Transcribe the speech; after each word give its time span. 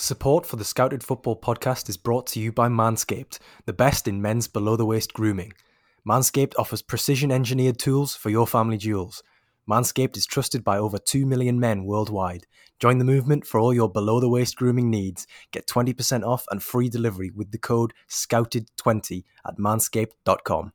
Support 0.00 0.46
for 0.46 0.54
the 0.54 0.64
Scouted 0.64 1.02
Football 1.02 1.40
podcast 1.40 1.88
is 1.88 1.96
brought 1.96 2.28
to 2.28 2.38
you 2.38 2.52
by 2.52 2.68
Manscaped, 2.68 3.40
the 3.66 3.72
best 3.72 4.06
in 4.06 4.22
men's 4.22 4.46
below 4.46 4.76
the 4.76 4.86
waist 4.86 5.12
grooming. 5.12 5.52
Manscaped 6.08 6.52
offers 6.56 6.82
precision 6.82 7.32
engineered 7.32 7.80
tools 7.80 8.14
for 8.14 8.30
your 8.30 8.46
family 8.46 8.76
jewels. 8.76 9.24
Manscaped 9.68 10.16
is 10.16 10.24
trusted 10.24 10.62
by 10.62 10.78
over 10.78 10.98
2 10.98 11.26
million 11.26 11.58
men 11.58 11.84
worldwide. 11.84 12.46
Join 12.78 12.98
the 12.98 13.04
movement 13.04 13.44
for 13.44 13.58
all 13.58 13.74
your 13.74 13.90
below 13.90 14.20
the 14.20 14.28
waist 14.28 14.54
grooming 14.54 14.88
needs. 14.88 15.26
Get 15.50 15.66
20% 15.66 16.24
off 16.24 16.44
and 16.48 16.62
free 16.62 16.88
delivery 16.88 17.32
with 17.34 17.50
the 17.50 17.58
code 17.58 17.92
SCOUTED20 18.08 19.24
at 19.48 19.58
manscaped.com. 19.58 20.72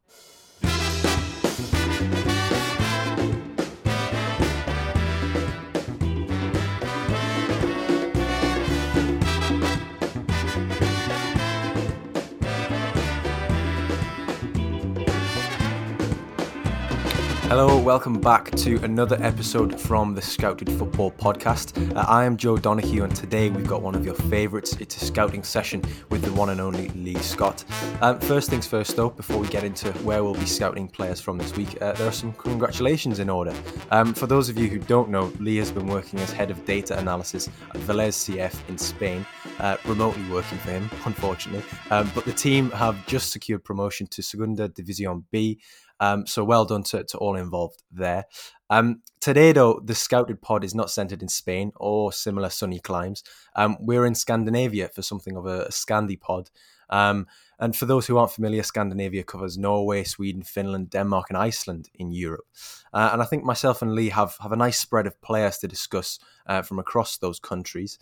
Hello, 17.55 17.77
welcome 17.77 18.19
back 18.19 18.49
to 18.49 18.77
another 18.77 19.15
episode 19.21 19.79
from 19.79 20.15
the 20.15 20.21
Scouted 20.23 20.71
Football 20.71 21.11
Podcast. 21.11 21.95
Uh, 21.95 21.99
I 21.99 22.25
am 22.25 22.35
Joe 22.35 22.57
Donahue, 22.57 23.03
and 23.03 23.15
today 23.15 23.51
we've 23.51 23.67
got 23.67 23.83
one 23.83 23.93
of 23.93 24.03
your 24.03 24.15
favourites. 24.15 24.75
It's 24.79 24.99
a 24.99 25.05
scouting 25.05 25.43
session 25.43 25.83
with 26.09 26.23
the 26.23 26.33
one 26.33 26.49
and 26.49 26.59
only 26.59 26.89
Lee 26.89 27.13
Scott. 27.19 27.63
Um, 28.01 28.19
first 28.21 28.49
things 28.49 28.65
first, 28.65 28.95
though, 28.95 29.11
before 29.11 29.37
we 29.37 29.47
get 29.49 29.63
into 29.63 29.91
where 29.99 30.23
we'll 30.23 30.33
be 30.33 30.47
scouting 30.47 30.87
players 30.87 31.21
from 31.21 31.37
this 31.37 31.55
week, 31.55 31.79
uh, 31.79 31.91
there 31.91 32.07
are 32.07 32.11
some 32.11 32.33
congratulations 32.33 33.19
in 33.19 33.29
order. 33.29 33.53
Um, 33.91 34.15
for 34.15 34.25
those 34.25 34.49
of 34.49 34.57
you 34.57 34.67
who 34.67 34.79
don't 34.79 35.09
know, 35.09 35.31
Lee 35.39 35.57
has 35.57 35.69
been 35.71 35.85
working 35.85 36.17
as 36.21 36.31
head 36.31 36.49
of 36.49 36.65
data 36.65 36.97
analysis 36.97 37.49
at 37.75 37.81
Velez 37.81 38.15
CF 38.35 38.67
in 38.67 38.79
Spain, 38.79 39.27
uh, 39.59 39.77
remotely 39.85 40.27
working 40.31 40.57
for 40.57 40.71
him, 40.71 40.89
unfortunately. 41.05 41.63
Um, 41.91 42.11
but 42.15 42.25
the 42.25 42.33
team 42.33 42.71
have 42.71 43.05
just 43.05 43.29
secured 43.29 43.63
promotion 43.63 44.07
to 44.07 44.23
Segunda 44.23 44.69
División 44.69 45.23
B. 45.29 45.59
Um, 45.99 46.25
so 46.25 46.43
well 46.43 46.65
done 46.65 46.83
to, 46.83 47.03
to 47.03 47.17
all 47.17 47.35
involved 47.35 47.83
there. 47.91 48.25
Um, 48.69 49.01
today, 49.21 49.51
though, 49.51 49.79
the 49.83 49.95
Scouted 49.95 50.41
Pod 50.41 50.63
is 50.63 50.75
not 50.75 50.89
centered 50.89 51.21
in 51.21 51.29
Spain 51.29 51.71
or 51.75 52.11
similar 52.11 52.49
sunny 52.49 52.79
climes. 52.79 53.23
Um, 53.55 53.77
we're 53.79 54.05
in 54.05 54.15
Scandinavia 54.15 54.89
for 54.89 55.01
something 55.01 55.37
of 55.37 55.45
a, 55.45 55.65
a 55.65 55.69
Scandi 55.69 56.19
pod. 56.19 56.49
Um, 56.89 57.27
and 57.59 57.75
for 57.75 57.85
those 57.85 58.07
who 58.07 58.17
aren't 58.17 58.31
familiar, 58.31 58.63
Scandinavia 58.63 59.23
covers 59.23 59.57
Norway, 59.57 60.03
Sweden, 60.03 60.43
Finland, 60.43 60.89
Denmark, 60.89 61.27
and 61.29 61.37
Iceland 61.37 61.89
in 61.93 62.11
Europe. 62.11 62.45
Uh, 62.93 63.11
and 63.13 63.21
I 63.21 63.25
think 63.25 63.43
myself 63.43 63.81
and 63.81 63.93
Lee 63.93 64.09
have, 64.09 64.35
have 64.41 64.51
a 64.51 64.57
nice 64.57 64.79
spread 64.79 65.07
of 65.07 65.21
players 65.21 65.57
to 65.59 65.67
discuss 65.67 66.19
uh, 66.45 66.61
from 66.61 66.79
across 66.79 67.17
those 67.17 67.39
countries. 67.39 67.97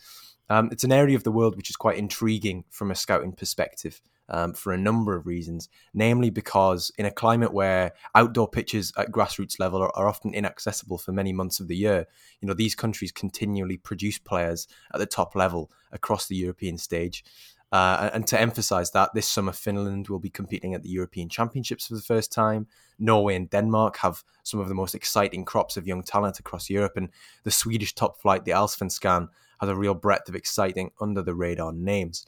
Um, 0.50 0.70
it's 0.72 0.84
an 0.84 0.92
area 0.92 1.16
of 1.16 1.24
the 1.24 1.32
world 1.32 1.56
which 1.56 1.70
is 1.70 1.76
quite 1.76 1.98
intriguing 1.98 2.66
from 2.70 2.92
a 2.92 2.96
scouting 2.96 3.34
perspective 3.34 4.02
um, 4.32 4.54
for 4.54 4.74
a 4.74 4.78
number 4.78 5.16
of 5.16 5.28
reasons, 5.28 5.70
namely 5.94 6.30
because 6.30 6.92
in 6.98 7.06
a 7.06 7.12
climate 7.12 7.54
where 7.54 7.92
outdoor 8.16 8.48
pitches 8.48 8.92
at 8.98 9.12
grassroots 9.12 9.60
level 9.60 9.82
are, 9.82 9.96
are, 9.96 10.08
often 10.08 10.34
inaccessible 10.34 10.98
for 10.98 11.12
many 11.12 11.34
months 11.34 11.60
of 11.60 11.68
the 11.68 11.76
year, 11.76 12.08
you 12.40 12.48
know 12.48 12.54
these 12.54 12.74
countries 12.74 13.12
continually 13.12 13.78
produce 13.78 14.18
players 14.18 14.68
at 14.94 15.00
the 15.00 15.06
top 15.06 15.36
level 15.36 15.70
across 15.92 16.28
the 16.28 16.36
European 16.36 16.78
stage. 16.78 17.24
Uh, 17.72 18.10
and 18.14 18.28
to 18.28 18.40
emphasize 18.40 18.92
that, 18.92 19.14
this 19.14 19.28
summer 19.28 19.54
Finland 19.54 20.10
will 20.10 20.20
be 20.20 20.30
competing 20.30 20.74
at 20.74 20.84
the 20.84 20.90
European 20.90 21.30
Championships 21.30 21.88
for 21.88 21.96
the 21.96 22.02
first 22.02 22.32
time. 22.32 22.68
Norway 23.00 23.36
and 23.36 23.50
Denmark 23.50 23.98
have 23.98 24.24
some 24.44 24.60
of 24.60 24.68
the 24.68 24.76
most 24.76 24.94
exciting 24.94 25.46
crops 25.46 25.78
of 25.78 25.88
young 25.88 26.04
talent 26.04 26.40
across 26.40 26.70
Europe, 26.70 26.94
and 26.98 27.10
the 27.44 27.52
Swedish 27.52 27.96
top 27.96 28.20
flight, 28.20 28.44
the 28.44 28.52
Allsvenskan, 28.52 29.30
has 29.62 29.70
a 29.70 29.76
real 29.76 29.94
breadth 29.94 30.28
of 30.28 30.36
exciting 30.36 30.92
under 31.00 31.22
the 31.22 31.36
radar 31.36 31.72
names. 31.72 32.26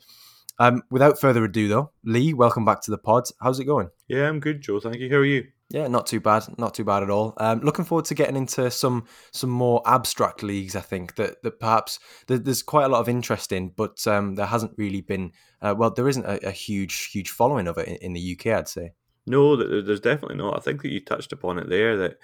Um, 0.60 0.84
without 0.92 1.20
further 1.20 1.44
ado, 1.44 1.68
though, 1.68 1.92
Lee, 2.04 2.34
welcome 2.34 2.66
back 2.66 2.82
to 2.82 2.92
the 2.92 2.98
pod. 2.98 3.24
How's 3.42 3.60
it 3.60 3.66
going? 3.66 3.90
Yeah, 4.08 4.28
I'm 4.28 4.40
good, 4.40 4.62
Joe. 4.62 4.80
Thank 4.80 4.98
you. 4.98 5.10
How 5.10 5.18
are 5.18 5.26
you? 5.26 5.48
Yeah, 5.70 5.88
not 5.88 6.06
too 6.06 6.20
bad. 6.20 6.44
Not 6.60 6.76
too 6.76 6.84
bad 6.84 7.02
at 7.02 7.10
all. 7.10 7.34
Um, 7.38 7.62
looking 7.62 7.84
forward 7.84 8.06
to 8.06 8.14
getting 8.14 8.36
into 8.36 8.70
some 8.70 9.06
some 9.32 9.50
more 9.50 9.82
abstract 9.88 10.44
leagues. 10.44 10.76
I 10.76 10.82
think 10.82 11.16
that 11.16 11.42
that 11.42 11.60
perhaps 11.60 12.00
there's 12.28 12.62
quite 12.62 12.86
a 12.86 12.90
lot 12.90 13.00
of 13.00 13.10
interest 13.10 13.52
in, 13.52 13.70
but 13.70 14.06
um, 14.06 14.36
there 14.36 14.46
hasn't 14.46 14.74
really 14.78 15.02
been. 15.02 15.32
Uh, 15.62 15.74
well, 15.76 15.90
there 15.90 16.08
isn't 16.08 16.26
a, 16.26 16.48
a, 16.48 16.52
huge 16.52 17.06
huge 17.06 17.32
following 17.32 17.68
of 17.68 17.80
it 17.80 17.88
in, 17.88 17.96
in 17.96 18.14
the 18.14 18.38
UK. 18.38 18.48
I'd 18.48 18.68
say. 18.68 18.94
No, 19.26 19.56
there's 19.56 20.02
definitely 20.02 20.38
not. 20.38 20.58
I 20.58 20.60
think 20.60 20.84
that 20.84 20.92
you 20.92 21.00
touched 21.00 21.32
upon 21.32 21.58
it 21.58 21.70
there. 21.70 21.98
That 21.98 22.18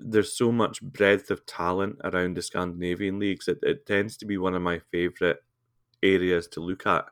there's 0.00 0.32
so 0.32 0.50
much 0.50 0.80
breadth 0.80 1.30
of 1.30 1.44
talent 1.44 1.96
around 2.04 2.36
the 2.36 2.42
Scandinavian 2.42 3.18
leagues. 3.18 3.48
It, 3.48 3.58
it 3.62 3.84
tends 3.84 4.16
to 4.18 4.26
be 4.26 4.38
one 4.38 4.54
of 4.54 4.62
my 4.62 4.78
favourite 4.78 5.36
areas 6.02 6.46
to 6.48 6.60
look 6.60 6.86
at 6.86 7.04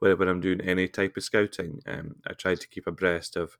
when 0.00 0.28
I'm 0.28 0.40
doing 0.40 0.60
any 0.60 0.88
type 0.88 1.16
of 1.16 1.22
scouting. 1.22 1.80
Um, 1.86 2.16
I 2.26 2.32
try 2.32 2.54
to 2.54 2.68
keep 2.68 2.86
abreast 2.86 3.36
of 3.36 3.56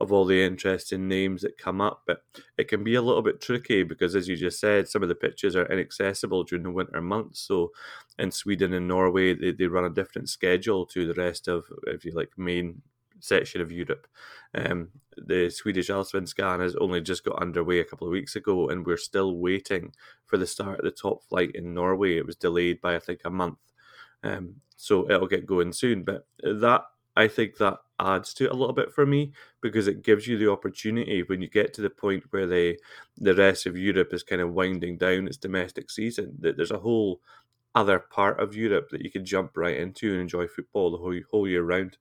of 0.00 0.12
all 0.12 0.24
the 0.24 0.42
interesting 0.42 1.06
names 1.06 1.42
that 1.42 1.56
come 1.56 1.80
up, 1.80 2.02
but 2.06 2.24
it 2.58 2.66
can 2.66 2.82
be 2.82 2.96
a 2.96 3.02
little 3.02 3.22
bit 3.22 3.40
tricky 3.40 3.84
because, 3.84 4.16
as 4.16 4.28
you 4.28 4.36
just 4.36 4.58
said, 4.58 4.88
some 4.88 5.02
of 5.02 5.08
the 5.08 5.14
pitches 5.14 5.54
are 5.54 5.66
inaccessible 5.66 6.42
during 6.44 6.64
the 6.64 6.70
winter 6.70 7.00
months. 7.00 7.40
So, 7.40 7.70
in 8.18 8.30
Sweden 8.32 8.72
and 8.72 8.88
Norway, 8.88 9.34
they, 9.34 9.52
they 9.52 9.66
run 9.66 9.84
a 9.84 9.90
different 9.90 10.28
schedule 10.28 10.84
to 10.86 11.06
the 11.06 11.14
rest 11.14 11.46
of, 11.46 11.64
if 11.86 12.04
you 12.04 12.12
like, 12.12 12.30
main 12.36 12.82
section 13.20 13.60
of 13.60 13.70
Europe. 13.72 14.06
Um, 14.54 14.88
the 15.16 15.48
Swedish 15.50 15.88
Allsvenskan 15.88 16.60
has 16.60 16.76
only 16.76 17.00
just 17.00 17.24
got 17.24 17.40
underway 17.40 17.78
a 17.78 17.84
couple 17.84 18.06
of 18.06 18.12
weeks 18.12 18.36
ago, 18.36 18.68
and 18.68 18.84
we're 18.84 18.96
still 18.96 19.36
waiting 19.36 19.92
for 20.26 20.36
the 20.36 20.46
start 20.46 20.80
of 20.80 20.84
the 20.84 20.90
top 20.90 21.22
flight 21.24 21.52
in 21.54 21.72
Norway. 21.72 22.16
It 22.16 22.26
was 22.26 22.36
delayed 22.36 22.80
by 22.80 22.96
I 22.96 22.98
think 22.98 23.20
a 23.24 23.30
month. 23.30 23.58
Um, 24.24 24.56
so 24.76 25.08
it'll 25.10 25.28
get 25.28 25.46
going 25.46 25.72
soon. 25.72 26.02
But 26.02 26.26
that 26.42 26.84
I 27.16 27.28
think 27.28 27.58
that 27.58 27.78
adds 28.00 28.34
to 28.34 28.46
it 28.46 28.50
a 28.50 28.54
little 28.54 28.74
bit 28.74 28.92
for 28.92 29.06
me 29.06 29.32
because 29.60 29.86
it 29.86 30.02
gives 30.02 30.26
you 30.26 30.36
the 30.36 30.50
opportunity 30.50 31.22
when 31.22 31.40
you 31.40 31.48
get 31.48 31.72
to 31.74 31.80
the 31.80 31.90
point 31.90 32.24
where 32.30 32.46
the 32.46 32.78
the 33.18 33.34
rest 33.34 33.66
of 33.66 33.78
Europe 33.78 34.12
is 34.12 34.22
kind 34.22 34.42
of 34.42 34.52
winding 34.52 34.98
down 34.98 35.26
its 35.26 35.36
domestic 35.36 35.90
season. 35.90 36.34
That 36.40 36.56
there's 36.56 36.72
a 36.72 36.78
whole 36.78 37.20
other 37.74 37.98
part 37.98 38.40
of 38.40 38.54
Europe 38.54 38.88
that 38.90 39.02
you 39.02 39.10
can 39.10 39.24
jump 39.24 39.56
right 39.56 39.76
into 39.76 40.12
and 40.12 40.20
enjoy 40.20 40.46
football 40.46 40.90
the 40.90 40.98
whole 40.98 41.18
whole 41.30 41.48
year 41.48 41.62
round. 41.62 41.98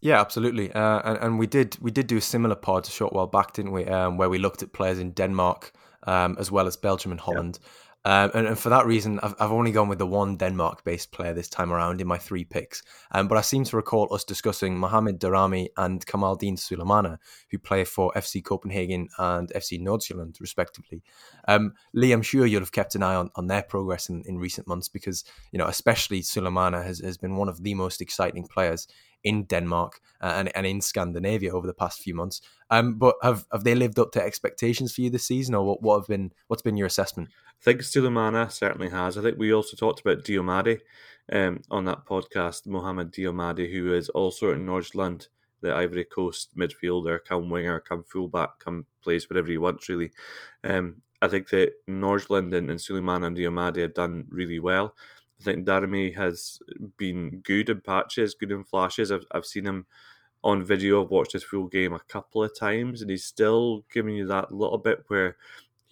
Yeah, 0.00 0.20
absolutely. 0.20 0.72
Uh, 0.72 1.00
and, 1.04 1.18
and 1.18 1.38
we 1.38 1.46
did 1.46 1.78
we 1.80 1.90
did 1.90 2.06
do 2.06 2.16
a 2.16 2.20
similar 2.20 2.56
pod 2.56 2.86
a 2.86 2.90
short 2.90 3.12
while 3.12 3.28
back, 3.28 3.52
didn't 3.52 3.72
we? 3.72 3.86
Um, 3.86 4.16
where 4.16 4.28
we 4.28 4.38
looked 4.38 4.62
at 4.62 4.72
players 4.72 4.98
in 4.98 5.12
Denmark 5.12 5.72
um, 6.04 6.36
as 6.38 6.50
well 6.50 6.66
as 6.66 6.76
Belgium 6.76 7.12
and 7.12 7.20
Holland. 7.20 7.58
Um, 8.04 8.30
and, 8.34 8.46
and, 8.48 8.58
for 8.58 8.68
that 8.70 8.86
reason, 8.86 9.20
I've, 9.22 9.34
I've 9.38 9.52
only 9.52 9.70
gone 9.70 9.88
with 9.88 9.98
the 9.98 10.06
one 10.06 10.36
Denmark 10.36 10.82
based 10.84 11.12
player 11.12 11.32
this 11.32 11.48
time 11.48 11.72
around 11.72 12.00
in 12.00 12.06
my 12.06 12.18
three 12.18 12.44
picks. 12.44 12.82
Um, 13.12 13.28
but 13.28 13.38
I 13.38 13.42
seem 13.42 13.64
to 13.64 13.76
recall 13.76 14.12
us 14.12 14.24
discussing 14.24 14.76
Mohamed 14.76 15.20
Daramy 15.20 15.68
and 15.76 16.04
Kamaldeen 16.04 16.58
Sulemana, 16.58 17.18
who 17.50 17.58
play 17.58 17.84
for 17.84 18.12
FC 18.16 18.42
Copenhagen 18.42 19.08
and 19.18 19.50
FC 19.50 19.80
Nordsjælland, 19.80 20.40
respectively. 20.40 21.02
Um, 21.46 21.74
Lee, 21.92 22.12
I'm 22.12 22.22
sure 22.22 22.44
you'll 22.44 22.60
have 22.60 22.72
kept 22.72 22.96
an 22.96 23.04
eye 23.04 23.14
on, 23.14 23.30
on 23.36 23.46
their 23.46 23.62
progress 23.62 24.08
in, 24.08 24.22
in 24.26 24.38
recent 24.38 24.66
months 24.66 24.88
because, 24.88 25.24
you 25.52 25.58
know, 25.58 25.66
especially 25.66 26.22
Sulemana 26.22 26.84
has, 26.84 26.98
has 27.00 27.16
been 27.16 27.36
one 27.36 27.48
of 27.48 27.62
the 27.62 27.74
most 27.74 28.00
exciting 28.00 28.46
players 28.48 28.88
in 29.24 29.44
Denmark 29.44 30.00
uh, 30.20 30.32
and, 30.36 30.50
and 30.56 30.66
in 30.66 30.80
Scandinavia 30.80 31.54
over 31.54 31.66
the 31.66 31.74
past 31.74 32.00
few 32.00 32.14
months. 32.14 32.40
Um, 32.70 32.94
but 32.98 33.16
have 33.22 33.46
have 33.52 33.64
they 33.64 33.74
lived 33.74 33.98
up 33.98 34.12
to 34.12 34.22
expectations 34.22 34.94
for 34.94 35.02
you 35.02 35.10
this 35.10 35.26
season, 35.26 35.54
or 35.54 35.64
what, 35.64 35.82
what 35.82 35.98
have 36.00 36.08
been 36.08 36.32
what's 36.48 36.62
been 36.62 36.76
your 36.76 36.86
assessment? 36.86 37.28
Think 37.62 37.82
Sulemana 37.82 38.50
certainly 38.50 38.88
has. 38.88 39.16
I 39.16 39.22
think 39.22 39.38
we 39.38 39.54
also 39.54 39.76
talked 39.76 40.00
about 40.00 40.24
Diomande 40.24 40.80
um, 41.32 41.60
on 41.70 41.84
that 41.84 42.04
podcast, 42.04 42.66
Mohamed 42.66 43.12
Diomande, 43.12 43.70
who 43.72 43.94
is 43.94 44.08
also 44.08 44.50
at 44.50 44.58
Nordsjælland, 44.58 45.28
the 45.60 45.72
Ivory 45.72 46.04
Coast 46.04 46.56
midfielder, 46.56 47.20
come 47.24 47.48
winger, 47.48 47.78
come 47.78 48.02
fullback, 48.02 48.58
come 48.58 48.86
plays 49.00 49.30
whatever 49.30 49.48
he 49.48 49.58
wants 49.58 49.88
really. 49.88 50.10
Um, 50.64 51.02
I 51.20 51.28
think 51.28 51.50
that 51.50 51.74
Nordsjælland 51.88 52.52
and, 52.52 52.68
and 52.68 52.80
Suleiman 52.80 53.22
and 53.22 53.36
Diomande 53.36 53.82
have 53.82 53.94
done 53.94 54.24
really 54.28 54.58
well. 54.58 54.96
I 55.40 55.44
think 55.44 55.64
Daramy 55.64 56.16
has 56.16 56.58
been 56.96 57.42
good 57.44 57.68
in 57.68 57.80
patches, 57.80 58.34
good 58.34 58.50
in 58.50 58.64
flashes. 58.64 59.12
I've, 59.12 59.24
I've 59.30 59.46
seen 59.46 59.66
him 59.66 59.86
on 60.42 60.64
video. 60.64 61.02
I've 61.04 61.10
watched 61.10 61.32
his 61.32 61.44
full 61.44 61.68
game 61.68 61.92
a 61.92 62.00
couple 62.00 62.42
of 62.42 62.58
times, 62.58 63.02
and 63.02 63.10
he's 63.10 63.24
still 63.24 63.84
giving 63.92 64.16
you 64.16 64.26
that 64.26 64.52
little 64.52 64.78
bit 64.78 65.04
where 65.06 65.36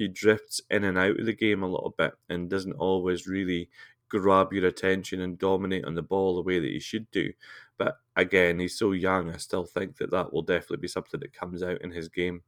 he 0.00 0.08
drifts 0.08 0.62
in 0.70 0.82
and 0.82 0.96
out 0.96 1.20
of 1.20 1.26
the 1.26 1.34
game 1.34 1.62
a 1.62 1.68
little 1.68 1.94
bit 1.96 2.14
and 2.30 2.48
doesn't 2.48 2.72
always 2.72 3.26
really 3.26 3.68
grab 4.08 4.50
your 4.50 4.66
attention 4.66 5.20
and 5.20 5.38
dominate 5.38 5.84
on 5.84 5.94
the 5.94 6.00
ball 6.00 6.34
the 6.34 6.42
way 6.42 6.58
that 6.58 6.70
he 6.70 6.80
should 6.80 7.10
do. 7.10 7.30
But 7.76 7.98
again, 8.16 8.58
he's 8.58 8.78
so 8.78 8.92
young. 8.92 9.30
I 9.30 9.36
still 9.36 9.66
think 9.66 9.98
that 9.98 10.10
that 10.10 10.32
will 10.32 10.40
definitely 10.40 10.78
be 10.78 10.88
something 10.88 11.20
that 11.20 11.34
comes 11.34 11.62
out 11.62 11.82
in 11.82 11.90
his 11.90 12.08
game. 12.08 12.44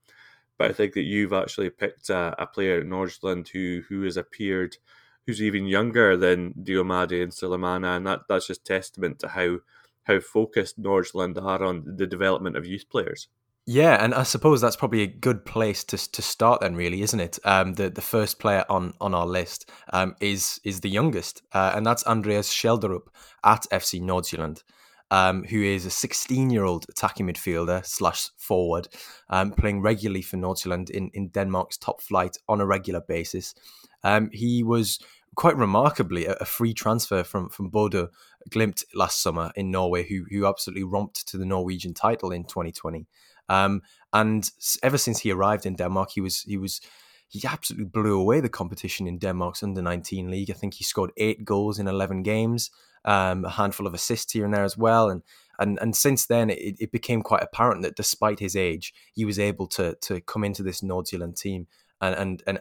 But 0.57 0.71
I 0.71 0.73
think 0.73 0.95
that 0.95 1.03
you've 1.03 1.35
actually 1.35 1.69
picked 1.69 2.09
a, 2.09 2.35
a 2.39 2.47
player 2.47 2.81
at 2.81 2.87
Nordsjælland 2.87 3.49
who 3.49 3.83
who 3.87 4.03
has 4.05 4.17
appeared 4.17 4.79
who's 5.27 5.43
even 5.43 5.67
younger 5.67 6.17
than 6.17 6.55
Diomande 6.55 7.23
and 7.23 7.33
Sulemana, 7.33 7.99
and 7.99 8.07
that, 8.07 8.21
that's 8.31 8.47
just 8.47 8.65
testament 8.65 9.19
to 9.19 9.29
how 9.29 9.59
how 10.05 10.21
focused 10.21 10.81
Nordsjælland 10.81 11.41
are 11.41 11.63
on 11.63 11.85
the 11.97 12.07
development 12.07 12.57
of 12.57 12.67
youth 12.67 12.89
players. 12.89 13.29
Yeah, 13.67 14.03
and 14.03 14.13
I 14.13 14.25
suppose 14.25 14.61
that's 14.61 14.75
probably 14.77 15.03
a 15.03 15.07
good 15.07 15.45
place 15.45 15.85
to 15.85 15.97
to 16.13 16.23
start 16.23 16.61
then, 16.61 16.75
really, 16.75 17.03
isn't 17.03 17.21
it? 17.21 17.39
Um, 17.45 17.75
the 17.75 17.91
the 17.91 18.01
first 18.01 18.41
player 18.41 18.65
on 18.69 18.95
on 19.01 19.15
our 19.15 19.27
list 19.27 19.71
um, 19.93 20.17
is 20.21 20.61
is 20.65 20.81
the 20.81 20.91
youngest, 20.91 21.43
uh, 21.53 21.73
and 21.75 21.87
that's 21.87 22.05
Andreas 22.05 22.53
Schjelderup 22.53 23.07
at 23.45 23.67
FC 23.71 24.01
Nordsjælland, 24.03 24.65
um, 25.13 25.45
who 25.45 25.63
is 25.63 25.87
a 25.87 25.91
16 25.91 26.51
year 26.51 26.65
old 26.65 26.87
attacking 26.89 27.29
midfielder 27.29 27.87
slash 27.87 28.31
forward, 28.37 28.89
um, 29.31 29.53
playing 29.53 29.81
regularly 29.81 30.23
for 30.23 30.39
Nordsjælland 30.39 30.91
in 30.91 31.11
in 31.15 31.29
Denmark's 31.29 31.79
top 31.79 32.03
flight 32.03 32.37
on 32.49 32.61
a 32.61 32.67
regular 32.67 33.01
basis. 33.01 33.55
Um, 34.03 34.31
he 34.33 34.65
was 34.65 34.99
quite 35.37 35.57
remarkably 35.57 36.27
a, 36.27 36.45
free 36.45 36.75
transfer 36.75 37.23
from 37.23 37.49
from 37.49 37.71
Bodø 37.71 38.09
Glimt 38.51 38.85
last 38.95 39.23
summer 39.23 39.53
in 39.55 39.71
Norway, 39.71 40.03
who 40.09 40.25
who 40.31 40.47
absolutely 40.47 40.85
romped 40.85 41.29
to 41.29 41.39
the 41.39 41.47
Norwegian 41.47 41.95
title 41.95 42.33
in 42.33 42.45
2020. 42.45 43.07
Um, 43.49 43.83
and 44.13 44.49
ever 44.83 44.99
since 44.99 45.21
he 45.21 45.31
arrived 45.31 45.67
in 45.67 45.77
Denmark, 45.77 46.11
he 46.15 46.21
was 46.21 46.43
he 46.43 46.57
was 46.57 46.81
he 47.29 47.43
absolutely 47.47 47.87
blew 47.87 48.21
away 48.21 48.41
the 48.41 48.49
competition 48.49 49.07
in 49.07 49.19
Denmark's 49.19 49.63
under 49.63 49.81
19 49.81 50.31
league. 50.31 50.51
I 50.51 50.55
think 50.55 50.75
he 50.75 50.85
scored 50.85 51.13
eight 51.17 51.47
goals 51.47 51.79
in 51.79 51.89
11 51.89 52.23
games, 52.23 52.71
um, 53.07 53.47
a 53.47 53.51
handful 53.51 53.87
of 53.87 53.95
assists 53.95 54.35
here 54.35 54.45
and 54.45 54.53
there 54.53 54.65
as 54.65 54.77
well. 54.77 55.09
And 55.09 55.23
and 55.59 55.79
and 55.81 55.97
since 55.97 56.27
then, 56.27 56.51
it, 56.51 56.77
it 56.79 56.93
became 56.93 57.23
quite 57.23 57.43
apparent 57.43 57.83
that 57.83 57.97
despite 57.97 58.41
his 58.41 58.57
age, 58.57 58.93
he 59.15 59.25
was 59.25 59.39
able 59.39 59.67
to 59.69 59.97
to 60.03 60.21
come 60.21 60.45
into 60.45 60.63
this 60.63 60.81
Nordsjælland 60.83 61.39
team 61.39 61.67
and 62.01 62.15
and 62.17 62.43
and 62.47 62.61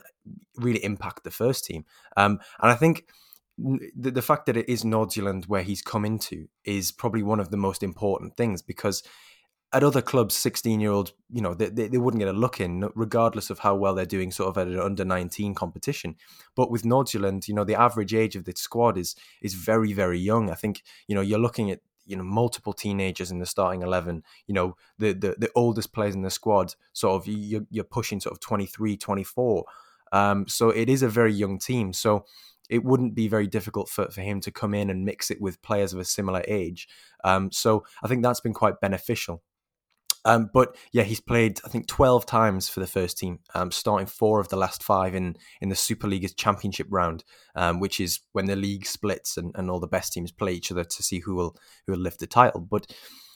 really 0.55 0.83
impact 0.83 1.23
the 1.23 1.31
first 1.31 1.65
team. 1.65 1.85
Um, 2.15 2.39
and 2.61 2.71
I 2.71 2.75
think 2.75 3.05
the, 3.57 4.11
the 4.11 4.21
fact 4.21 4.45
that 4.45 4.57
it 4.57 4.69
is 4.69 4.83
Nordsjælland 4.83 5.47
where 5.47 5.63
he's 5.63 5.81
come 5.81 6.05
into 6.05 6.47
is 6.63 6.91
probably 6.91 7.23
one 7.23 7.39
of 7.39 7.51
the 7.51 7.57
most 7.57 7.83
important 7.83 8.37
things 8.37 8.61
because 8.61 9.03
at 9.73 9.83
other 9.83 10.01
clubs, 10.01 10.35
16 10.35 10.79
year 10.79 10.91
olds, 10.91 11.13
you 11.31 11.41
know, 11.41 11.53
they, 11.53 11.69
they, 11.69 11.87
they, 11.87 11.97
wouldn't 11.97 12.19
get 12.19 12.33
a 12.33 12.37
look 12.37 12.59
in, 12.59 12.89
regardless 12.93 13.49
of 13.49 13.59
how 13.59 13.75
well 13.75 13.95
they're 13.95 14.05
doing 14.05 14.31
sort 14.31 14.49
of 14.49 14.57
at 14.57 14.67
an 14.67 14.79
under 14.79 15.05
19 15.05 15.55
competition. 15.55 16.15
But 16.55 16.69
with 16.69 16.83
Nordsjælland, 16.83 17.47
you 17.47 17.53
know, 17.53 17.63
the 17.63 17.79
average 17.79 18.13
age 18.13 18.35
of 18.35 18.43
the 18.43 18.53
squad 18.55 18.97
is 18.97 19.15
is 19.41 19.53
very, 19.53 19.93
very 19.93 20.19
young. 20.19 20.49
I 20.49 20.55
think, 20.55 20.83
you 21.07 21.15
know, 21.15 21.21
you're 21.21 21.39
looking 21.39 21.71
at, 21.71 21.79
you 22.05 22.17
know, 22.17 22.23
multiple 22.23 22.73
teenagers 22.73 23.31
in 23.31 23.39
the 23.39 23.45
starting 23.45 23.81
11, 23.81 24.23
you 24.47 24.53
know, 24.53 24.75
the, 24.97 25.13
the, 25.13 25.35
the 25.37 25.51
oldest 25.55 25.93
players 25.93 26.15
in 26.15 26.23
the 26.23 26.29
squad, 26.29 26.75
sort 26.91 27.21
of, 27.21 27.27
you're, 27.27 27.65
you're 27.69 27.85
pushing 27.85 28.19
sort 28.19 28.33
of 28.33 28.41
23, 28.41 28.97
24. 28.97 29.65
Um, 30.11 30.47
so 30.47 30.69
it 30.69 30.89
is 30.89 31.03
a 31.03 31.07
very 31.07 31.31
young 31.31 31.57
team. 31.57 31.93
So 31.93 32.25
it 32.69 32.83
wouldn't 32.83 33.15
be 33.15 33.27
very 33.27 33.47
difficult 33.47 33.87
for, 33.87 34.09
for 34.09 34.21
him 34.21 34.41
to 34.41 34.51
come 34.51 34.73
in 34.73 34.89
and 34.89 35.05
mix 35.05 35.31
it 35.31 35.39
with 35.39 35.61
players 35.61 35.93
of 35.93 35.99
a 35.99 36.05
similar 36.05 36.43
age. 36.47 36.87
Um, 37.23 37.51
so 37.51 37.85
I 38.03 38.07
think 38.07 38.23
that's 38.23 38.41
been 38.41 38.53
quite 38.53 38.81
beneficial. 38.81 39.43
Um, 40.23 40.49
but 40.53 40.75
yeah, 40.91 41.03
he's 41.03 41.19
played 41.19 41.59
I 41.65 41.69
think 41.69 41.87
twelve 41.87 42.25
times 42.25 42.69
for 42.69 42.79
the 42.79 42.87
first 42.87 43.17
team, 43.17 43.39
um, 43.55 43.71
starting 43.71 44.07
four 44.07 44.39
of 44.39 44.49
the 44.49 44.55
last 44.55 44.83
five 44.83 45.15
in 45.15 45.35
in 45.61 45.69
the 45.69 45.75
Super 45.75 46.07
League's 46.07 46.33
championship 46.33 46.87
round, 46.89 47.23
um, 47.55 47.79
which 47.79 47.99
is 47.99 48.19
when 48.33 48.45
the 48.45 48.55
league 48.55 48.85
splits 48.85 49.37
and, 49.37 49.51
and 49.55 49.69
all 49.69 49.79
the 49.79 49.87
best 49.87 50.13
teams 50.13 50.31
play 50.31 50.53
each 50.53 50.71
other 50.71 50.83
to 50.83 51.03
see 51.03 51.19
who 51.19 51.35
will 51.35 51.55
who 51.85 51.93
will 51.93 51.99
lift 51.99 52.19
the 52.19 52.27
title. 52.27 52.61
But 52.61 52.87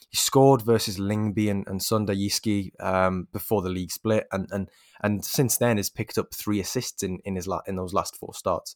he 0.09 0.17
scored 0.17 0.61
versus 0.61 0.97
Lyngby 0.99 1.49
and, 1.49 1.67
and 1.67 1.81
Sønderjyske 1.81 2.71
um, 2.79 3.27
before 3.33 3.61
the 3.61 3.69
league 3.69 3.91
split, 3.91 4.27
and 4.31 4.47
and 4.51 4.69
and 5.01 5.25
since 5.25 5.57
then 5.57 5.77
has 5.77 5.89
picked 5.89 6.17
up 6.17 6.33
three 6.33 6.59
assists 6.59 7.03
in 7.03 7.19
in 7.25 7.35
his 7.35 7.47
la- 7.47 7.63
in 7.67 7.75
those 7.75 7.93
last 7.93 8.15
four 8.15 8.33
starts. 8.33 8.75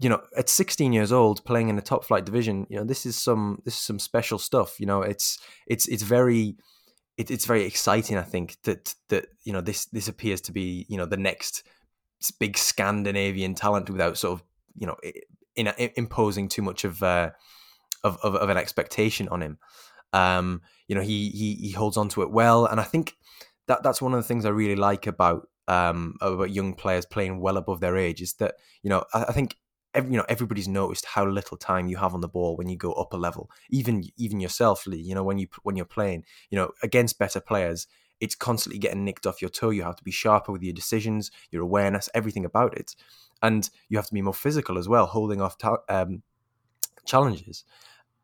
You 0.00 0.08
know, 0.08 0.22
at 0.36 0.48
16 0.48 0.92
years 0.92 1.10
old, 1.10 1.44
playing 1.44 1.68
in 1.68 1.78
a 1.78 1.82
top 1.82 2.04
flight 2.04 2.24
division, 2.24 2.66
you 2.70 2.76
know, 2.76 2.84
this 2.84 3.04
is 3.04 3.16
some 3.16 3.60
this 3.64 3.74
is 3.74 3.80
some 3.80 3.98
special 3.98 4.38
stuff. 4.38 4.78
You 4.78 4.86
know, 4.86 5.02
it's 5.02 5.38
it's 5.66 5.88
it's 5.88 6.02
very 6.02 6.56
it, 7.16 7.30
it's 7.30 7.46
very 7.46 7.64
exciting. 7.64 8.16
I 8.16 8.22
think 8.22 8.56
that 8.62 8.94
that 9.08 9.26
you 9.42 9.52
know 9.52 9.60
this 9.60 9.86
this 9.86 10.08
appears 10.08 10.40
to 10.42 10.52
be 10.52 10.86
you 10.88 10.96
know 10.96 11.06
the 11.06 11.16
next 11.16 11.64
big 12.38 12.56
Scandinavian 12.56 13.54
talent 13.54 13.90
without 13.90 14.16
sort 14.16 14.40
of 14.40 14.44
you 14.76 14.86
know 14.86 14.96
in, 15.56 15.66
in 15.66 15.90
imposing 15.96 16.48
too 16.48 16.62
much 16.62 16.84
of, 16.84 17.02
uh, 17.02 17.30
of, 18.04 18.18
of 18.22 18.36
of 18.36 18.48
an 18.48 18.56
expectation 18.56 19.28
on 19.28 19.42
him. 19.42 19.58
Um, 20.12 20.62
you 20.86 20.94
know, 20.94 21.02
he 21.02 21.30
he 21.30 21.54
he 21.54 21.70
holds 21.72 21.96
on 21.96 22.08
to 22.10 22.22
it 22.22 22.30
well, 22.30 22.66
and 22.66 22.80
I 22.80 22.84
think 22.84 23.14
that 23.66 23.82
that's 23.82 24.00
one 24.00 24.14
of 24.14 24.18
the 24.18 24.26
things 24.26 24.46
I 24.46 24.50
really 24.50 24.76
like 24.76 25.06
about 25.06 25.48
um, 25.66 26.14
about 26.20 26.50
young 26.50 26.74
players 26.74 27.04
playing 27.04 27.40
well 27.40 27.56
above 27.56 27.80
their 27.80 27.96
age 27.96 28.22
is 28.22 28.34
that 28.34 28.54
you 28.82 28.90
know 28.90 29.04
I, 29.12 29.24
I 29.24 29.32
think 29.32 29.56
every, 29.94 30.10
you 30.12 30.16
know 30.16 30.26
everybody's 30.28 30.68
noticed 30.68 31.04
how 31.04 31.26
little 31.26 31.56
time 31.56 31.88
you 31.88 31.96
have 31.96 32.14
on 32.14 32.20
the 32.20 32.28
ball 32.28 32.56
when 32.56 32.68
you 32.68 32.76
go 32.76 32.92
up 32.92 33.12
a 33.12 33.16
level. 33.16 33.50
Even 33.70 34.04
even 34.16 34.40
yourself, 34.40 34.86
Lee. 34.86 34.98
You 34.98 35.14
know 35.14 35.24
when 35.24 35.38
you 35.38 35.48
when 35.62 35.76
you're 35.76 35.86
playing, 35.86 36.24
you 36.50 36.56
know 36.56 36.70
against 36.82 37.18
better 37.18 37.40
players, 37.40 37.86
it's 38.20 38.34
constantly 38.34 38.78
getting 38.78 39.04
nicked 39.04 39.26
off 39.26 39.42
your 39.42 39.50
toe. 39.50 39.70
You 39.70 39.82
have 39.82 39.96
to 39.96 40.04
be 40.04 40.10
sharper 40.10 40.52
with 40.52 40.62
your 40.62 40.74
decisions, 40.74 41.30
your 41.50 41.62
awareness, 41.62 42.08
everything 42.14 42.44
about 42.44 42.76
it, 42.76 42.94
and 43.42 43.68
you 43.88 43.98
have 43.98 44.06
to 44.06 44.14
be 44.14 44.22
more 44.22 44.34
physical 44.34 44.78
as 44.78 44.88
well, 44.88 45.06
holding 45.06 45.40
off 45.40 45.58
ta- 45.58 45.82
um, 45.88 46.22
challenges. 47.04 47.64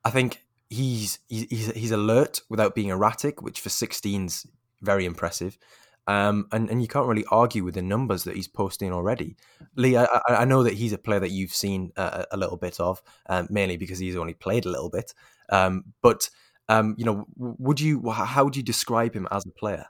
I 0.04 0.10
think 0.10 0.42
he's 0.68 1.18
he's 1.28 1.70
he's 1.72 1.90
alert 1.90 2.40
without 2.48 2.74
being 2.74 2.88
erratic, 2.88 3.42
which 3.42 3.60
for 3.60 3.68
16's 3.68 4.46
very 4.82 5.04
impressive. 5.04 5.58
Um, 6.06 6.48
and, 6.52 6.68
and 6.68 6.82
you 6.82 6.88
can't 6.88 7.06
really 7.06 7.24
argue 7.30 7.64
with 7.64 7.74
the 7.74 7.82
numbers 7.82 8.24
that 8.24 8.36
he's 8.36 8.48
posting 8.48 8.92
already. 8.92 9.36
Lee, 9.74 9.96
I, 9.96 10.06
I 10.28 10.44
know 10.44 10.62
that 10.62 10.74
he's 10.74 10.92
a 10.92 10.98
player 10.98 11.20
that 11.20 11.30
you've 11.30 11.54
seen 11.54 11.92
a, 11.96 12.26
a 12.32 12.36
little 12.36 12.58
bit 12.58 12.78
of, 12.78 13.02
um, 13.28 13.48
mainly 13.50 13.78
because 13.78 13.98
he's 13.98 14.16
only 14.16 14.34
played 14.34 14.66
a 14.66 14.70
little 14.70 14.90
bit. 14.90 15.14
Um, 15.48 15.84
but 16.02 16.28
um, 16.68 16.94
you 16.98 17.04
know, 17.04 17.26
would 17.36 17.80
you? 17.80 18.10
How 18.10 18.44
would 18.44 18.56
you 18.56 18.62
describe 18.62 19.14
him 19.14 19.28
as 19.30 19.46
a 19.46 19.50
player? 19.50 19.86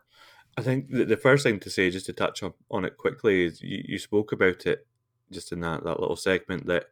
I 0.57 0.63
think 0.63 0.89
the 0.91 1.17
first 1.17 1.43
thing 1.43 1.59
to 1.61 1.71
say, 1.71 1.91
just 1.91 2.07
to 2.07 2.13
touch 2.13 2.43
on, 2.43 2.53
on 2.71 2.85
it 2.85 2.97
quickly, 2.97 3.45
is 3.45 3.61
you, 3.61 3.83
you 3.87 3.99
spoke 3.99 4.33
about 4.33 4.67
it 4.67 4.87
just 5.33 5.53
in 5.53 5.61
that, 5.61 5.83
that 5.85 6.01
little 6.01 6.17
segment 6.17 6.67
that 6.67 6.87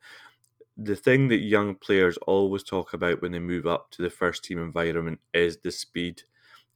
the 0.77 0.97
thing 0.97 1.29
that 1.29 1.37
young 1.37 1.75
players 1.75 2.17
always 2.27 2.63
talk 2.63 2.93
about 2.93 3.23
when 3.23 3.33
they 3.33 3.39
move 3.39 3.67
up 3.67 3.91
to 3.93 4.03
the 4.03 4.11
first 4.11 4.43
team 4.43 4.59
environment 4.59 5.21
is 5.33 5.59
the 5.59 5.71
speed 5.71 6.23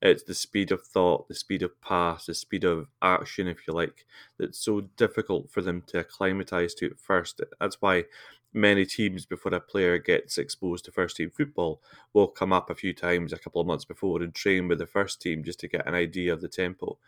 it's 0.02 0.22
the 0.24 0.34
speed 0.34 0.72
of 0.72 0.82
thought, 0.82 1.28
the 1.28 1.34
speed 1.34 1.62
of 1.62 1.80
pass, 1.80 2.26
the 2.26 2.34
speed 2.34 2.64
of 2.64 2.88
action, 3.02 3.46
if 3.48 3.66
you 3.66 3.74
like, 3.74 4.06
that's 4.38 4.58
so 4.58 4.82
difficult 4.96 5.50
for 5.50 5.62
them 5.62 5.82
to 5.88 5.98
acclimatise 5.98 6.74
to 6.74 6.86
at 6.86 7.00
first. 7.00 7.40
That's 7.60 7.80
why 7.80 8.04
many 8.52 8.86
teams, 8.86 9.26
before 9.26 9.54
a 9.54 9.60
player 9.60 9.98
gets 9.98 10.38
exposed 10.38 10.84
to 10.84 10.92
first 10.92 11.16
team 11.16 11.30
football, 11.30 11.82
will 12.12 12.28
come 12.28 12.52
up 12.52 12.70
a 12.70 12.74
few 12.74 12.92
times 12.92 13.32
a 13.32 13.38
couple 13.38 13.60
of 13.60 13.66
months 13.66 13.84
before 13.84 14.22
and 14.22 14.34
train 14.34 14.68
with 14.68 14.78
the 14.78 14.86
first 14.86 15.20
team 15.20 15.44
just 15.44 15.60
to 15.60 15.68
get 15.68 15.86
an 15.86 15.94
idea 15.94 16.32
of 16.32 16.40
the 16.40 16.48
tempo. 16.48 16.98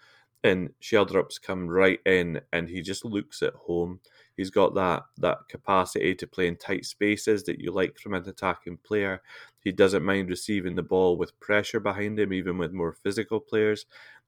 And 0.45 0.71
Schjelderup's 0.81 1.39
come 1.39 1.69
right 1.69 2.01
in 2.07 2.41
and 2.53 2.69
he 2.69 2.81
just 2.81 3.05
looks 3.05 3.43
at 3.43 3.55
home. 3.55 4.01
He's 4.37 4.51
got 4.51 4.75
that 4.77 5.03
that 5.19 5.39
capacity 5.49 6.15
to 6.15 6.27
play 6.27 6.47
in 6.47 6.57
tight 6.57 6.85
spaces 6.85 7.43
that 7.45 7.59
you 7.59 7.73
like 7.73 7.99
from 7.99 8.15
an 8.15 8.29
attacking 8.29 8.79
player. 8.79 9.21
He 9.65 9.73
doesn't 9.73 10.05
mind 10.05 10.31
receiving 10.31 10.77
the 10.77 10.83
ball 10.83 11.17
with 11.17 11.39
pressure 11.41 11.81
behind 11.81 12.21
him, 12.21 12.33
even 12.33 12.57
with 12.57 12.73
more 12.73 12.93
physical 12.93 13.41
players. 13.41 13.85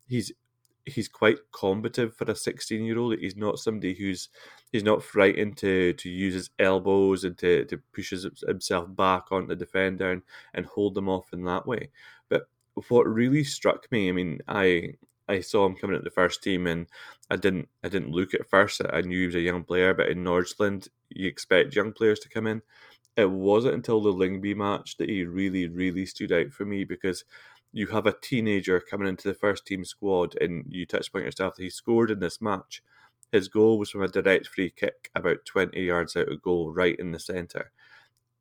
He's 0.09 0.33
he's 0.85 1.09
quite 1.09 1.38
combative 1.52 2.17
for 2.17 2.25
a 2.31 2.35
16 2.35 2.85
year 2.85 2.99
old. 2.99 3.19
He's 3.19 3.37
not 3.37 3.59
somebody 3.59 3.95
who's 3.95 4.29
he's 4.73 4.83
not 4.83 5.02
frightened 5.02 5.57
to 5.59 5.93
to 5.93 6.09
use 6.09 6.35
his 6.35 6.50
elbows 6.59 7.25
and 7.25 7.37
to, 7.38 7.64
to 7.67 7.79
push 7.95 8.12
himself 8.47 8.95
back 8.97 9.26
on 9.31 9.47
the 9.47 9.57
defender 9.57 10.11
and, 10.12 10.23
and 10.55 10.67
hold 10.67 10.95
them 10.95 11.09
off 11.09 11.33
in 11.33 11.45
that 11.45 11.67
way. 11.67 11.90
But 12.29 12.49
what 12.88 13.07
really 13.07 13.45
struck 13.45 13.90
me, 13.93 14.09
I 14.09 14.12
mean, 14.12 14.40
I 14.49 14.95
I 15.31 15.41
saw 15.41 15.65
him 15.65 15.77
coming 15.77 15.97
at 15.97 16.05
the 16.05 16.11
first 16.11 16.43
team, 16.43 16.67
and 16.67 16.87
I 17.31 17.37
didn't 17.37 17.69
I 17.85 17.89
didn't 17.89 18.11
look 18.11 18.35
at 18.35 18.49
first. 18.51 18.83
I 18.93 19.01
knew 19.03 19.21
he 19.21 19.27
was 19.27 19.35
a 19.37 19.41
young 19.41 19.65
player, 19.65 19.95
but 19.95 20.09
in 20.09 20.25
Nordsjælland, 20.25 20.89
you 21.09 21.29
expect 21.29 21.77
young 21.77 21.93
players 21.93 22.19
to 22.21 22.29
come 22.29 22.47
in. 22.47 22.63
It 23.17 23.31
wasn't 23.31 23.75
until 23.75 24.01
the 24.01 24.13
Lyngby 24.13 24.57
match 24.57 24.97
that 24.97 25.09
he 25.09 25.25
really 25.25 25.69
really 25.69 26.07
stood 26.07 26.33
out 26.33 26.53
for 26.53 26.65
me 26.65 26.85
because 26.85 27.25
you 27.73 27.87
have 27.89 28.07
a 28.07 28.17
teenager 28.21 28.81
coming 28.81 29.09
into 29.09 29.29
the 29.29 29.35
first 29.35 29.67
team 29.67 29.85
squad, 29.85 30.37
and 30.41 30.65
you 30.69 30.85
touched 30.87 31.15
on 31.15 31.23
yourself 31.23 31.57
that 31.57 31.63
he 31.63 31.71
scored 31.71 32.11
in 32.11 32.19
this 32.21 32.41
match. 32.41 32.83
His 33.33 33.49
goal 33.49 33.79
was 33.79 33.91
from 33.91 34.03
a 34.03 34.09
direct 34.09 34.49
free 34.49 34.71
kick 34.71 35.11
about 35.15 35.45
20 35.45 35.81
yards 35.81 36.17
out 36.17 36.29
of 36.29 36.43
goal, 36.43 36.73
right 36.73 36.99
in 36.99 37.13
the 37.13 37.21
centre. 37.21 37.71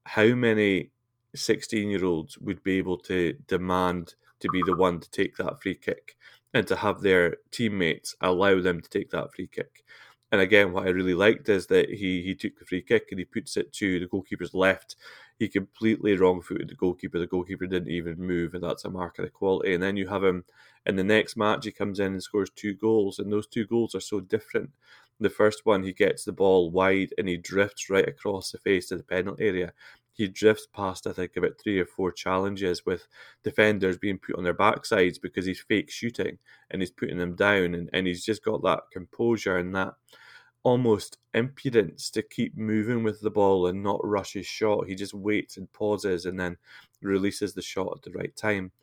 How 0.05 0.33
many 0.33 0.89
16 1.35 1.89
year 1.89 2.05
olds 2.05 2.39
would 2.39 2.63
be 2.63 2.77
able 2.79 2.97
to 3.01 3.33
demand 3.47 4.15
to 4.39 4.49
be 4.49 4.63
the 4.65 4.75
one 4.75 4.99
to 4.99 5.11
take 5.11 5.37
that 5.37 5.61
free 5.61 5.75
kick? 5.75 6.15
And 6.53 6.67
to 6.67 6.75
have 6.75 7.01
their 7.01 7.37
teammates 7.51 8.15
allow 8.21 8.59
them 8.59 8.81
to 8.81 8.89
take 8.89 9.11
that 9.11 9.33
free 9.33 9.47
kick. 9.47 9.83
And 10.31 10.41
again, 10.41 10.71
what 10.73 10.85
I 10.85 10.89
really 10.89 11.15
liked 11.15 11.49
is 11.49 11.67
that 11.67 11.89
he 11.89 12.21
he 12.21 12.35
took 12.35 12.57
the 12.59 12.65
free 12.65 12.81
kick 12.81 13.07
and 13.09 13.19
he 13.19 13.25
puts 13.25 13.57
it 13.57 13.73
to 13.73 13.99
the 13.99 14.07
goalkeeper's 14.07 14.53
left. 14.53 14.95
He 15.39 15.47
completely 15.47 16.15
wrong 16.15 16.41
footed 16.41 16.69
the 16.69 16.75
goalkeeper. 16.75 17.17
The 17.17 17.27
goalkeeper 17.27 17.65
didn't 17.65 17.89
even 17.89 18.17
move, 18.19 18.53
and 18.53 18.63
that's 18.63 18.85
a 18.85 18.89
mark 18.91 19.17
of 19.19 19.33
quality. 19.33 19.73
And 19.73 19.81
then 19.81 19.97
you 19.97 20.07
have 20.07 20.23
him 20.23 20.45
in 20.85 20.95
the 20.95 21.03
next 21.03 21.35
match, 21.35 21.65
he 21.65 21.71
comes 21.71 21.99
in 21.99 22.13
and 22.13 22.23
scores 22.23 22.49
two 22.55 22.73
goals, 22.75 23.19
and 23.19 23.31
those 23.31 23.47
two 23.47 23.65
goals 23.65 23.95
are 23.95 23.99
so 23.99 24.19
different. 24.19 24.71
The 25.19 25.29
first 25.29 25.65
one, 25.65 25.83
he 25.83 25.93
gets 25.93 26.23
the 26.23 26.31
ball 26.31 26.71
wide 26.71 27.13
and 27.17 27.27
he 27.27 27.35
drifts 27.37 27.89
right 27.89 28.07
across 28.07 28.51
the 28.51 28.57
face 28.59 28.91
of 28.91 28.99
the 28.99 29.03
penalty 29.03 29.45
area 29.45 29.73
he 30.19 30.27
drifts 30.27 30.67
past, 30.73 31.07
I 31.07 31.13
think, 31.13 31.37
about 31.37 31.57
three 31.57 31.79
or 31.79 31.85
four 31.85 32.11
challenges 32.11 32.85
with 32.85 33.07
defenders 33.41 33.97
being 33.97 34.17
put 34.17 34.35
on 34.35 34.43
their 34.43 34.53
backsides 34.53 35.15
because 35.21 35.45
he's 35.45 35.61
fake 35.61 35.89
shooting 35.89 36.37
and 36.69 36.81
he's 36.81 36.91
putting 36.91 37.17
them 37.17 37.35
down. 37.35 37.73
And, 37.73 37.89
and 37.93 38.05
he's 38.05 38.25
just 38.25 38.43
got 38.43 38.61
that 38.63 38.81
composure 38.91 39.55
and 39.55 39.73
that 39.75 39.93
almost 40.63 41.19
impudence 41.33 42.09
to 42.09 42.21
keep 42.21 42.57
moving 42.57 43.01
with 43.01 43.21
the 43.21 43.31
ball 43.31 43.67
and 43.67 43.81
not 43.81 44.01
rush 44.03 44.33
his 44.33 44.45
shot. 44.45 44.87
He 44.89 44.93
just 44.93 45.13
waits 45.13 45.55
and 45.55 45.71
pauses 45.71 46.25
and 46.25 46.37
then 46.37 46.57
releases 47.01 47.53
the 47.53 47.61
shot 47.61 47.93
at 47.95 48.01
the 48.01 48.11
right 48.11 48.35
time. 48.35 48.73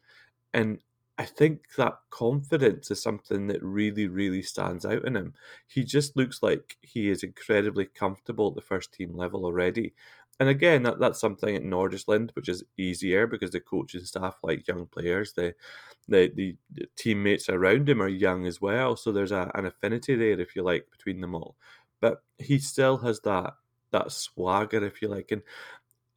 And 0.54 0.78
I 1.18 1.26
think 1.26 1.74
that 1.76 1.98
confidence 2.08 2.90
is 2.90 3.02
something 3.02 3.46
that 3.48 3.62
really, 3.62 4.08
really 4.08 4.40
stands 4.40 4.86
out 4.86 5.04
in 5.04 5.16
him. 5.16 5.34
He 5.66 5.84
just 5.84 6.16
looks 6.16 6.42
like 6.42 6.78
he 6.80 7.10
is 7.10 7.22
incredibly 7.22 7.84
comfortable 7.84 8.48
at 8.48 8.54
the 8.54 8.62
first 8.62 8.94
team 8.94 9.14
level 9.14 9.44
already. 9.44 9.92
And 10.38 10.48
again, 10.48 10.82
that, 10.82 10.98
that's 10.98 11.20
something 11.20 11.56
at 11.56 11.62
Nordsjælland, 11.62 12.30
which 12.34 12.48
is 12.48 12.62
easier 12.76 13.26
because 13.26 13.50
the 13.50 13.60
coaching 13.60 14.04
staff 14.04 14.36
like 14.42 14.68
young 14.68 14.86
players. 14.86 15.32
The, 15.32 15.54
the, 16.08 16.30
the, 16.34 16.56
the 16.72 16.86
teammates 16.96 17.48
around 17.48 17.88
him 17.88 18.02
are 18.02 18.08
young 18.08 18.46
as 18.46 18.60
well. 18.60 18.96
So 18.96 19.12
there's 19.12 19.32
a, 19.32 19.50
an 19.54 19.66
affinity 19.66 20.14
there, 20.14 20.38
if 20.38 20.54
you 20.54 20.62
like, 20.62 20.90
between 20.90 21.20
them 21.20 21.34
all. 21.34 21.56
But 22.00 22.22
he 22.38 22.58
still 22.58 22.98
has 22.98 23.20
that 23.20 23.54
that 23.92 24.12
swagger, 24.12 24.84
if 24.84 25.00
you 25.00 25.08
like. 25.08 25.30
And 25.32 25.42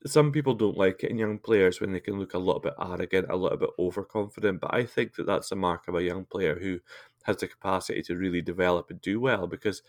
some 0.05 0.31
people 0.31 0.53
don't 0.53 0.77
like 0.77 1.03
it 1.03 1.11
in 1.11 1.17
young 1.17 1.39
players 1.39 1.79
when 1.79 1.91
they 1.91 1.99
can 1.99 2.19
look 2.19 2.33
a 2.33 2.39
little 2.39 2.61
bit 2.61 2.73
arrogant, 2.79 3.27
a 3.29 3.35
little 3.35 3.57
bit 3.57 3.69
overconfident. 3.77 4.61
But 4.61 4.73
I 4.73 4.85
think 4.85 5.15
that 5.15 5.25
that's 5.25 5.51
a 5.51 5.55
mark 5.55 5.87
of 5.87 5.95
a 5.95 6.03
young 6.03 6.25
player 6.25 6.57
who 6.59 6.79
has 7.23 7.37
the 7.37 7.47
capacity 7.47 8.01
to 8.03 8.15
really 8.15 8.41
develop 8.41 8.89
and 8.89 9.01
do 9.01 9.19
well 9.19 9.47
because 9.47 9.81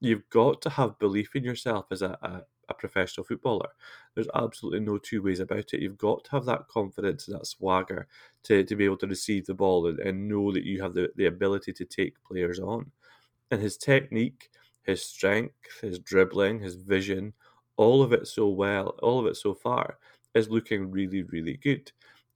you've 0.00 0.28
got 0.30 0.62
to 0.62 0.70
have 0.70 0.98
belief 0.98 1.34
in 1.34 1.44
yourself 1.44 1.86
as 1.90 2.02
a, 2.02 2.18
a, 2.22 2.42
a, 2.68 2.74
professional 2.74 3.24
footballer. 3.24 3.68
There's 4.14 4.28
absolutely 4.34 4.80
no 4.80 4.98
two 4.98 5.22
ways 5.22 5.40
about 5.40 5.72
it. 5.72 5.80
You've 5.80 5.98
got 5.98 6.24
to 6.24 6.30
have 6.32 6.44
that 6.46 6.68
confidence 6.68 7.28
and 7.28 7.38
that 7.38 7.46
swagger 7.46 8.08
to, 8.44 8.64
to 8.64 8.76
be 8.76 8.84
able 8.84 8.98
to 8.98 9.06
receive 9.06 9.46
the 9.46 9.54
ball 9.54 9.86
and, 9.86 9.98
and 10.00 10.28
know 10.28 10.52
that 10.52 10.64
you 10.64 10.82
have 10.82 10.94
the, 10.94 11.10
the 11.16 11.26
ability 11.26 11.72
to 11.74 11.84
take 11.84 12.22
players 12.24 12.60
on. 12.60 12.90
And 13.50 13.60
his 13.60 13.76
technique, 13.76 14.50
his 14.82 15.04
strength, 15.04 15.80
his 15.80 15.98
dribbling, 15.98 16.60
his 16.60 16.76
vision, 16.76 17.32
all 17.76 18.02
of 18.02 18.12
it 18.12 18.26
so 18.26 18.48
well, 18.48 18.94
all 19.02 19.20
of 19.20 19.26
it 19.26 19.36
so 19.36 19.54
far 19.54 19.98
is 20.34 20.50
looking 20.50 20.90
really, 20.90 21.22
really 21.22 21.56
good. 21.56 21.90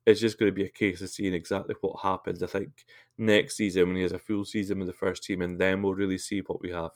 It's 0.07 0.21
just 0.21 0.39
going 0.39 0.51
to 0.51 0.55
be 0.55 0.65
a 0.65 0.71
case 0.71 1.01
of 1.03 1.11
seeing 1.11 1.35
exactly 1.35 1.75
what 1.81 2.01
happens. 2.03 2.43
I 2.43 2.47
think 2.47 2.71
next 3.19 3.57
season 3.57 3.87
when 3.87 3.97
he 3.97 4.03
has 4.03 4.13
a 4.13 4.19
full 4.19 4.45
season 4.45 4.79
with 4.79 4.89
the 4.89 4.95
first 4.95 5.23
team, 5.23 5.43
and 5.43 5.59
then 5.59 5.83
we'll 5.83 5.95
really 5.95 6.19
see 6.19 6.41
what 6.41 6.61
we 6.61 6.71
have. 6.71 6.93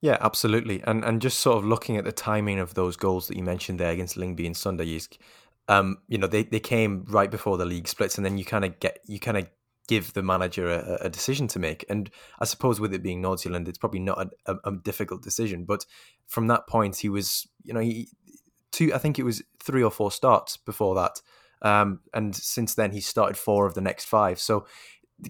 Yeah, 0.00 0.18
absolutely. 0.20 0.82
And 0.84 1.04
and 1.04 1.22
just 1.22 1.40
sort 1.40 1.58
of 1.58 1.64
looking 1.64 1.96
at 1.96 2.04
the 2.04 2.12
timing 2.12 2.58
of 2.58 2.74
those 2.74 2.96
goals 2.96 3.28
that 3.28 3.36
you 3.36 3.42
mentioned 3.42 3.80
there 3.80 3.92
against 3.92 4.16
Lyngby 4.16 4.46
and 4.46 4.54
Sønderjyske, 4.54 5.18
um, 5.68 5.98
you 6.08 6.18
know, 6.18 6.26
they, 6.26 6.44
they 6.44 6.60
came 6.60 7.04
right 7.08 7.30
before 7.30 7.56
the 7.56 7.64
league 7.64 7.88
splits, 7.88 8.16
and 8.16 8.24
then 8.24 8.38
you 8.38 8.44
kind 8.44 8.64
of 8.64 8.78
get 8.78 9.00
you 9.06 9.18
kind 9.18 9.36
of 9.36 9.48
give 9.88 10.12
the 10.14 10.22
manager 10.22 10.68
a, 10.68 10.98
a, 11.02 11.08
decision 11.08 11.46
to 11.46 11.60
make. 11.60 11.84
And 11.88 12.10
I 12.40 12.44
suppose 12.44 12.80
with 12.80 12.92
it 12.92 13.04
being 13.04 13.22
Nordsjælland, 13.22 13.68
it's 13.68 13.78
probably 13.78 14.00
not 14.00 14.18
a, 14.46 14.52
a, 14.52 14.56
a, 14.64 14.72
difficult 14.72 15.22
decision. 15.22 15.64
But 15.64 15.86
from 16.26 16.48
that 16.48 16.66
point, 16.66 16.96
he 16.96 17.08
was, 17.08 17.46
you 17.62 17.72
know, 17.72 17.80
he 17.80 18.08
two. 18.72 18.92
I 18.94 18.98
think 18.98 19.18
it 19.18 19.24
was 19.24 19.42
three 19.62 19.82
or 19.82 19.90
four 19.90 20.12
starts 20.12 20.56
before 20.56 20.94
that, 20.96 21.20
um, 21.62 22.00
and 22.14 22.34
since 22.34 22.74
then 22.74 22.92
he 22.92 23.00
started 23.00 23.36
four 23.36 23.66
of 23.66 23.74
the 23.74 23.80
next 23.80 24.04
five. 24.04 24.38
So 24.38 24.66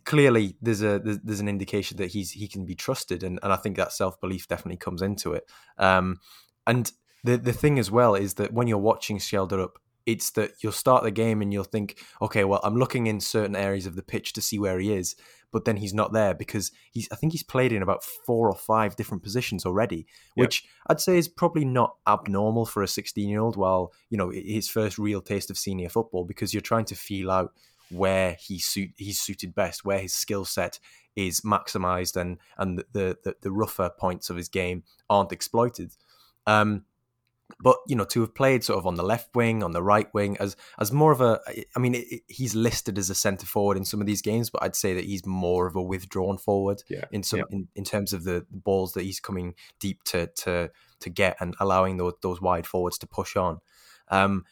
clearly, 0.04 0.56
there's 0.60 0.82
a 0.82 0.98
there's, 0.98 1.18
there's 1.20 1.40
an 1.40 1.48
indication 1.48 1.96
that 1.98 2.08
he's 2.08 2.32
he 2.32 2.48
can 2.48 2.64
be 2.64 2.74
trusted, 2.74 3.22
and, 3.22 3.38
and 3.42 3.52
I 3.52 3.56
think 3.56 3.76
that 3.76 3.92
self 3.92 4.20
belief 4.20 4.48
definitely 4.48 4.78
comes 4.78 5.02
into 5.02 5.32
it. 5.32 5.44
Um, 5.78 6.20
and 6.66 6.90
the 7.24 7.36
the 7.36 7.52
thing 7.52 7.78
as 7.78 7.90
well 7.90 8.14
is 8.14 8.34
that 8.34 8.52
when 8.52 8.68
you're 8.68 8.78
watching 8.78 9.18
Schjelderup 9.18 9.76
it's 10.06 10.30
that 10.30 10.52
you'll 10.62 10.72
start 10.72 11.02
the 11.02 11.10
game 11.10 11.42
and 11.42 11.52
you'll 11.52 11.64
think, 11.64 11.98
okay, 12.22 12.44
well, 12.44 12.60
I'm 12.62 12.76
looking 12.76 13.08
in 13.08 13.20
certain 13.20 13.56
areas 13.56 13.86
of 13.86 13.96
the 13.96 14.02
pitch 14.02 14.32
to 14.34 14.40
see 14.40 14.58
where 14.58 14.78
he 14.78 14.92
is, 14.92 15.16
but 15.52 15.64
then 15.64 15.76
he's 15.76 15.92
not 15.92 16.12
there 16.12 16.32
because 16.32 16.70
he's. 16.92 17.08
I 17.10 17.16
think 17.16 17.32
he's 17.32 17.42
played 17.42 17.72
in 17.72 17.82
about 17.82 18.04
four 18.04 18.48
or 18.48 18.54
five 18.54 18.94
different 18.94 19.22
positions 19.22 19.66
already, 19.66 20.06
which 20.34 20.62
yep. 20.62 20.70
I'd 20.88 21.00
say 21.00 21.18
is 21.18 21.28
probably 21.28 21.64
not 21.64 21.96
abnormal 22.06 22.66
for 22.66 22.82
a 22.82 22.88
16 22.88 23.28
year 23.28 23.40
old. 23.40 23.56
While 23.56 23.92
you 24.08 24.16
know 24.16 24.30
his 24.30 24.68
first 24.68 24.98
real 24.98 25.20
taste 25.20 25.50
of 25.50 25.58
senior 25.58 25.88
football, 25.88 26.24
because 26.24 26.54
you're 26.54 26.60
trying 26.60 26.84
to 26.86 26.94
feel 26.94 27.30
out 27.30 27.52
where 27.90 28.36
he 28.40 28.58
suit 28.58 28.90
he's 28.96 29.18
suited 29.18 29.54
best, 29.54 29.84
where 29.84 30.00
his 30.00 30.12
skill 30.12 30.44
set 30.44 30.78
is 31.14 31.40
maximized, 31.42 32.16
and 32.16 32.38
and 32.58 32.78
the, 32.92 33.18
the 33.22 33.34
the 33.40 33.52
rougher 33.52 33.90
points 33.90 34.30
of 34.30 34.36
his 34.36 34.48
game 34.48 34.82
aren't 35.08 35.32
exploited. 35.32 35.92
Um, 36.46 36.84
but 37.60 37.76
you 37.86 37.96
know 37.96 38.04
to 38.04 38.20
have 38.20 38.34
played 38.34 38.64
sort 38.64 38.78
of 38.78 38.86
on 38.86 38.96
the 38.96 39.02
left 39.02 39.34
wing 39.34 39.62
on 39.62 39.72
the 39.72 39.82
right 39.82 40.12
wing 40.12 40.36
as 40.38 40.56
as 40.78 40.92
more 40.92 41.12
of 41.12 41.20
a 41.20 41.40
i 41.74 41.78
mean 41.78 41.94
it, 41.94 42.06
it, 42.10 42.22
he's 42.26 42.54
listed 42.54 42.98
as 42.98 43.08
a 43.08 43.14
center 43.14 43.46
forward 43.46 43.76
in 43.76 43.84
some 43.84 44.00
of 44.00 44.06
these 44.06 44.22
games 44.22 44.50
but 44.50 44.62
i'd 44.62 44.76
say 44.76 44.94
that 44.94 45.04
he's 45.04 45.24
more 45.24 45.66
of 45.66 45.76
a 45.76 45.82
withdrawn 45.82 46.36
forward 46.36 46.82
yeah. 46.88 47.04
in 47.12 47.22
some 47.22 47.38
yeah. 47.38 47.44
in, 47.50 47.68
in 47.76 47.84
terms 47.84 48.12
of 48.12 48.24
the 48.24 48.44
balls 48.50 48.92
that 48.92 49.04
he's 49.04 49.20
coming 49.20 49.54
deep 49.78 50.02
to 50.02 50.26
to 50.28 50.70
to 50.98 51.08
get 51.08 51.36
and 51.40 51.54
allowing 51.60 51.96
those 51.96 52.14
those 52.22 52.40
wide 52.40 52.66
forwards 52.66 52.98
to 52.98 53.06
push 53.06 53.36
on 53.36 53.60
um 54.08 54.44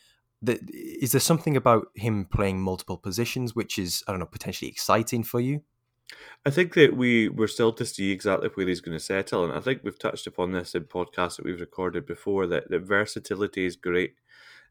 is 0.48 1.12
there 1.12 1.20
something 1.20 1.56
about 1.56 1.88
him 1.94 2.24
playing 2.24 2.60
multiple 2.60 2.96
positions 2.96 3.54
which 3.54 3.78
is 3.78 4.02
i 4.06 4.12
don't 4.12 4.20
know 4.20 4.26
potentially 4.26 4.70
exciting 4.70 5.22
for 5.22 5.40
you 5.40 5.62
I 6.44 6.50
think 6.50 6.74
that 6.74 6.96
we 6.96 7.28
we're 7.28 7.46
still 7.46 7.72
to 7.72 7.86
see 7.86 8.10
exactly 8.10 8.50
where 8.52 8.68
he's 8.68 8.80
going 8.80 8.96
to 8.96 9.04
settle, 9.04 9.44
and 9.44 9.52
I 9.52 9.60
think 9.60 9.80
we've 9.82 9.98
touched 9.98 10.26
upon 10.26 10.52
this 10.52 10.74
in 10.74 10.84
podcasts 10.84 11.36
that 11.36 11.44
we've 11.44 11.60
recorded 11.60 12.06
before. 12.06 12.46
That 12.46 12.70
that 12.70 12.82
versatility 12.82 13.64
is 13.64 13.76
great. 13.76 14.16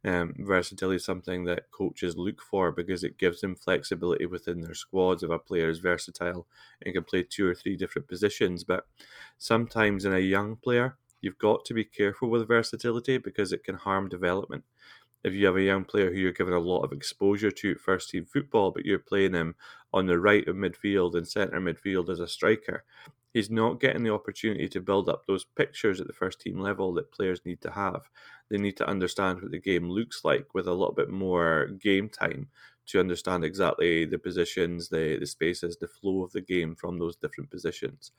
Um, 0.06 0.34
versatility 0.38 0.98
is 0.98 1.06
something 1.06 1.46
that 1.46 1.72
coaches 1.72 2.18
look 2.18 2.42
for 2.42 2.72
because 2.72 3.04
it 3.04 3.18
gives 3.18 3.42
them 3.42 3.56
flexibility 3.56 4.26
within 4.26 4.62
their 4.62 4.74
squads. 4.74 5.24
If 5.24 5.30
a 5.30 5.40
player 5.40 5.70
is 5.70 5.80
versatile 5.80 6.46
and 6.82 6.94
can 6.94 7.04
play 7.06 7.24
two 7.24 7.48
or 7.48 7.56
three 7.56 7.78
different 7.78 8.10
positions, 8.10 8.64
but 8.64 8.86
sometimes 9.38 10.04
in 10.04 10.14
a 10.14 10.20
young 10.20 10.58
player, 10.58 10.98
you've 11.22 11.38
got 11.38 11.64
to 11.66 11.74
be 11.74 11.86
careful 11.86 12.30
with 12.30 12.48
versatility 12.48 13.18
because 13.18 13.54
it 13.54 13.64
can 13.64 13.76
harm 13.76 14.10
development 14.10 14.66
if 15.24 15.34
you 15.34 15.46
have 15.46 15.56
a 15.56 15.62
young 15.62 15.86
player 15.86 16.12
who 16.12 16.20
you're 16.20 16.32
giving 16.32 16.54
a 16.54 16.60
lot 16.60 16.82
of 16.84 16.92
exposure 16.92 17.52
to 17.52 17.76
first 17.76 18.10
team 18.10 18.26
football, 18.26 18.72
but 18.72 18.86
you're 18.86 19.00
playing 19.00 19.34
him 19.34 19.56
on 19.94 20.06
the 20.06 20.20
right 20.20 20.48
of 20.48 20.56
midfield 20.56 21.16
and 21.16 21.28
centre 21.28 21.60
midfield 21.60 22.10
as 22.10 22.20
a 22.20 22.28
striker, 22.28 22.84
he's 23.34 23.50
not 23.50 23.80
getting 23.80 24.04
the 24.04 24.14
opportunity 24.14 24.68
to 24.70 24.82
build 24.82 25.10
up 25.10 25.26
those 25.26 25.46
pictures 25.46 26.00
at 26.00 26.08
the 26.08 26.14
first 26.14 26.42
team 26.42 26.60
level 26.60 26.94
that 26.94 27.12
players 27.12 27.42
need 27.46 27.62
to 27.62 27.72
have. 27.72 28.10
They 28.50 28.58
need 28.58 28.78
to 28.78 28.88
understand 28.88 29.42
what 29.42 29.52
the 29.52 29.60
game 29.60 29.90
looks 29.90 30.24
like 30.24 30.54
with 30.54 30.68
a 30.68 30.74
little 30.74 30.94
bit 30.94 31.10
more 31.10 31.68
game 31.82 32.10
time 32.10 32.50
to 32.86 33.00
understand 33.00 33.46
exactly 33.46 34.06
the 34.06 34.20
positions, 34.20 34.90
the, 34.90 35.18
the 35.20 35.26
spaces, 35.26 35.78
the 35.78 35.88
flow 35.88 36.24
of 36.24 36.32
the 36.34 36.42
game 36.42 36.76
from 36.76 37.00
those 37.00 37.16
different 37.16 37.50
positions. 37.50 38.12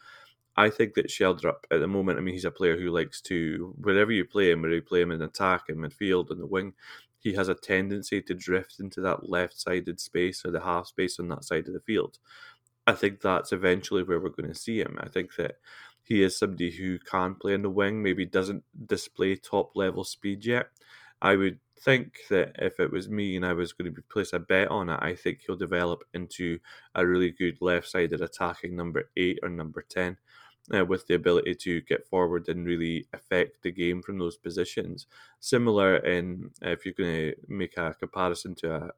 I 0.57 0.71
think 0.71 0.95
that 0.95 1.09
Schjelderup 1.09 1.65
at 1.71 1.81
the 1.81 1.89
moment, 1.89 2.19
I 2.19 2.23
mean, 2.23 2.35
he's 2.35 2.45
a 2.45 2.51
player 2.51 2.77
who 2.77 2.91
likes 2.91 3.21
to, 3.23 3.75
wherever 3.81 4.13
you 4.13 4.25
play 4.25 4.51
him, 4.53 4.63
whether 4.63 4.75
you 4.75 4.83
play 4.83 5.03
him 5.03 5.11
in 5.11 5.23
attack, 5.23 5.65
in 5.69 5.77
midfield, 5.77 6.31
in 6.31 6.39
the 6.39 6.47
wing, 6.47 6.75
he 7.19 7.33
has 7.35 7.49
a 7.49 7.55
tendency 7.55 8.21
to 8.23 8.35
drift 8.35 8.79
into 8.79 9.01
that 9.01 9.29
left 9.29 9.59
sided 9.59 9.99
space 9.99 10.45
or 10.45 10.51
the 10.51 10.61
half 10.61 10.87
space 10.87 11.19
on 11.19 11.29
that 11.29 11.45
side 11.45 11.67
of 11.67 11.75
the 11.75 11.81
field. 11.81 12.19
I 12.87 12.93
think 12.93 13.21
that's 13.21 13.53
eventually 13.53 14.03
where 14.03 14.21
we're 14.21 14.29
going 14.29 14.53
to 14.53 14.55
see 14.55 14.79
him. 14.81 14.99
I 15.01 15.09
think 15.09 15.35
that 15.37 15.57
he 16.03 16.23
is 16.23 16.39
somebody 16.39 16.71
who 16.71 16.99
can 16.99 17.35
play 17.35 17.55
in 17.55 17.63
the 17.63 17.71
wing, 17.71 18.03
maybe 18.03 18.27
doesn't 18.27 18.63
display 18.87 19.37
top 19.37 19.73
level 19.75 20.05
speed 20.05 20.45
yet. 20.45 20.69
I 21.23 21.37
would 21.37 21.59
think 21.81 22.19
that 22.29 22.53
if 22.59 22.79
it 22.79 22.93
was 22.93 23.09
me 23.09 23.37
and 23.37 23.47
I 23.47 23.55
was 23.55 23.73
going 23.73 23.95
to 23.95 24.03
place 24.03 24.35
a 24.35 24.39
bet 24.39 24.69
on 24.69 24.91
it, 24.91 24.99
I 25.01 25.15
think 25.15 25.41
he'll 25.41 25.57
develop 25.57 26.05
into 26.13 26.59
a 26.95 27.07
really 27.07 27.31
good 27.31 27.57
left 27.63 27.89
sided 27.89 28.21
attacking 28.21 28.77
number 28.77 29.11
eight 29.17 29.39
or 29.43 29.49
number 29.49 29.85
10 29.89 30.19
uh, 30.73 30.85
with 30.85 31.07
the 31.07 31.15
ability 31.15 31.55
to 31.55 31.81
get 31.83 32.07
forward 32.07 32.49
and 32.49 32.67
really 32.67 33.07
affect 33.13 33.63
the 33.63 33.71
game 33.71 34.03
from 34.03 34.19
those 34.19 34.37
positions. 34.37 35.07
Similar 35.41 35.97
in 35.97 36.51
if 36.63 36.85
you're 36.85 36.95
going 36.95 37.33
to 37.33 37.35
make 37.49 37.77
a 37.77 37.95
comparison 37.95 38.55
to 38.57 38.75
a, 38.75 38.91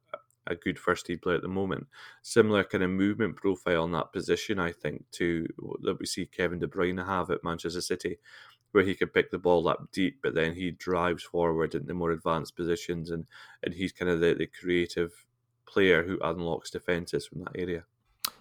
a 0.47 0.55
good 0.55 0.79
first 0.79 1.07
team 1.07 1.19
player 1.19 1.37
at 1.37 1.43
the 1.43 1.49
moment, 1.49 1.87
similar 2.23 2.63
kind 2.63 2.85
of 2.85 2.91
movement 2.91 3.37
profile 3.37 3.85
in 3.85 3.93
that 3.93 4.13
position, 4.13 4.59
I 4.59 4.73
think, 4.73 5.05
to 5.13 5.47
that 5.83 5.99
we 5.99 6.07
see 6.07 6.27
Kevin 6.27 6.61
De 6.61 6.69
Bruyne 6.69 7.05
have 7.05 7.31
at 7.31 7.43
Manchester 7.43 7.81
City, 7.81 8.19
where 8.73 8.85
he 8.85 8.95
can 8.95 9.09
pick 9.09 9.31
the 9.31 9.39
ball 9.39 9.67
up 9.69 9.91
deep, 9.93 10.19
but 10.23 10.35
then 10.35 10.55
he 10.55 10.71
drives 10.71 11.25
forward 11.25 11.75
into 11.75 11.95
more 11.95 12.13
advanced 12.13 12.55
positions, 12.57 13.11
and 13.11 13.27
and 13.65 13.75
he's 13.75 13.93
kind 13.93 14.11
of 14.11 14.21
the, 14.21 14.35
the 14.35 14.47
creative 14.47 15.25
player 15.67 16.05
who 16.05 16.19
unlocks 16.23 16.71
defenses 16.71 17.27
from 17.27 17.41
that 17.41 17.53
area. 17.57 17.85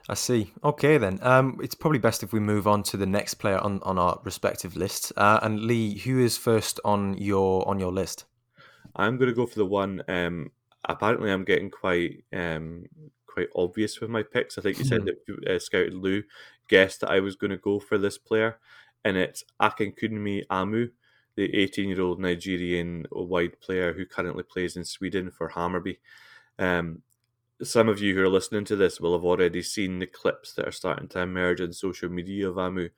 I 0.08 0.14
see. 0.14 0.52
Okay, 0.64 0.98
then. 0.98 1.20
Um, 1.22 1.60
it's 1.64 1.74
probably 1.74 2.00
best 2.00 2.22
if 2.22 2.32
we 2.32 2.40
move 2.40 2.68
on 2.68 2.84
to 2.84 2.98
the 2.98 3.08
next 3.08 3.36
player 3.36 3.58
on, 3.58 3.82
on 3.84 3.98
our 3.98 4.20
respective 4.24 4.76
lists. 4.76 5.12
Uh, 5.18 5.40
and 5.42 5.62
Lee, 5.62 5.98
who 5.98 6.20
is 6.20 6.38
first 6.38 6.80
on 6.86 7.18
your 7.18 7.68
on 7.68 7.80
your 7.80 7.92
list? 7.92 8.26
I'm 8.96 9.18
going 9.18 9.30
to 9.30 9.36
go 9.36 9.48
for 9.48 9.56
the 9.56 9.66
one. 9.66 10.04
Um, 10.08 10.52
apparently, 10.88 11.32
I'm 11.32 11.44
getting 11.44 11.72
quite 11.72 12.24
um, 12.32 12.86
quite 13.26 13.48
obvious 13.56 14.00
with 14.00 14.12
my 14.12 14.22
picks. 14.22 14.58
I 14.58 14.62
think 14.62 14.78
you 14.78 14.86
said 14.86 15.02
hmm. 15.02 15.08
that 15.08 15.56
uh, 15.56 15.60
Scouted 15.60 15.96
Lou 15.96 16.24
guessed 16.70 17.02
that 17.02 17.10
I 17.10 17.20
was 17.20 17.36
going 17.36 17.52
to 17.52 17.58
go 17.58 17.80
for 17.80 17.98
this 17.98 18.20
player, 18.20 18.60
and 19.04 19.18
it's 19.18 19.44
Akinkunmi 19.60 20.44
Amoo, 20.52 20.90
the 21.36 21.54
18 21.56 21.90
year 21.90 22.02
old 22.02 22.20
Nigerian 22.20 23.08
wide 23.12 23.60
player 23.60 23.94
who 23.94 24.06
currently 24.06 24.44
plays 24.44 24.76
in 24.76 24.86
Sweden 24.86 25.32
for 25.32 25.50
Hammarby. 25.50 25.98
Um, 26.60 27.02
some 27.64 27.88
of 27.88 28.00
you 28.00 28.14
who 28.14 28.22
are 28.22 28.30
listening 28.30 28.66
to 28.66 28.76
this 28.76 29.00
will 29.00 29.14
have 29.14 29.24
already 29.24 29.62
seen 29.62 30.00
the 30.00 30.06
clips 30.06 30.54
that 30.54 30.68
are 30.68 30.72
starting 30.72 31.08
to 31.10 31.22
emerge 31.22 31.62
on 31.62 31.72
social 31.72 32.10
media 32.10 32.50
of 32.50 32.56
Amoo. 32.56 32.90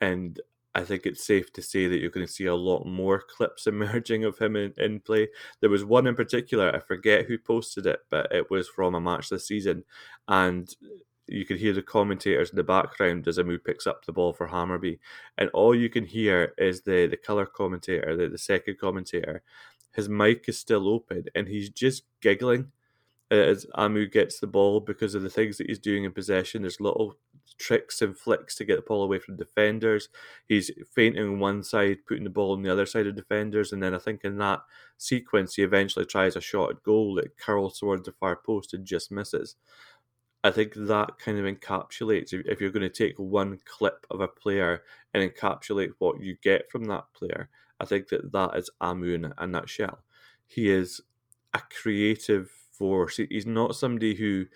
And 0.00 0.40
I 0.74 0.84
think 0.84 1.06
it's 1.06 1.26
safe 1.26 1.52
to 1.54 1.62
say 1.62 1.88
that 1.88 1.98
you're 1.98 2.10
going 2.10 2.26
to 2.26 2.32
see 2.32 2.46
a 2.46 2.54
lot 2.54 2.86
more 2.86 3.22
clips 3.36 3.66
emerging 3.66 4.24
of 4.24 4.38
him 4.38 4.56
in, 4.56 4.72
in 4.78 5.00
play. 5.00 5.28
There 5.60 5.70
was 5.70 5.84
one 5.84 6.06
in 6.06 6.14
particular, 6.14 6.74
I 6.74 6.78
forget 6.78 7.26
who 7.26 7.38
posted 7.38 7.86
it, 7.86 8.00
but 8.10 8.32
it 8.32 8.50
was 8.50 8.68
from 8.68 8.94
a 8.94 9.00
match 9.00 9.28
this 9.28 9.46
season. 9.46 9.84
And 10.26 10.74
you 11.26 11.44
could 11.44 11.58
hear 11.58 11.74
the 11.74 11.82
commentators 11.82 12.50
in 12.50 12.56
the 12.56 12.64
background 12.64 13.28
as 13.28 13.36
Amoo 13.38 13.62
picks 13.62 13.86
up 13.86 14.04
the 14.04 14.12
ball 14.12 14.32
for 14.32 14.48
Hammarby. 14.48 14.98
And 15.36 15.50
all 15.50 15.74
you 15.74 15.90
can 15.90 16.04
hear 16.04 16.54
is 16.56 16.80
the, 16.80 17.06
the 17.06 17.18
colour 17.18 17.44
commentator, 17.44 18.16
the, 18.16 18.28
the 18.28 18.38
second 18.38 18.78
commentator. 18.78 19.42
His 19.94 20.08
mic 20.08 20.48
is 20.48 20.58
still 20.58 20.88
open 20.88 21.24
and 21.34 21.46
he's 21.46 21.68
just 21.70 22.04
giggling 22.22 22.72
as 23.30 23.66
Amoo 23.76 24.10
gets 24.10 24.40
the 24.40 24.46
ball 24.46 24.80
because 24.80 25.14
of 25.14 25.22
the 25.22 25.30
things 25.30 25.58
that 25.58 25.66
he's 25.68 25.78
doing 25.78 26.04
in 26.04 26.12
possession. 26.12 26.62
There's 26.62 26.80
little 26.80 27.16
tricks 27.58 28.00
and 28.00 28.16
flicks 28.16 28.54
to 28.56 28.64
get 28.64 28.76
the 28.76 28.82
ball 28.82 29.02
away 29.02 29.18
from 29.18 29.36
defenders. 29.36 30.08
He's 30.46 30.70
feinting 30.94 31.22
on 31.22 31.38
one 31.38 31.62
side, 31.62 31.98
putting 32.06 32.24
the 32.24 32.30
ball 32.30 32.52
on 32.52 32.62
the 32.62 32.72
other 32.72 32.86
side 32.86 33.06
of 33.06 33.16
defenders, 33.16 33.72
and 33.72 33.82
then 33.82 33.94
I 33.94 33.98
think 33.98 34.24
in 34.24 34.38
that 34.38 34.60
sequence 34.96 35.54
he 35.54 35.62
eventually 35.62 36.04
tries 36.04 36.36
a 36.36 36.40
shot 36.40 36.70
at 36.70 36.82
goal 36.82 37.14
that 37.16 37.36
curls 37.36 37.78
towards 37.78 38.04
the 38.04 38.12
far 38.12 38.36
post 38.36 38.74
and 38.74 38.84
just 38.84 39.10
misses. 39.10 39.56
I 40.44 40.50
think 40.50 40.74
that 40.74 41.18
kind 41.18 41.38
of 41.38 41.44
encapsulates 41.44 42.32
if 42.32 42.60
you're 42.60 42.70
going 42.70 42.88
to 42.88 42.88
take 42.88 43.18
one 43.18 43.58
clip 43.64 44.06
of 44.10 44.20
a 44.20 44.28
player 44.28 44.82
and 45.12 45.28
encapsulate 45.28 45.90
what 45.98 46.20
you 46.20 46.36
get 46.42 46.70
from 46.70 46.84
that 46.84 47.04
player. 47.12 47.48
I 47.80 47.84
think 47.84 48.08
that 48.08 48.32
that 48.32 48.56
is 48.56 48.70
Amoo 48.80 49.14
in 49.14 49.32
a 49.36 49.46
nutshell. 49.46 49.98
He 50.46 50.70
is 50.70 51.00
a 51.54 51.60
creative 51.82 52.50
force. 52.78 53.16
He's 53.16 53.46
not 53.46 53.76
somebody 53.76 54.14
who 54.14 54.46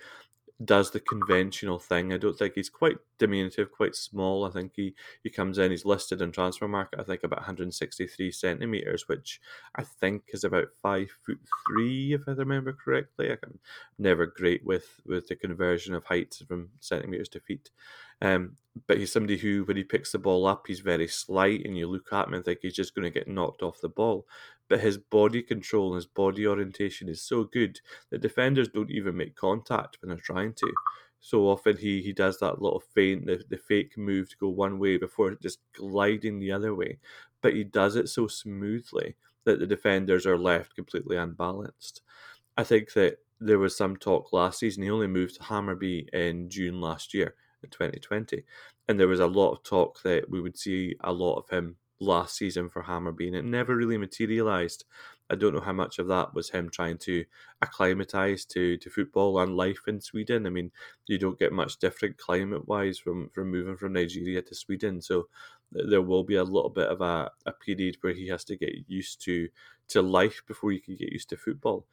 does 0.64 0.90
the 0.90 1.00
conventional 1.00 1.78
thing. 1.78 2.12
I 2.12 2.18
don't 2.18 2.38
think 2.38 2.54
he's 2.54 2.68
quite 2.68 2.96
diminutive, 3.18 3.72
quite 3.72 3.94
small. 3.94 4.44
I 4.44 4.50
think 4.50 4.72
he, 4.76 4.94
he 5.22 5.30
comes 5.30 5.58
in, 5.58 5.70
he's 5.70 5.84
listed 5.84 6.22
in 6.22 6.32
Transfermarkt, 6.32 6.98
I 6.98 7.02
think 7.02 7.24
about 7.24 7.40
163 7.40 8.30
centimetres, 8.30 9.08
which 9.08 9.40
I 9.74 9.82
think 9.82 10.24
is 10.32 10.44
about 10.44 10.68
five 10.80 11.10
foot 11.24 11.38
three, 11.66 12.12
if 12.12 12.28
I 12.28 12.32
remember 12.32 12.72
correctly. 12.72 13.30
I'm 13.30 13.58
never 13.98 14.26
great 14.26 14.64
with, 14.64 15.00
with 15.06 15.28
the 15.28 15.36
conversion 15.36 15.94
of 15.94 16.04
heights 16.04 16.42
from 16.42 16.70
centimetres 16.80 17.28
to 17.30 17.40
feet. 17.40 17.70
Um, 18.20 18.56
but 18.86 18.98
he's 18.98 19.12
somebody 19.12 19.36
who, 19.36 19.64
when 19.64 19.76
he 19.76 19.84
picks 19.84 20.12
the 20.12 20.18
ball 20.18 20.46
up, 20.46 20.66
he's 20.66 20.80
very 20.80 21.08
slight, 21.08 21.64
and 21.64 21.76
you 21.76 21.86
look 21.86 22.12
at 22.12 22.26
him 22.26 22.34
and 22.34 22.44
think 22.44 22.60
he's 22.62 22.74
just 22.74 22.94
going 22.94 23.04
to 23.04 23.10
get 23.10 23.28
knocked 23.28 23.62
off 23.62 23.80
the 23.80 23.88
ball. 23.88 24.26
But 24.68 24.80
his 24.80 24.96
body 24.96 25.42
control 25.42 25.88
and 25.88 25.96
his 25.96 26.06
body 26.06 26.46
orientation 26.46 27.08
is 27.08 27.20
so 27.20 27.44
good 27.44 27.80
that 28.10 28.22
defenders 28.22 28.68
don't 28.68 28.90
even 28.90 29.16
make 29.16 29.36
contact 29.36 29.98
when 30.00 30.08
they're 30.08 30.18
trying 30.18 30.54
to. 30.54 30.72
So 31.20 31.48
often 31.48 31.76
he, 31.76 32.00
he 32.02 32.12
does 32.12 32.38
that 32.38 32.62
little 32.62 32.82
feint, 32.94 33.26
the, 33.26 33.42
the 33.48 33.58
fake 33.58 33.96
move 33.98 34.30
to 34.30 34.36
go 34.38 34.48
one 34.48 34.78
way 34.78 34.96
before 34.96 35.34
just 35.34 35.60
gliding 35.74 36.38
the 36.38 36.52
other 36.52 36.74
way. 36.74 36.98
But 37.42 37.54
he 37.54 37.64
does 37.64 37.96
it 37.96 38.08
so 38.08 38.26
smoothly 38.26 39.16
that 39.44 39.60
the 39.60 39.66
defenders 39.66 40.26
are 40.26 40.38
left 40.38 40.74
completely 40.74 41.16
unbalanced. 41.16 42.00
I 42.56 42.64
think 42.64 42.92
that 42.94 43.18
there 43.40 43.58
was 43.58 43.76
some 43.76 43.96
talk 43.96 44.32
last 44.32 44.60
season. 44.60 44.82
He 44.82 44.90
only 44.90 45.06
moved 45.06 45.36
to 45.36 45.42
Hammarby 45.42 46.08
in 46.12 46.48
June 46.48 46.80
last 46.80 47.12
year 47.12 47.34
2020. 47.68 48.44
And 48.88 48.98
there 48.98 49.08
was 49.08 49.20
a 49.20 49.26
lot 49.26 49.52
of 49.52 49.62
talk 49.62 50.02
that 50.02 50.28
we 50.30 50.40
would 50.40 50.58
see 50.58 50.96
a 51.00 51.12
lot 51.12 51.36
of 51.36 51.48
him 51.48 51.76
last 52.02 52.36
season 52.36 52.68
for 52.68 52.82
Hammarby, 52.82 53.28
and 53.28 53.36
it 53.36 53.44
never 53.44 53.76
really 53.76 53.96
materialised. 53.96 54.84
I 55.30 55.34
don't 55.34 55.54
know 55.54 55.60
how 55.60 55.72
much 55.72 55.98
of 55.98 56.08
that 56.08 56.34
was 56.34 56.50
him 56.50 56.68
trying 56.68 56.98
to 56.98 57.24
acclimatise 57.62 58.44
to, 58.46 58.76
to 58.76 58.90
football 58.90 59.38
and 59.38 59.56
life 59.56 59.80
in 59.86 60.00
Sweden. 60.00 60.46
I 60.46 60.50
mean, 60.50 60.70
you 61.06 61.16
don't 61.16 61.38
get 61.38 61.52
much 61.52 61.78
different 61.78 62.18
climate 62.18 62.68
wise 62.68 62.98
from, 62.98 63.30
from 63.30 63.50
moving 63.50 63.76
from 63.76 63.94
Nigeria 63.94 64.42
to 64.42 64.54
Sweden. 64.54 65.00
So 65.00 65.28
there 65.70 66.02
will 66.02 66.24
be 66.24 66.36
a 66.36 66.44
little 66.44 66.68
bit 66.68 66.88
of 66.88 67.00
a, 67.00 67.30
a 67.46 67.52
period 67.52 67.96
where 68.02 68.12
he 68.12 68.28
has 68.28 68.44
to 68.44 68.56
get 68.56 68.74
used 68.88 69.22
to, 69.24 69.48
to 69.88 70.02
life 70.02 70.42
before 70.46 70.72
he 70.72 70.80
can 70.80 70.96
get 70.96 71.12
used 71.12 71.30
to 71.30 71.36
football. 71.38 71.86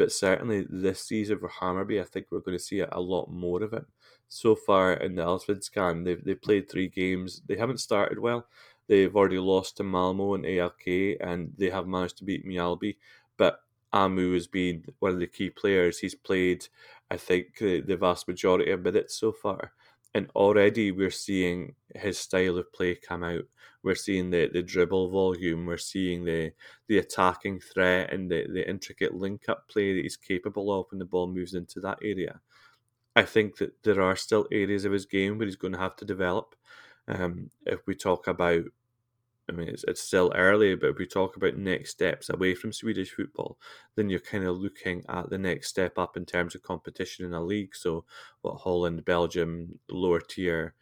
But 0.00 0.12
certainly 0.12 0.66
this 0.66 1.02
season 1.02 1.40
for 1.40 1.50
Hammarby, 1.50 2.00
I 2.00 2.04
think 2.04 2.28
we're 2.30 2.40
going 2.40 2.56
to 2.56 2.64
see 2.64 2.80
a 2.80 2.98
lot 2.98 3.30
more 3.30 3.62
of 3.62 3.74
it 3.74 3.84
so 4.28 4.56
far 4.56 4.94
in 4.94 5.14
the 5.14 5.22
Allsvenskan. 5.22 6.06
They've, 6.06 6.24
they've 6.24 6.40
played 6.40 6.70
three 6.70 6.88
games. 6.88 7.42
They 7.46 7.58
haven't 7.58 7.80
started 7.80 8.18
well. 8.18 8.46
They've 8.86 9.14
already 9.14 9.38
lost 9.38 9.76
to 9.76 9.82
Malmö 9.82 10.36
and 10.36 10.46
AIK, 10.46 11.18
and 11.20 11.52
they 11.58 11.68
have 11.68 11.86
managed 11.86 12.16
to 12.16 12.24
beat 12.24 12.46
Mjällby. 12.46 12.96
But 13.36 13.60
Amoo 13.92 14.32
has 14.32 14.46
been 14.46 14.84
one 15.00 15.12
of 15.12 15.18
the 15.20 15.26
key 15.26 15.50
players. 15.50 15.98
He's 15.98 16.14
played, 16.14 16.66
I 17.10 17.18
think, 17.18 17.58
the, 17.58 17.82
the 17.82 17.98
vast 17.98 18.26
majority 18.26 18.70
of 18.70 18.80
minutes 18.80 19.14
so 19.16 19.32
far. 19.32 19.74
And 20.14 20.28
already 20.34 20.90
we're 20.90 21.10
seeing 21.10 21.74
his 21.94 22.18
style 22.18 22.58
of 22.58 22.72
play 22.72 22.96
come 22.96 23.22
out. 23.22 23.44
We're 23.82 23.94
seeing 23.94 24.30
the, 24.30 24.50
the 24.52 24.62
dribble 24.62 25.10
volume. 25.10 25.66
We're 25.66 25.78
seeing 25.78 26.24
the 26.24 26.52
the 26.88 26.98
attacking 26.98 27.60
threat 27.60 28.12
and 28.12 28.30
the, 28.30 28.46
the 28.52 28.68
intricate 28.68 29.14
link 29.14 29.48
up 29.48 29.68
play 29.68 29.94
that 29.94 30.02
he's 30.02 30.16
capable 30.16 30.72
of 30.72 30.86
when 30.90 30.98
the 30.98 31.04
ball 31.04 31.28
moves 31.28 31.54
into 31.54 31.80
that 31.80 31.98
area. 32.02 32.40
I 33.16 33.22
think 33.22 33.56
that 33.58 33.82
there 33.82 34.02
are 34.02 34.16
still 34.16 34.46
areas 34.52 34.84
of 34.84 34.92
his 34.92 35.06
game 35.06 35.38
where 35.38 35.46
he's 35.46 35.56
going 35.56 35.72
to 35.72 35.78
have 35.78 35.96
to 35.96 36.04
develop. 36.04 36.54
Um, 37.08 37.50
if 37.66 37.80
we 37.86 37.94
talk 37.94 38.26
about, 38.26 38.64
I 39.50 39.52
mean, 39.52 39.68
it's, 39.68 39.84
it's 39.88 40.00
still 40.00 40.32
early, 40.34 40.76
but 40.76 40.90
if 40.90 40.98
we 40.98 41.06
talk 41.06 41.36
about 41.36 41.56
next 41.56 41.90
steps 41.90 42.30
away 42.30 42.54
from 42.54 42.72
Swedish 42.72 43.10
football, 43.10 43.58
then 43.96 44.08
you're 44.08 44.20
kind 44.20 44.44
of 44.44 44.56
looking 44.56 45.04
at 45.08 45.28
the 45.28 45.38
next 45.38 45.68
step 45.68 45.98
up 45.98 46.16
in 46.16 46.24
terms 46.24 46.54
of 46.54 46.62
competition 46.62 47.26
in 47.26 47.34
a 47.34 47.42
league. 47.42 47.74
So, 47.74 48.04
what 48.42 48.60
Holland, 48.60 49.04
Belgium, 49.04 49.80
lower 49.88 50.20
tier, 50.20 50.74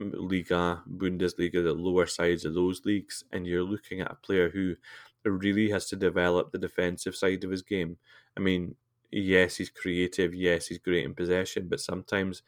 Liga, 0.00 0.82
Bundesliga, 0.88 1.62
the 1.64 1.72
lower 1.74 2.06
sides 2.06 2.44
of 2.44 2.54
those 2.54 2.84
leagues, 2.84 3.24
and 3.32 3.46
you're 3.46 3.64
looking 3.64 4.00
at 4.00 4.12
a 4.12 4.16
player 4.16 4.48
who 4.48 4.76
really 5.24 5.70
has 5.70 5.86
to 5.86 5.96
develop 5.96 6.52
the 6.52 6.58
defensive 6.58 7.16
side 7.16 7.42
of 7.44 7.50
his 7.50 7.62
game. 7.62 7.96
I 8.36 8.40
mean, 8.40 8.76
yes, 9.10 9.56
he's 9.56 9.70
creative, 9.70 10.34
yes, 10.34 10.68
he's 10.68 10.78
great 10.78 11.04
in 11.04 11.14
possession, 11.14 11.66
but 11.68 11.80
sometimes 11.80 12.42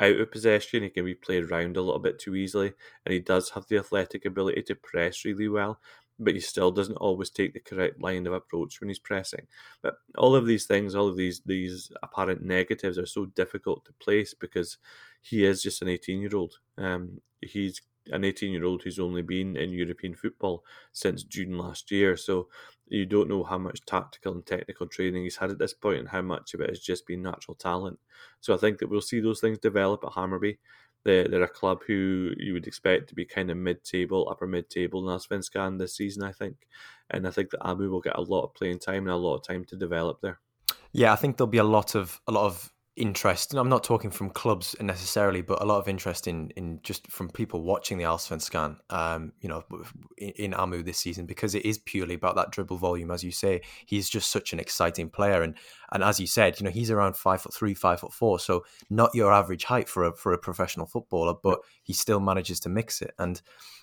out 0.00 0.16
of 0.20 0.30
possession, 0.30 0.82
he 0.82 0.90
can 0.90 1.04
be 1.04 1.14
played 1.14 1.44
around 1.44 1.76
a 1.76 1.82
little 1.82 2.00
bit 2.00 2.18
too 2.18 2.34
easily, 2.34 2.72
and 3.04 3.12
he 3.12 3.20
does 3.20 3.50
have 3.50 3.66
the 3.68 3.78
athletic 3.78 4.24
ability 4.24 4.62
to 4.64 4.74
press 4.74 5.24
really 5.24 5.48
well, 5.48 5.80
but 6.18 6.34
he 6.34 6.40
still 6.40 6.70
doesn't 6.70 6.96
always 6.96 7.30
take 7.30 7.52
the 7.54 7.60
correct 7.60 8.00
line 8.00 8.26
of 8.26 8.32
approach 8.32 8.80
when 8.80 8.88
he's 8.88 8.98
pressing. 8.98 9.46
But 9.82 9.96
all 10.16 10.34
of 10.34 10.46
these 10.46 10.66
things, 10.66 10.94
all 10.94 11.08
of 11.08 11.16
these 11.16 11.40
these 11.44 11.90
apparent 12.02 12.42
negatives 12.42 12.98
are 12.98 13.06
so 13.06 13.26
difficult 13.26 13.84
to 13.86 13.92
place 13.94 14.34
because 14.34 14.78
he 15.22 15.44
is 15.44 15.62
just 15.62 15.82
an 15.82 15.88
18 15.88 16.20
year 16.20 16.34
old. 16.36 16.54
Um, 16.78 17.20
he's 17.40 17.80
an 18.12 18.24
18 18.24 18.52
year 18.52 18.64
old 18.64 18.82
who's 18.82 18.98
only 18.98 19.22
been 19.22 19.56
in 19.56 19.70
European 19.70 20.14
football 20.14 20.64
since 20.92 21.22
June 21.22 21.58
last 21.58 21.90
year. 21.90 22.16
So 22.16 22.48
you 22.88 23.06
don't 23.06 23.28
know 23.28 23.42
how 23.42 23.58
much 23.58 23.84
tactical 23.84 24.32
and 24.32 24.46
technical 24.46 24.86
training 24.86 25.24
he's 25.24 25.36
had 25.36 25.50
at 25.50 25.58
this 25.58 25.74
point 25.74 25.98
and 25.98 26.08
how 26.08 26.22
much 26.22 26.54
of 26.54 26.60
it 26.60 26.68
has 26.68 26.80
just 26.80 27.06
been 27.06 27.22
natural 27.22 27.54
talent. 27.54 27.98
So 28.40 28.54
I 28.54 28.56
think 28.56 28.78
that 28.78 28.88
we'll 28.88 29.00
see 29.00 29.20
those 29.20 29.40
things 29.40 29.58
develop 29.58 30.04
at 30.04 30.12
Hammarby. 30.12 30.58
They're, 31.04 31.28
they're 31.28 31.42
a 31.42 31.48
club 31.48 31.82
who 31.86 32.32
you 32.36 32.52
would 32.52 32.66
expect 32.66 33.08
to 33.08 33.14
be 33.14 33.24
kind 33.24 33.50
of 33.50 33.56
mid 33.56 33.84
table, 33.84 34.28
upper 34.30 34.46
mid 34.46 34.68
table 34.68 35.08
in 35.08 35.16
Allsvenskan 35.16 35.78
this 35.78 35.96
season, 35.96 36.22
I 36.22 36.32
think. 36.32 36.66
And 37.10 37.26
I 37.26 37.30
think 37.30 37.50
that 37.50 37.60
Amoo 37.60 37.90
will 37.90 38.00
get 38.00 38.16
a 38.16 38.22
lot 38.22 38.42
of 38.42 38.54
playing 38.54 38.80
time 38.80 39.04
and 39.04 39.12
a 39.12 39.16
lot 39.16 39.36
of 39.36 39.44
time 39.44 39.64
to 39.66 39.76
develop 39.76 40.20
there. 40.20 40.40
Yeah, 40.92 41.12
I 41.12 41.16
think 41.16 41.36
there'll 41.36 41.48
be 41.48 41.58
a 41.58 41.64
lot 41.64 41.94
of 41.94 42.20
a 42.26 42.32
lot 42.32 42.46
of 42.46 42.72
interest. 42.96 43.52
And 43.52 43.60
I'm 43.60 43.68
not 43.68 43.84
talking 43.84 44.10
from 44.10 44.30
clubs 44.30 44.74
necessarily, 44.80 45.42
but 45.42 45.62
a 45.62 45.66
lot 45.66 45.78
of 45.78 45.88
interest 45.88 46.26
in 46.26 46.50
in 46.56 46.80
just 46.82 47.10
from 47.10 47.28
people 47.28 47.62
watching 47.62 47.98
the 47.98 48.04
Allsvenskan, 48.04 48.78
um, 48.90 49.32
you 49.40 49.48
know, 49.48 49.64
in, 50.16 50.30
in, 50.30 50.52
Amoo 50.52 50.84
this 50.84 50.98
season 50.98 51.26
because 51.26 51.54
it 51.54 51.64
is 51.64 51.78
purely 51.78 52.14
about 52.14 52.36
that 52.36 52.50
dribble 52.50 52.78
volume, 52.78 53.10
as 53.10 53.22
you 53.22 53.30
say. 53.30 53.60
He's 53.84 54.08
just 54.08 54.30
such 54.30 54.52
an 54.52 54.58
exciting 54.58 55.10
player, 55.10 55.42
and 55.42 55.56
and 55.92 56.02
as 56.02 56.18
you 56.18 56.26
said, 56.26 56.58
you 56.58 56.64
know, 56.64 56.70
he's 56.70 56.90
around 56.90 57.16
five 57.16 57.42
foot 57.42 57.54
three, 57.54 57.74
five 57.74 58.00
foot 58.00 58.12
four, 58.12 58.38
so 58.38 58.64
not 58.88 59.14
your 59.14 59.32
average 59.32 59.64
height 59.64 59.88
for 59.88 60.04
a 60.04 60.16
for 60.16 60.32
a 60.32 60.38
professional 60.38 60.86
footballer, 60.86 61.34
but 61.42 61.60
he 61.82 61.92
still 61.92 62.20
manages 62.20 62.60
to 62.60 62.70
mix 62.70 63.02
it. 63.02 63.12
And 63.18 63.40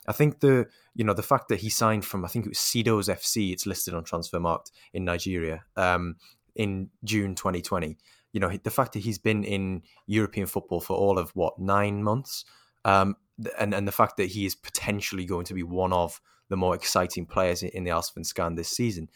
I 0.08 0.12
think 0.12 0.40
the 0.40 0.68
you 0.96 1.04
know 1.04 1.14
the 1.14 1.22
fact 1.24 1.50
that 1.50 1.62
he 1.62 1.70
signed 1.70 2.04
from 2.04 2.26
I 2.26 2.30
think 2.30 2.46
it 2.46 2.50
was 2.50 2.60
Sido's 2.60 3.10
FC, 3.10 3.54
it's 3.54 3.68
listed 3.68 3.94
on 3.94 4.04
Transfermarkt 4.04 4.72
in 4.92 5.06
Nigeria, 5.06 5.64
um, 5.78 6.16
in 6.56 6.90
June 7.04 7.36
2020 7.36 7.98
you 8.34 8.40
know 8.40 8.50
the 8.64 8.72
fact 8.72 8.94
that 8.94 9.00
he's 9.00 9.20
been 9.20 9.44
in 9.44 9.84
European 10.08 10.48
football 10.48 10.82
for 10.82 10.98
all 10.98 11.18
of 11.18 11.32
what 11.36 11.60
nine 11.60 12.04
months, 12.04 12.44
um, 12.84 13.16
and 13.60 13.74
and 13.74 13.88
the 13.88 13.92
fact 13.92 14.18
that 14.18 14.30
he 14.30 14.46
is 14.46 14.56
potentially 14.56 15.26
going 15.26 15.46
to 15.46 15.54
be 15.54 15.64
one 15.64 15.94
of 15.94 16.20
the 16.50 16.58
more 16.58 16.76
exciting 16.76 17.26
players 17.26 17.64
in 17.64 17.84
the 17.84 17.92
Allsvenskan 17.92 18.56
this 18.56 18.70
season, 18.70 19.08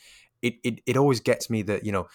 it, 0.41 0.55
it 0.63 0.79
it 0.85 0.95
always 0.95 1.19
gets 1.19 1.49
me 1.49 1.63
that 1.63 1.83
you 1.83 1.91
know, 1.91 2.07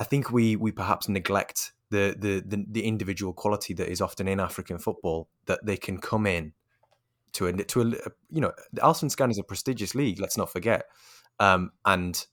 I 0.00 0.04
think 0.04 0.30
we 0.30 0.56
we 0.56 0.72
perhaps 0.72 1.08
neglect 1.08 1.72
the 1.90 2.16
the 2.18 2.42
the, 2.46 2.64
the 2.70 2.84
individual 2.84 3.32
quality 3.32 3.74
that 3.74 3.88
is 3.88 4.00
often 4.00 4.28
in 4.28 4.40
African 4.40 4.78
football 4.78 5.28
that 5.46 5.66
they 5.66 5.76
can 5.76 5.98
come 5.98 6.26
in 6.26 6.52
to 7.32 7.46
a 7.46 7.52
to 7.52 7.80
a 7.80 7.84
you 8.30 8.40
know 8.40 8.52
the 8.72 8.80
Allsvenskan 8.80 9.30
is 9.30 9.38
a 9.38 9.44
prestigious 9.44 9.94
league. 9.94 10.20
Let's 10.20 10.36
not 10.36 10.50
forget, 10.52 10.84
um, 11.40 11.72
and 11.84 12.24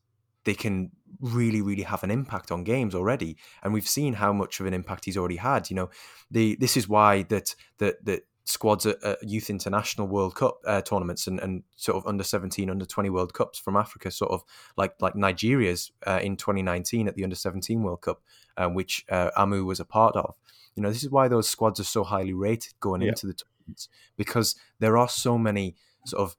they 0.44 0.54
can 0.54 0.92
really 1.20 1.62
really 1.62 1.84
have 1.84 2.04
an 2.04 2.12
impact 2.12 2.52
on 2.52 2.64
games 2.64 2.96
already. 2.96 3.38
And 3.64 3.74
we've 3.74 3.88
seen 3.88 4.14
how 4.14 4.34
much 4.34 4.60
of 4.60 4.66
an 4.66 4.74
impact 4.74 5.06
he's 5.06 5.18
already 5.18 5.38
had. 5.38 5.70
You 5.70 5.76
know 5.76 5.90
the 6.32 6.56
this 6.60 6.78
is 6.78 6.88
why 6.88 7.24
that 7.24 7.56
that 7.80 8.04
that 8.06 8.24
squads 8.46 8.86
at, 8.88 9.04
at 9.04 9.22
youth 9.22 9.50
international 9.52 10.08
world 10.08 10.34
cup 10.34 10.58
uh, 10.66 10.82
tournaments 10.82 11.28
and, 11.28 11.40
and 11.40 11.62
sort 11.76 11.96
of 11.96 12.08
under 12.08 12.24
17 12.24 12.68
under 12.68 12.84
20 12.84 13.08
world 13.12 13.32
cups 13.32 13.60
from 13.60 13.78
africa 13.78 14.10
sort 14.10 14.32
of 14.32 14.44
like 14.76 14.96
like 15.02 15.16
nigeria's 15.16 15.92
uh, 16.08 16.20
in 16.24 16.36
2019 16.36 17.08
at 17.08 17.14
the 17.14 17.24
under 17.24 17.36
17 17.36 17.84
world 17.84 18.02
cup 18.02 18.24
um, 18.60 18.74
which 18.76 19.06
uh, 19.10 19.32
Amoo 19.36 19.66
was 19.66 19.80
a 19.80 19.86
part 19.86 20.16
of. 20.16 20.36
You 20.76 20.84
know 20.84 20.90
this 20.90 21.04
is 21.04 21.10
why 21.10 21.28
those 21.28 21.50
squads 21.50 21.80
are 21.80 21.86
so 21.86 22.04
highly 22.04 22.34
rated 22.34 22.74
going 22.80 23.02
yeah. 23.02 23.10
into 23.10 23.26
the 23.26 23.34
tournaments 23.34 23.90
because 24.16 24.56
there 24.80 24.98
are 24.98 25.10
so 25.10 25.38
many 25.38 25.76
sort 26.06 26.22
of 26.22 26.36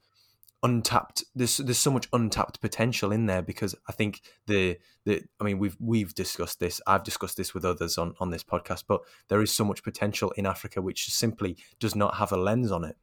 untapped 0.62 1.25
there's 1.35 1.57
there's 1.57 1.79
so 1.79 1.90
much 1.90 2.07
untapped 2.12 2.61
potential 2.61 3.12
in 3.12 3.27
there 3.27 3.40
because 3.40 3.75
I 3.88 3.92
think 3.92 4.20
the 4.46 4.79
the 5.05 5.23
I 5.40 5.44
mean 5.44 5.59
we've 5.59 5.77
we've 5.81 6.14
discussed 6.14 6.61
this 6.61 6.81
I've 6.87 7.03
discussed 7.03 7.38
this 7.38 7.55
with 7.55 7.64
others 7.64 7.96
on 7.96 8.14
on 8.20 8.31
this 8.31 8.44
podcast 8.44 8.85
but 8.87 9.01
there 9.29 9.40
is 9.40 9.53
so 9.53 9.64
much 9.64 9.83
potential 9.83 10.31
in 10.33 10.44
Africa 10.44 10.83
which 10.83 11.07
simply 11.07 11.57
does 11.79 11.96
not 11.96 12.16
have 12.16 12.33
a 12.33 12.37
lens 12.37 12.70
on 12.70 12.85
it. 12.85 12.96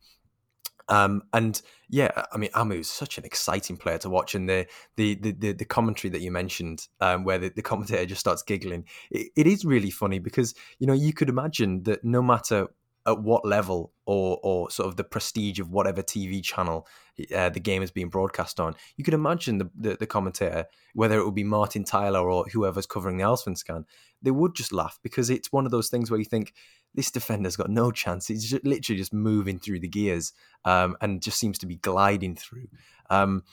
Um, 0.89 1.23
and 1.33 1.61
yeah, 1.89 2.23
I 2.31 2.37
mean, 2.37 2.49
Amoo 2.51 2.79
is 2.79 2.89
such 2.89 3.17
an 3.17 3.25
exciting 3.25 3.75
player 3.75 3.97
to 3.99 4.09
watch, 4.09 4.35
and 4.35 4.47
the 4.47 4.67
the 4.95 5.15
the, 5.15 5.51
the 5.51 5.65
commentary 5.65 6.09
that 6.11 6.21
you 6.21 6.31
mentioned, 6.31 6.87
um, 7.01 7.25
where 7.25 7.37
the, 7.37 7.49
the, 7.49 7.61
commentator 7.61 8.05
just 8.05 8.21
starts 8.21 8.41
giggling, 8.41 8.85
it, 9.11 9.27
it 9.35 9.47
is 9.47 9.65
really 9.65 9.91
funny 9.91 10.19
because 10.19 10.53
you 10.79 10.87
know 10.87 10.93
you 10.93 11.11
could 11.11 11.27
imagine 11.27 11.83
that 11.83 12.05
no 12.05 12.21
matter 12.21 12.67
at 13.05 13.21
what 13.21 13.45
level 13.45 13.91
or 14.05 14.39
or 14.43 14.69
sort 14.69 14.87
of 14.87 14.95
the 14.95 15.03
prestige 15.03 15.59
of 15.59 15.71
whatever 15.71 16.01
TV 16.01 16.43
channel 16.43 16.87
uh, 17.35 17.49
the 17.49 17.59
game 17.59 17.81
is 17.81 17.91
being 17.91 18.09
broadcast 18.09 18.59
on. 18.59 18.75
You 18.95 19.03
could 19.03 19.13
imagine 19.13 19.57
the, 19.57 19.69
the, 19.75 19.97
the 19.99 20.07
commentator, 20.07 20.65
whether 20.93 21.17
it 21.17 21.25
would 21.25 21.35
be 21.35 21.43
Martin 21.43 21.83
Tyler 21.83 22.29
or 22.29 22.45
whoever's 22.45 22.85
covering 22.85 23.17
the 23.17 23.23
Allsvenskan, 23.23 23.85
they 24.21 24.31
would 24.31 24.55
just 24.55 24.73
laugh 24.73 24.99
because 25.03 25.29
it's 25.29 25.51
one 25.51 25.65
of 25.65 25.71
those 25.71 25.89
things 25.89 26.09
where 26.09 26.19
you 26.19 26.25
think 26.25 26.53
this 26.95 27.11
defender's 27.11 27.55
got 27.55 27.69
no 27.69 27.91
chance. 27.91 28.27
He's 28.27 28.49
just, 28.49 28.65
literally 28.65 28.97
just 28.97 29.13
moving 29.13 29.59
through 29.59 29.79
the 29.79 29.87
gears 29.87 30.33
um, 30.65 30.97
and 31.01 31.21
just 31.21 31.39
seems 31.39 31.57
to 31.59 31.65
be 31.65 31.75
gliding 31.75 32.35
through. 32.35 32.67
Um, 33.09 33.43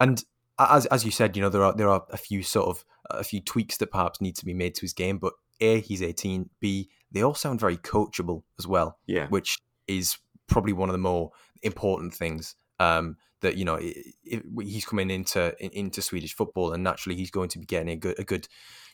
and 0.00 0.24
as 0.58 0.86
as 0.86 1.04
you 1.04 1.10
said, 1.10 1.36
you 1.36 1.42
know 1.42 1.48
there 1.48 1.62
are 1.62 1.72
there 1.72 1.88
are 1.88 2.04
a 2.10 2.16
few 2.16 2.42
sort 2.42 2.68
of 2.68 2.84
a 3.10 3.24
few 3.24 3.40
tweaks 3.40 3.76
that 3.78 3.92
perhaps 3.92 4.20
need 4.20 4.36
to 4.36 4.44
be 4.44 4.54
made 4.54 4.74
to 4.74 4.80
his 4.82 4.92
game, 4.92 5.18
but 5.18 5.34
a 5.60 5.80
he's 5.80 6.02
18 6.02 6.50
b 6.60 6.88
they 7.10 7.22
all 7.22 7.34
sound 7.34 7.60
very 7.60 7.76
coachable 7.76 8.42
as 8.58 8.66
well. 8.66 8.98
Yeah. 9.06 9.28
Which 9.28 9.58
is 9.86 10.18
probably 10.46 10.72
one 10.72 10.88
of 10.88 10.92
the 10.92 10.98
more 10.98 11.30
important 11.62 12.14
things. 12.14 12.56
Um, 12.80 13.16
that 13.40 13.56
you 13.56 13.64
know 13.64 13.76
it, 13.76 13.96
it, 14.24 14.42
he's 14.62 14.84
coming 14.84 15.10
into 15.10 15.54
into 15.60 16.02
Swedish 16.02 16.34
football, 16.34 16.72
and 16.72 16.82
naturally 16.82 17.16
he's 17.16 17.30
going 17.30 17.48
to 17.50 17.58
be 17.58 17.66
getting 17.66 17.90
a 17.90 17.96
good 17.96 18.18
a 18.18 18.24
good 18.24 18.48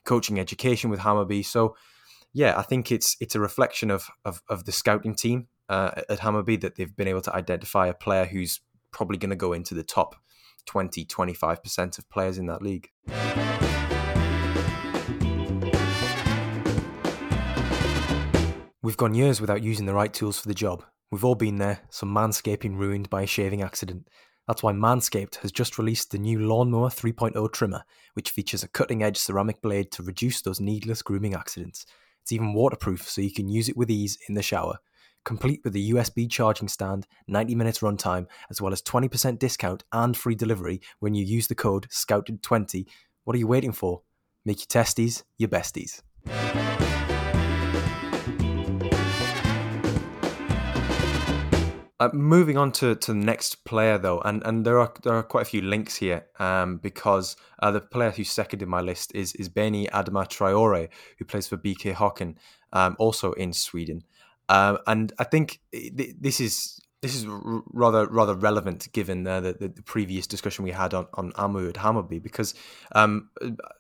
coaching 0.05 0.38
education 0.38 0.90
with 0.90 1.01
Hammarby. 1.01 1.44
So, 1.44 1.77
yeah, 2.33 2.59
I 2.59 2.62
think 2.62 2.92
it's 2.92 3.16
it's 3.20 3.35
a 3.35 3.40
reflection 3.40 3.90
of 3.90 4.11
of, 4.25 4.42
of 4.49 4.64
the 4.64 4.73
scouting 4.73 5.14
team 5.14 5.49
uh, 5.68 6.03
at 6.09 6.20
Hammarby 6.20 6.61
that 6.61 6.77
they've 6.77 6.94
been 6.94 7.09
able 7.09 7.23
to 7.23 7.35
identify 7.35 7.87
a 7.87 7.94
player 7.94 8.27
who's 8.27 8.61
probably 8.90 9.18
going 9.18 9.31
to 9.31 9.37
go 9.37 9.53
into 9.53 9.75
the 9.75 9.83
top 9.83 10.14
20 10.66 11.05
25% 11.05 11.99
of 11.99 12.09
players 12.09 12.38
in 12.38 12.47
that 12.47 12.62
league. 12.62 12.90
We've 18.83 18.99
gone 18.99 19.14
years 19.14 19.40
without 19.40 19.62
using 19.62 19.87
the 19.87 19.94
right 19.94 20.12
tools 20.12 20.38
for 20.38 20.47
the 20.47 20.55
job. 20.55 20.85
We've 21.14 21.24
all 21.24 21.37
been 21.37 21.59
there, 21.59 21.79
some 21.90 22.12
manscaping 22.12 22.77
ruined 22.77 23.09
by 23.09 23.22
a 23.22 23.27
shaving 23.29 23.62
accident. 23.62 24.09
That's 24.48 24.64
why 24.64 24.72
Manscaped 24.72 25.37
has 25.37 25.53
just 25.53 25.79
released 25.79 26.11
the 26.11 26.18
new 26.18 26.40
Lawnmower 26.40 26.88
3.0 26.88 27.53
trimmer, 27.53 27.85
which 28.14 28.31
features 28.31 28.64
a 28.64 28.68
cutting 28.68 29.00
edge 29.00 29.16
ceramic 29.16 29.62
blade 29.62 29.92
to 29.92 30.03
reduce 30.03 30.42
those 30.42 30.59
needless 30.59 31.03
grooming 31.03 31.33
accidents. 31.33 31.87
It's 32.22 32.33
even 32.33 32.53
waterproof, 32.53 33.09
so 33.09 33.20
you 33.20 33.33
can 33.33 33.48
use 33.48 33.68
it 33.68 33.77
with 33.77 33.92
ease 33.92 34.18
in 34.29 34.35
the 34.35 34.42
shower. 34.42 34.79
Complete 35.24 35.61
with 35.62 35.77
a 35.77 35.90
USB 35.92 36.29
charging 36.29 36.66
stand, 36.66 37.07
90 37.29 37.55
minutes 37.55 37.79
runtime, 37.79 38.27
as 38.50 38.61
well 38.61 38.72
as 38.72 38.83
20% 38.83 39.38
discount 39.38 39.85
and 39.92 40.16
free 40.16 40.35
delivery 40.35 40.81
when 40.98 41.14
you 41.14 41.24
use 41.24 41.46
the 41.46 41.55
code 41.55 41.87
SCOUTED20. 41.90 42.87
What 43.22 43.37
are 43.37 43.38
you 43.38 43.46
waiting 43.46 43.70
for? 43.70 44.03
Make 44.44 44.59
your 44.59 44.66
testes 44.66 45.22
your 45.38 45.48
besties. 45.48 46.03
Uh, 52.05 52.11
moving 52.12 52.59
on 52.59 52.71
to, 52.71 52.95
to 52.95 53.12
the 53.12 53.19
next 53.19 53.64
player 53.64 53.97
though, 53.97 54.21
and, 54.21 54.43
and 54.45 54.67
there 54.67 54.79
are 54.79 54.93
there 55.05 55.14
are 55.14 55.23
quite 55.23 55.40
a 55.40 55.47
few 55.47 55.62
links 55.62 55.97
here 55.97 56.27
um, 56.38 56.77
because 56.77 57.35
uh, 57.62 57.71
the 57.71 57.81
player 57.81 58.11
who's 58.11 58.31
second 58.31 58.61
in 58.61 58.69
my 58.69 58.83
list 58.83 59.14
is 59.14 59.33
is 59.37 59.49
Bénie 59.49 59.88
Adama 59.88 60.29
Traore, 60.29 60.90
who 61.19 61.25
plays 61.25 61.49
for 61.49 61.57
BK 61.57 61.95
Häcken, 61.95 62.35
um, 62.75 62.95
also 62.99 63.33
in 63.33 63.55
Sweden, 63.55 64.05
uh, 64.51 64.77
and 64.87 65.14
I 65.19 65.25
think 65.25 65.61
this 65.73 66.40
is 66.40 66.79
this 67.05 67.14
is 67.14 67.27
rather 67.27 68.07
rather 68.07 68.35
relevant 68.35 68.90
given 68.93 69.27
uh, 69.27 69.38
the, 69.38 69.53
the, 69.53 69.83
previous 69.83 70.27
discussion 70.27 70.64
we 70.64 70.71
had 70.71 70.95
on, 70.95 71.07
on 71.12 71.33
Amoo 71.33 71.69
at 71.69 71.75
Hammarby 71.75 72.23
because 72.23 72.55
um, 72.95 73.29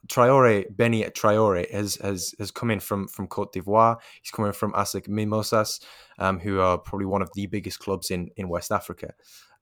Traore 0.08 0.70
Bénie 0.76 1.10
Traore 1.10 1.70
has, 1.72 1.96
has 1.96 2.34
has 2.38 2.50
come 2.50 2.70
in 2.70 2.80
from 2.80 3.08
from 3.08 3.26
Cote 3.26 3.54
d'Ivoire. 3.54 3.96
He's 4.20 4.30
coming 4.30 4.52
from 4.52 4.72
ASEC 4.74 5.08
Mimosas, 5.08 5.80
um, 6.18 6.38
who 6.38 6.60
are 6.60 6.76
probably 6.76 7.06
one 7.06 7.22
of 7.22 7.30
the 7.34 7.46
biggest 7.46 7.78
clubs 7.78 8.10
in 8.10 8.28
in 8.36 8.50
West 8.50 8.70
Africa. 8.70 9.14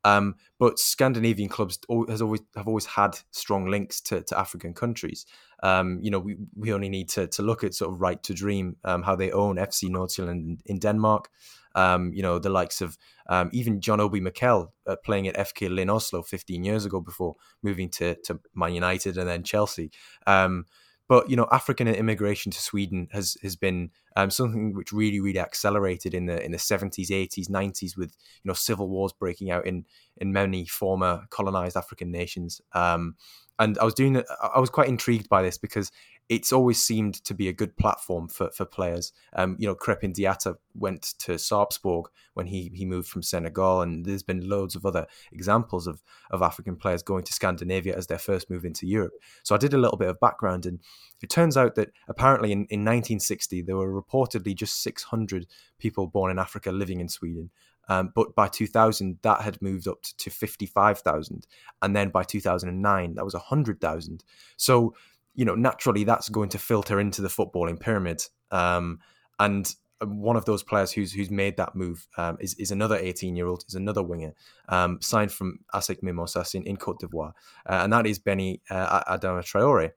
Um, 0.05 0.35
but 0.59 0.81
Scandinavian 0.81 1.49
clubs 1.49 1.79
has 2.09 2.21
always 2.21 2.41
have 2.57 2.67
always 2.67 2.87
had 2.87 3.17
strong 3.31 3.67
links 3.67 4.01
to, 4.03 4.23
to 4.23 4.37
African 4.37 4.75
countries. 4.75 5.25
Um, 5.63 6.01
you 6.03 6.11
know, 6.11 6.19
we, 6.19 6.37
we 6.57 6.73
only 6.73 6.89
need 6.89 7.09
to, 7.11 7.29
to 7.29 7.43
look 7.43 7.63
at 7.63 7.75
sort 7.75 7.95
of 7.95 8.01
Right 8.01 8.21
to 8.25 8.35
Dream, 8.35 8.75
um, 8.83 9.05
how 9.05 9.15
they 9.15 9.31
own 9.31 9.59
FC 9.59 9.89
Nordsjælland 9.89 10.59
in 10.67 10.79
Denmark. 10.81 11.31
Um, 11.75 12.13
you 12.13 12.23
know, 12.23 12.39
the 12.39 12.51
likes 12.51 12.81
of 12.81 12.99
um, 13.29 13.51
even 13.53 13.81
John 13.81 14.01
Obi 14.01 14.21
Mikel 14.21 14.73
uh, 14.87 14.97
playing 15.05 15.29
at 15.29 15.37
FK 15.37 15.75
Lyn 15.75 15.91
Oslo 15.91 16.23
15 16.23 16.65
years 16.65 16.85
ago 16.85 17.01
before 17.01 17.37
moving 17.63 17.89
to, 17.91 18.17
to 18.25 18.41
Man 18.55 18.75
United 18.75 19.17
and 19.17 19.29
then 19.29 19.43
Chelsea. 19.43 19.91
Um, 20.27 20.67
but 21.09 21.29
you 21.29 21.37
know, 21.37 21.47
African 21.51 21.89
immigration 21.89 22.53
to 22.53 22.59
Sweden 22.59 23.09
has 23.13 23.37
has 23.43 23.55
been 23.55 23.91
um, 24.17 24.31
something 24.31 24.75
which 24.75 24.93
really, 24.93 25.21
really 25.21 25.41
accelerated 25.41 26.15
in 26.15 26.27
the 26.27 26.43
in 26.43 26.53
the 26.53 26.59
seventies, 26.59 27.11
eighties, 27.11 27.51
nineties, 27.51 27.97
with 27.97 28.17
you 28.43 28.49
know 28.49 28.55
civil 28.55 28.89
wars 28.89 29.13
breaking 29.13 29.51
out 29.51 29.67
in 29.67 29.85
in 30.17 30.33
many 30.33 30.65
former 30.67 31.27
colonized 31.31 31.77
African 31.77 32.11
nations. 32.11 32.61
Um, 32.73 33.17
and 33.59 33.79
I 33.79 33.85
was 33.85 33.95
doing, 33.95 34.23
I 34.43 34.59
was 34.59 34.71
quite 34.71 34.89
intrigued 34.89 35.29
by 35.29 35.43
this 35.43 35.59
because 35.59 35.91
it's 36.29 36.53
always 36.53 36.83
seemed 36.83 37.15
to 37.25 37.35
be 37.35 37.49
a 37.49 37.53
good 37.53 37.77
platform 37.77 38.29
for, 38.29 38.51
for 38.51 38.65
players. 38.65 39.13
Um, 39.35 39.57
you 39.59 39.67
know, 39.67 39.75
Crepin 39.75 40.15
Diatta 40.15 40.57
went 40.75 41.15
to 41.21 41.33
Sarpsborg 41.33 42.05
when 42.35 42.47
he, 42.47 42.71
he 42.75 42.85
moved 42.85 43.09
from 43.09 43.23
Senegal, 43.23 43.83
and 43.83 44.07
there's 44.07 44.23
been 44.23 44.49
loads 44.49 44.75
of 44.75 44.87
other 44.87 45.07
examples 45.33 45.87
of, 45.87 46.03
of 46.31 46.41
African 46.41 46.77
players 46.77 47.03
going 47.03 47.25
to 47.25 47.33
Scandinavia 47.33 47.97
as 47.97 48.07
their 48.07 48.19
first 48.19 48.49
move 48.49 48.65
into 48.65 48.87
Europe. 48.87 49.13
So 49.43 49.55
I 49.55 49.59
did 49.59 49.75
a 49.75 49.79
little 49.79 49.99
bit 49.99 50.09
of 50.09 50.21
background, 50.21 50.65
and 50.65 50.81
it 51.23 51.29
turns 51.29 51.57
out 51.57 51.75
that 51.75 51.91
apparently 52.09 52.53
in, 52.53 52.61
in 52.71 52.81
1960 52.81 53.63
there 53.63 53.77
were 53.77 54.03
reportedly 54.03 54.55
just 54.55 54.83
600 54.83 55.47
people 55.79 56.07
born 56.07 56.31
in 56.31 56.39
Africa 56.39 56.73
living 56.73 57.01
in 57.01 57.09
Sweden. 57.09 57.51
Um, 57.89 58.13
but 58.15 58.35
by 58.35 58.49
2000, 58.49 59.19
that 59.23 59.43
had 59.43 59.61
moved 59.61 59.89
up 59.89 60.03
to 60.03 60.31
55,000. 60.31 61.47
And 61.83 61.97
then 61.97 62.11
by 62.11 62.23
2009, 62.23 63.15
that 63.15 63.25
was 63.25 63.35
100,000. 63.35 64.25
So 64.57 64.95
you 65.35 65.45
know, 65.45 65.55
naturally 65.55 66.05
that's 66.05 66.29
going 66.29 66.49
to 66.51 66.59
filter 66.59 67.01
into 67.01 67.23
the 67.23 67.29
footballing 67.29 67.81
pyramid. 67.81 68.23
Um, 68.51 69.01
and 69.39 69.73
one 70.05 70.37
of 70.37 70.45
those 70.45 70.63
players 70.63 70.93
who's 70.93 71.13
who's 71.13 71.31
made 71.31 71.57
that 71.57 71.75
move 71.75 72.07
um, 72.17 72.37
is, 72.41 72.55
is 72.55 72.71
another 72.71 72.97
18 72.97 73.37
year 73.37 73.47
old, 73.47 73.65
is 73.69 73.75
another 73.75 74.03
winger, 74.03 74.35
um, 74.69 74.99
signed 75.01 75.33
from 75.33 75.61
ASEC 75.75 76.03
Mimosas 76.03 76.55
in, 76.55 76.65
in 76.65 76.77
Cote 76.77 77.01
d'Ivoire, 77.01 77.33
uh, 77.69 77.81
and 77.83 77.93
that 77.93 78.07
is 78.07 78.19
Bénie 78.19 78.61
uh, 78.71 79.03
Adama 79.05 79.43
Traore. 79.43 79.93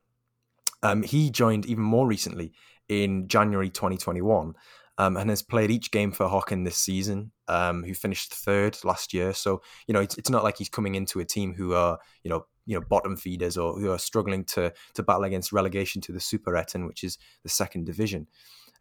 Um, 0.83 1.03
he 1.03 1.31
joined 1.31 1.65
even 1.65 1.83
more 1.83 2.05
recently 2.05 2.53
in 2.87 3.27
January 3.27 3.69
2021 3.69 4.53
um, 4.97 5.17
and 5.17 5.29
has 5.29 5.41
played 5.41 5.71
each 5.71 5.91
game 5.91 6.11
for 6.11 6.27
Häcken 6.27 6.63
this 6.63 6.77
season, 6.77 7.31
um, 7.47 7.83
who 7.83 7.93
finished 7.93 8.33
third 8.33 8.77
last 8.83 9.13
year. 9.13 9.33
So, 9.33 9.61
you 9.87 9.93
know, 9.93 10.01
it's, 10.01 10.17
it's 10.17 10.29
not 10.29 10.43
like 10.43 10.57
he's 10.57 10.69
coming 10.69 10.95
into 10.95 11.19
a 11.19 11.25
team 11.25 11.53
who 11.53 11.73
are, 11.73 11.99
you 12.23 12.29
know, 12.29 12.45
you 12.65 12.78
know 12.78 12.86
bottom 12.86 13.15
feeders 13.15 13.58
or 13.58 13.80
who 13.80 13.91
are 13.91 13.97
struggling 13.97 14.43
to 14.45 14.73
to 14.93 15.04
battle 15.04 15.23
against 15.23 15.51
relegation 15.51 16.01
to 16.01 16.12
the 16.12 16.19
Superettan, 16.19 16.88
which 16.88 17.04
is 17.04 17.17
the 17.43 17.49
second 17.49 17.86
division. 17.86 18.28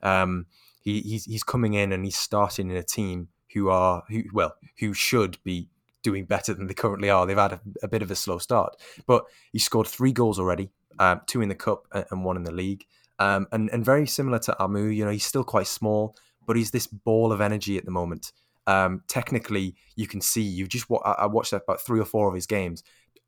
Um, 0.03 0.47
he, 0.83 1.01
he's 1.01 1.25
he's 1.25 1.43
coming 1.43 1.75
in 1.75 1.93
and 1.93 2.05
he's 2.05 2.17
starting 2.17 2.71
in 2.71 2.77
a 2.77 2.83
team 2.83 3.29
who 3.53 3.69
are 3.69 4.05
who 4.09 4.23
well 4.33 4.55
who 4.79 4.93
should 4.93 5.39
be 5.45 5.69
doing 6.03 6.27
better 6.27 6.53
than 6.55 6.67
they 6.67 6.75
currently 6.75 7.11
are. 7.11 7.27
They've 7.27 7.37
had 7.37 7.55
a, 7.55 7.61
a 7.83 7.89
bit 7.89 8.03
of 8.03 8.11
a 8.11 8.15
slow 8.15 8.39
start, 8.39 8.77
but 9.07 9.25
he 9.53 9.59
scored 9.59 9.87
three 9.87 10.13
goals 10.13 10.39
already, 10.39 10.71
um, 10.99 11.23
two 11.27 11.41
in 11.41 11.49
the 11.49 11.55
cup 11.55 11.87
and 11.93 12.25
one 12.25 12.37
in 12.37 12.45
the 12.45 12.53
league. 12.53 12.85
Um, 13.19 13.47
and 13.53 13.71
and 13.71 13.85
very 13.85 14.07
similar 14.07 14.39
to 14.41 14.57
Amoo, 14.61 14.95
you 14.95 15.05
know, 15.05 15.11
he's 15.11 15.25
still 15.25 15.45
quite 15.45 15.67
small, 15.67 16.17
but 16.47 16.57
he's 16.57 16.71
this 16.71 16.87
ball 16.87 17.33
of 17.33 17.41
energy 17.41 17.79
at 17.79 17.85
the 17.85 17.91
moment. 17.91 18.33
Um, 18.67 19.03
technically, 19.09 19.77
you 19.97 20.07
can 20.07 20.21
see 20.21 20.43
you 20.43 20.67
just 20.67 20.87
I 21.05 21.27
watched 21.27 21.53
about 21.53 21.81
three 21.81 22.01
or 22.01 22.05
four 22.05 22.29
of 22.29 22.35
his 22.35 22.47
games 22.47 22.83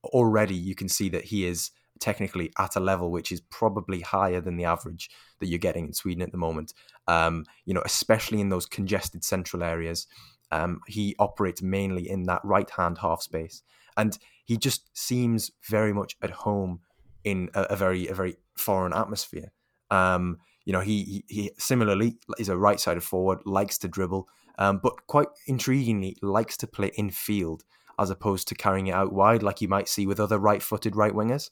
already. 0.06 0.54
You 0.54 0.74
can 0.74 0.88
see 0.88 1.08
that 1.10 1.24
he 1.24 1.46
is 1.46 1.70
technically 1.98 2.52
at 2.58 2.76
a 2.76 2.80
level 2.80 3.10
which 3.10 3.32
is 3.32 3.40
probably 3.40 4.00
higher 4.00 4.40
than 4.40 4.56
the 4.56 4.64
average 4.64 5.10
that 5.40 5.46
you're 5.46 5.58
getting 5.58 5.86
in 5.86 5.92
Sweden 5.92 6.22
at 6.22 6.32
the 6.32 6.38
moment. 6.38 6.74
Um, 7.06 7.44
you 7.64 7.74
know, 7.74 7.82
especially 7.84 8.40
in 8.40 8.48
those 8.48 8.66
congested 8.66 9.24
central 9.24 9.62
areas. 9.62 10.06
Um, 10.52 10.80
he 10.86 11.16
operates 11.18 11.62
mainly 11.62 12.08
in 12.08 12.24
that 12.24 12.44
right 12.44 12.70
hand 12.70 12.98
half 12.98 13.20
space, 13.20 13.62
and 13.96 14.16
he 14.44 14.56
just 14.56 14.96
seems 14.96 15.50
very 15.68 15.92
much 15.92 16.16
at 16.22 16.30
home 16.30 16.80
in 17.24 17.50
a, 17.54 17.62
a 17.62 17.76
very 17.76 18.06
a 18.06 18.14
very 18.14 18.36
foreign 18.56 18.92
atmosphere. 18.92 19.52
Um, 19.90 20.38
you 20.64 20.72
know, 20.72 20.80
he, 20.80 21.02
he, 21.04 21.24
he 21.28 21.50
similarly 21.58 22.18
is 22.38 22.48
a 22.48 22.56
right 22.56 22.78
sided 22.78 23.02
forward, 23.02 23.38
likes 23.44 23.78
to 23.78 23.88
dribble, 23.88 24.28
um, 24.58 24.80
but 24.82 25.06
quite 25.06 25.28
intriguingly 25.48 26.14
likes 26.22 26.56
to 26.58 26.66
play 26.66 26.90
in 26.96 27.10
field 27.10 27.62
as 27.98 28.10
opposed 28.10 28.48
to 28.48 28.54
carrying 28.54 28.88
it 28.88 28.94
out 28.94 29.12
wide, 29.12 29.42
like 29.42 29.60
you 29.60 29.68
might 29.68 29.88
see 29.88 30.06
with 30.06 30.20
other 30.20 30.38
right 30.38 30.62
footed 30.62 30.96
right 30.96 31.12
wingers. 31.12 31.50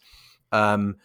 Um, 0.52 0.96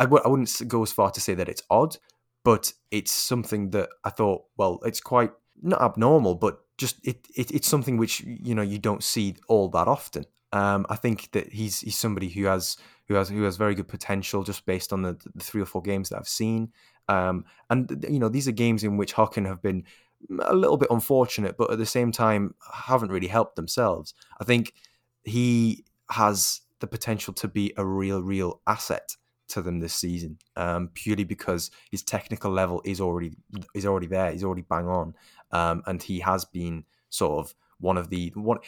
I 0.00 0.04
w- 0.04 0.22
I 0.24 0.28
wouldn't 0.28 0.68
go 0.68 0.82
as 0.82 0.92
far 0.92 1.10
to 1.10 1.20
say 1.20 1.34
that 1.34 1.48
it's 1.48 1.62
odd, 1.70 1.96
but 2.44 2.72
it's 2.90 3.12
something 3.12 3.70
that 3.70 3.88
I 4.04 4.10
thought, 4.10 4.44
well, 4.56 4.80
it's 4.84 5.00
quite 5.00 5.32
not 5.62 5.82
abnormal, 5.82 6.36
but 6.36 6.60
just 6.76 6.96
it, 7.06 7.26
it 7.34 7.50
it's 7.50 7.68
something 7.68 7.96
which 7.96 8.20
you 8.20 8.54
know 8.54 8.62
you 8.62 8.78
don't 8.78 9.02
see 9.02 9.36
all 9.48 9.68
that 9.70 9.88
often. 9.88 10.24
Um, 10.52 10.86
I 10.88 10.96
think 10.96 11.32
that 11.32 11.52
he's 11.52 11.80
he's 11.80 11.96
somebody 11.96 12.28
who 12.28 12.44
has 12.44 12.76
who 13.08 13.14
has 13.14 13.28
who 13.28 13.42
has 13.42 13.56
very 13.56 13.74
good 13.74 13.88
potential 13.88 14.44
just 14.44 14.64
based 14.66 14.92
on 14.92 15.02
the, 15.02 15.18
the 15.34 15.44
three 15.44 15.60
or 15.60 15.66
four 15.66 15.82
games 15.82 16.08
that 16.08 16.18
I've 16.18 16.28
seen. 16.28 16.72
Um, 17.08 17.44
and 17.70 18.06
you 18.08 18.18
know 18.18 18.28
these 18.28 18.48
are 18.48 18.52
games 18.52 18.84
in 18.84 18.96
which 18.96 19.14
Häcken 19.14 19.46
have 19.46 19.62
been 19.62 19.84
a 20.40 20.54
little 20.54 20.76
bit 20.76 20.90
unfortunate, 20.90 21.56
but 21.56 21.70
at 21.70 21.78
the 21.78 21.86
same 21.86 22.12
time 22.12 22.54
haven't 22.72 23.10
really 23.10 23.28
helped 23.28 23.56
themselves. 23.56 24.14
I 24.40 24.44
think 24.44 24.74
he 25.24 25.84
has 26.10 26.62
the 26.80 26.86
potential 26.86 27.34
to 27.34 27.48
be 27.48 27.72
a 27.76 27.84
real, 27.84 28.22
real 28.22 28.60
asset 28.66 29.16
to 29.48 29.62
them 29.62 29.80
this 29.80 29.94
season, 29.94 30.38
um, 30.56 30.90
purely 30.94 31.24
because 31.24 31.70
his 31.90 32.02
technical 32.02 32.50
level 32.50 32.82
is 32.84 33.00
already 33.00 33.32
is 33.74 33.86
already 33.86 34.06
there. 34.06 34.30
He's 34.30 34.44
already 34.44 34.62
bang 34.62 34.86
on, 34.86 35.14
um, 35.52 35.82
and 35.86 36.02
he 36.02 36.20
has 36.20 36.44
been 36.44 36.84
sort 37.08 37.38
of 37.38 37.54
one 37.80 37.96
of 37.96 38.10
the 38.10 38.32
one 38.34 38.58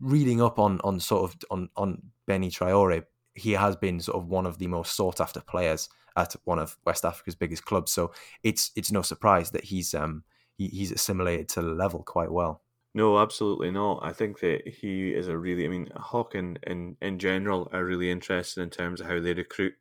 reading 0.00 0.42
up 0.42 0.58
on 0.58 0.80
on 0.82 1.00
sort 1.00 1.30
of 1.30 1.36
on 1.50 1.68
on 1.76 2.02
Bénie 2.28 2.50
Traoré. 2.50 3.04
He 3.34 3.52
has 3.52 3.76
been 3.76 4.00
sort 4.00 4.16
of 4.16 4.28
one 4.28 4.46
of 4.46 4.58
the 4.58 4.66
most 4.66 4.94
sought 4.94 5.20
after 5.20 5.40
players 5.40 5.88
at 6.16 6.34
one 6.44 6.58
of 6.58 6.76
West 6.84 7.04
Africa's 7.04 7.34
biggest 7.34 7.64
clubs. 7.64 7.92
So 7.92 8.12
it's 8.42 8.72
it's 8.76 8.92
no 8.92 9.02
surprise 9.02 9.50
that 9.52 9.64
he's 9.64 9.94
um 9.94 10.24
he, 10.56 10.68
he's 10.68 10.92
assimilated 10.92 11.48
to 11.50 11.62
the 11.62 11.72
level 11.72 12.02
quite 12.02 12.30
well. 12.30 12.62
No, 12.96 13.18
absolutely 13.18 13.70
not. 13.70 14.00
I 14.02 14.12
think 14.14 14.40
that 14.40 14.66
he 14.66 15.12
is 15.12 15.28
a 15.28 15.36
really, 15.36 15.66
I 15.66 15.68
mean, 15.68 15.88
Häcken 15.94 16.56
in, 16.66 16.96
in 17.02 17.18
general 17.18 17.68
are 17.72 17.84
really 17.84 18.10
interested 18.10 18.62
in 18.62 18.70
terms 18.70 19.00
of 19.02 19.06
how 19.06 19.20
they 19.20 19.34
recruit. 19.34 19.74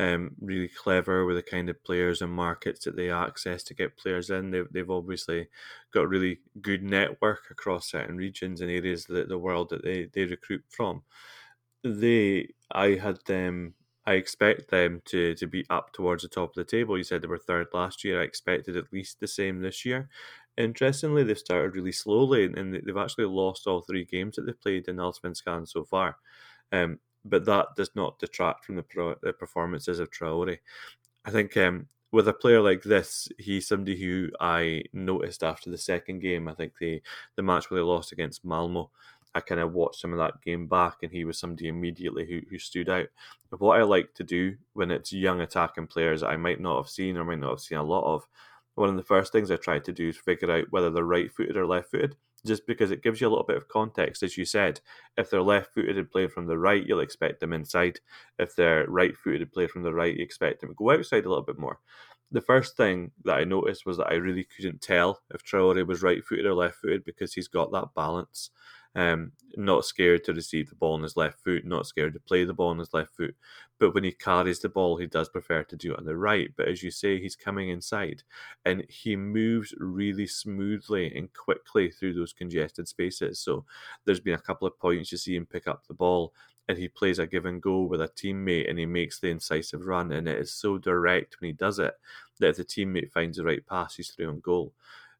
Um, 0.00 0.34
really 0.40 0.68
clever 0.68 1.24
with 1.24 1.36
the 1.36 1.42
kind 1.42 1.70
of 1.70 1.82
players 1.84 2.20
and 2.20 2.30
markets 2.32 2.84
that 2.84 2.96
they 2.96 3.10
access 3.10 3.62
to 3.64 3.74
get 3.74 3.96
players 3.96 4.28
in. 4.30 4.50
They've, 4.50 4.70
they've 4.70 4.90
obviously 4.90 5.48
got 5.92 6.02
a 6.02 6.08
really 6.08 6.40
good 6.60 6.82
network 6.82 7.44
across 7.50 7.90
certain 7.92 8.16
regions 8.18 8.60
and 8.60 8.70
areas 8.70 9.08
of 9.08 9.28
the 9.28 9.38
world 9.38 9.70
that 9.70 9.84
they, 9.84 10.06
they 10.12 10.24
recruit 10.24 10.64
from. 10.68 11.02
They, 11.84 12.48
I 12.70 12.96
had 12.96 13.18
them 13.26 13.74
I 14.08 14.14
expect 14.14 14.70
them 14.70 15.02
to 15.06 15.34
to 15.34 15.46
be 15.48 15.64
up 15.70 15.92
towards 15.92 16.22
the 16.22 16.28
top 16.28 16.50
of 16.50 16.54
the 16.54 16.64
table. 16.64 16.96
You 16.96 17.04
said 17.04 17.22
they 17.22 17.26
were 17.28 17.38
third 17.38 17.68
last 17.72 18.04
year. 18.04 18.20
I 18.20 18.24
expected 18.24 18.76
at 18.76 18.92
least 18.92 19.18
the 19.20 19.26
same 19.28 19.60
this 19.60 19.84
year. 19.84 20.08
Interestingly, 20.58 21.22
they've 21.22 21.38
started 21.38 21.74
really 21.74 21.92
slowly, 21.92 22.44
and 22.44 22.74
they've 22.74 22.96
actually 22.96 23.26
lost 23.26 23.66
all 23.66 23.82
three 23.82 24.04
games 24.04 24.36
that 24.36 24.46
they've 24.46 24.60
played 24.60 24.88
in 24.88 24.96
Allsvenskan 24.96 25.68
so 25.68 25.84
far. 25.84 26.16
Um, 26.72 26.98
but 27.24 27.44
that 27.44 27.68
does 27.76 27.90
not 27.94 28.18
detract 28.18 28.64
from 28.64 28.76
the, 28.76 28.82
pro- 28.82 29.16
the 29.22 29.32
performances 29.32 29.98
of 29.98 30.10
Traore. 30.10 30.58
I 31.24 31.30
think 31.30 31.56
um, 31.56 31.88
with 32.12 32.28
a 32.28 32.32
player 32.32 32.60
like 32.60 32.82
this, 32.82 33.28
he's 33.38 33.68
somebody 33.68 34.00
who 34.00 34.30
I 34.40 34.84
noticed 34.92 35.42
after 35.42 35.70
the 35.70 35.78
second 35.78 36.20
game. 36.20 36.48
I 36.48 36.54
think 36.54 36.72
the 36.80 37.02
the 37.34 37.42
match 37.42 37.70
where 37.70 37.80
they 37.80 37.84
lost 37.84 38.12
against 38.12 38.46
Malmö. 38.46 38.88
I 39.34 39.40
kind 39.40 39.60
of 39.60 39.74
watched 39.74 40.00
some 40.00 40.12
of 40.12 40.18
that 40.18 40.40
game 40.40 40.66
back, 40.66 40.98
and 41.02 41.12
he 41.12 41.26
was 41.26 41.38
somebody 41.38 41.68
immediately 41.68 42.24
who, 42.26 42.40
who 42.48 42.58
stood 42.58 42.88
out. 42.88 43.08
But 43.50 43.60
what 43.60 43.78
I 43.78 43.82
like 43.82 44.14
to 44.14 44.24
do 44.24 44.56
when 44.72 44.90
it's 44.90 45.12
young 45.12 45.42
attacking 45.42 45.88
players 45.88 46.22
I 46.22 46.36
might 46.36 46.60
not 46.60 46.78
have 46.78 46.88
seen 46.88 47.18
or 47.18 47.24
might 47.24 47.40
not 47.40 47.50
have 47.50 47.60
seen 47.60 47.76
a 47.76 47.82
lot 47.82 48.04
of, 48.04 48.26
one 48.76 48.88
of 48.88 48.96
the 48.96 49.02
first 49.02 49.32
things 49.32 49.50
I 49.50 49.56
try 49.56 49.78
to 49.80 49.92
do 49.92 50.10
is 50.10 50.16
figure 50.16 50.50
out 50.50 50.66
whether 50.70 50.90
they're 50.90 51.04
right 51.04 51.32
footed 51.32 51.56
or 51.56 51.66
left 51.66 51.90
footed, 51.90 52.16
just 52.46 52.66
because 52.66 52.90
it 52.90 53.02
gives 53.02 53.20
you 53.20 53.26
a 53.26 53.30
little 53.30 53.44
bit 53.44 53.56
of 53.56 53.68
context. 53.68 54.22
As 54.22 54.36
you 54.36 54.44
said, 54.44 54.80
if 55.16 55.30
they're 55.30 55.42
left 55.42 55.74
footed 55.74 55.98
and 55.98 56.10
play 56.10 56.28
from 56.28 56.46
the 56.46 56.58
right, 56.58 56.86
you'll 56.86 57.00
expect 57.00 57.40
them 57.40 57.52
inside. 57.52 58.00
If 58.38 58.54
they're 58.54 58.86
right 58.86 59.16
footed 59.16 59.42
and 59.42 59.52
play 59.52 59.66
from 59.66 59.82
the 59.82 59.94
right, 59.94 60.14
you 60.14 60.22
expect 60.22 60.60
them 60.60 60.70
to 60.70 60.74
go 60.74 60.92
outside 60.92 61.24
a 61.24 61.28
little 61.28 61.42
bit 61.44 61.58
more. 61.58 61.80
The 62.32 62.40
first 62.40 62.76
thing 62.76 63.12
that 63.24 63.36
I 63.36 63.44
noticed 63.44 63.86
was 63.86 63.96
that 63.98 64.08
I 64.10 64.14
really 64.14 64.44
couldn't 64.56 64.82
tell 64.82 65.22
if 65.32 65.44
Traore 65.44 65.86
was 65.86 66.02
right 66.02 66.24
footed 66.24 66.46
or 66.46 66.54
left 66.54 66.76
footed 66.76 67.04
because 67.04 67.32
he's 67.32 67.48
got 67.48 67.72
that 67.72 67.94
balance. 67.94 68.50
Um, 68.96 69.32
not 69.58 69.84
scared 69.84 70.24
to 70.24 70.34
receive 70.34 70.68
the 70.70 70.74
ball 70.74 70.94
on 70.94 71.02
his 71.02 71.16
left 71.16 71.38
foot, 71.44 71.64
not 71.66 71.86
scared 71.86 72.14
to 72.14 72.20
play 72.20 72.44
the 72.44 72.54
ball 72.54 72.70
on 72.70 72.78
his 72.78 72.94
left 72.94 73.14
foot. 73.14 73.34
But 73.78 73.94
when 73.94 74.04
he 74.04 74.12
carries 74.12 74.60
the 74.60 74.70
ball, 74.70 74.96
he 74.96 75.06
does 75.06 75.28
prefer 75.28 75.62
to 75.64 75.76
do 75.76 75.92
it 75.92 75.98
on 75.98 76.06
the 76.06 76.16
right. 76.16 76.50
But 76.56 76.68
as 76.68 76.82
you 76.82 76.90
say, 76.90 77.20
he's 77.20 77.36
coming 77.36 77.68
inside 77.68 78.22
and 78.64 78.84
he 78.88 79.16
moves 79.16 79.74
really 79.78 80.26
smoothly 80.26 81.14
and 81.14 81.32
quickly 81.34 81.90
through 81.90 82.14
those 82.14 82.32
congested 82.32 82.88
spaces. 82.88 83.38
So 83.38 83.66
there's 84.04 84.20
been 84.20 84.34
a 84.34 84.38
couple 84.38 84.66
of 84.66 84.78
points 84.78 85.12
you 85.12 85.18
see 85.18 85.36
him 85.36 85.46
pick 85.46 85.66
up 85.66 85.86
the 85.86 85.94
ball 85.94 86.32
and 86.68 86.76
he 86.78 86.88
plays 86.88 87.18
a 87.18 87.26
give 87.26 87.44
and 87.44 87.62
go 87.62 87.82
with 87.82 88.00
a 88.00 88.08
teammate 88.08 88.68
and 88.68 88.78
he 88.78 88.86
makes 88.86 89.20
the 89.20 89.28
incisive 89.28 89.86
run. 89.86 90.12
And 90.12 90.26
it 90.26 90.38
is 90.38 90.52
so 90.52 90.78
direct 90.78 91.40
when 91.40 91.48
he 91.48 91.52
does 91.52 91.78
it 91.78 91.94
that 92.40 92.48
if 92.48 92.56
the 92.56 92.64
teammate 92.64 93.12
finds 93.12 93.36
the 93.36 93.44
right 93.44 93.64
pass, 93.66 93.96
he's 93.96 94.10
through 94.10 94.28
on 94.28 94.40
goal. 94.40 94.72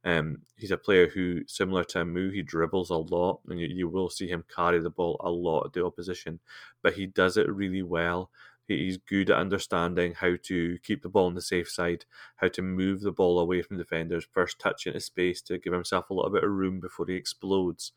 Um, 0.06 0.38
he's 0.56 0.70
a 0.70 0.78
player 0.78 1.08
who, 1.08 1.42
similar 1.48 1.84
to 1.84 1.98
Amoo, 1.98 2.32
he 2.32 2.42
dribbles 2.42 2.90
a 2.90 2.96
lot, 2.96 3.40
and 3.48 3.60
you, 3.60 3.66
you 3.66 3.88
will 3.88 4.08
see 4.08 4.28
him 4.28 4.44
carry 4.54 4.78
the 4.78 4.88
ball 4.90 5.20
a 5.20 5.30
lot 5.30 5.66
at 5.66 5.72
the 5.74 5.84
opposition, 5.84 6.40
but 6.82 6.94
he 6.94 7.06
does 7.06 7.36
it 7.36 7.50
really 7.52 7.82
well. 7.82 8.30
He's 8.68 8.98
good 8.98 9.30
at 9.30 9.38
understanding 9.38 10.14
how 10.14 10.36
to 10.44 10.78
keep 10.84 11.02
the 11.02 11.08
ball 11.08 11.26
on 11.26 11.34
the 11.34 11.42
safe 11.42 11.68
side, 11.68 12.04
how 12.36 12.48
to 12.48 12.62
move 12.62 13.00
the 13.00 13.12
ball 13.12 13.38
away 13.40 13.62
from 13.62 13.78
defenders, 13.78 14.26
first 14.32 14.58
touch 14.60 14.86
into 14.86 15.00
space 15.00 15.42
to 15.42 15.58
give 15.58 15.72
himself 15.72 16.10
a 16.10 16.14
little 16.14 16.30
bit 16.30 16.44
of 16.44 16.50
room 16.50 16.80
before 16.80 17.06
he 17.06 17.14
explodes. 17.14 17.92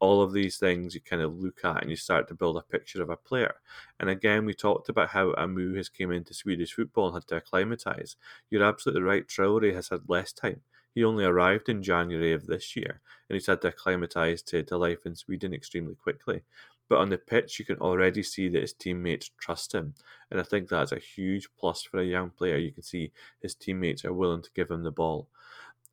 All 0.00 0.20
of 0.22 0.32
these 0.32 0.58
things 0.58 0.94
you 0.94 1.00
kind 1.00 1.22
of 1.22 1.38
look 1.38 1.64
at 1.64 1.82
and 1.82 1.90
you 1.90 1.96
start 1.96 2.28
to 2.28 2.34
build 2.34 2.56
a 2.56 2.62
picture 2.62 3.02
of 3.02 3.10
a 3.10 3.16
player. 3.16 3.54
And 4.00 4.10
again, 4.10 4.44
we 4.46 4.54
talked 4.54 4.88
about 4.88 5.10
how 5.10 5.32
Amoo 5.34 5.76
has 5.76 5.88
came 5.88 6.10
into 6.10 6.34
Swedish 6.34 6.74
football 6.74 7.06
and 7.08 7.14
had 7.14 7.26
to 7.28 7.36
acclimatise. 7.36 8.16
You're 8.50 8.64
absolutely 8.64 9.02
right. 9.02 9.26
Traore 9.26 9.74
has 9.74 9.90
had 9.90 10.08
less 10.08 10.32
time. 10.32 10.62
He 10.94 11.04
only 11.04 11.24
arrived 11.24 11.68
in 11.68 11.82
January 11.82 12.32
of 12.32 12.46
this 12.46 12.76
year, 12.76 13.00
and 13.28 13.34
he's 13.34 13.46
had 13.46 13.62
to 13.62 13.68
acclimatise 13.68 14.42
to, 14.42 14.62
to 14.62 14.76
life 14.76 15.06
in 15.06 15.14
Sweden 15.14 15.54
extremely 15.54 15.94
quickly. 15.94 16.42
But 16.88 16.98
on 16.98 17.08
the 17.08 17.18
pitch, 17.18 17.58
you 17.58 17.64
can 17.64 17.78
already 17.78 18.22
see 18.22 18.48
that 18.48 18.60
his 18.60 18.74
teammates 18.74 19.30
trust 19.38 19.72
him. 19.72 19.94
And 20.30 20.38
I 20.38 20.42
think 20.42 20.68
that's 20.68 20.92
a 20.92 20.98
huge 20.98 21.48
plus 21.58 21.82
for 21.82 22.00
a 22.00 22.04
young 22.04 22.30
player. 22.30 22.58
You 22.58 22.72
can 22.72 22.82
see 22.82 23.12
his 23.40 23.54
teammates 23.54 24.04
are 24.04 24.12
willing 24.12 24.42
to 24.42 24.50
give 24.54 24.70
him 24.70 24.82
the 24.82 24.90
ball. 24.90 25.28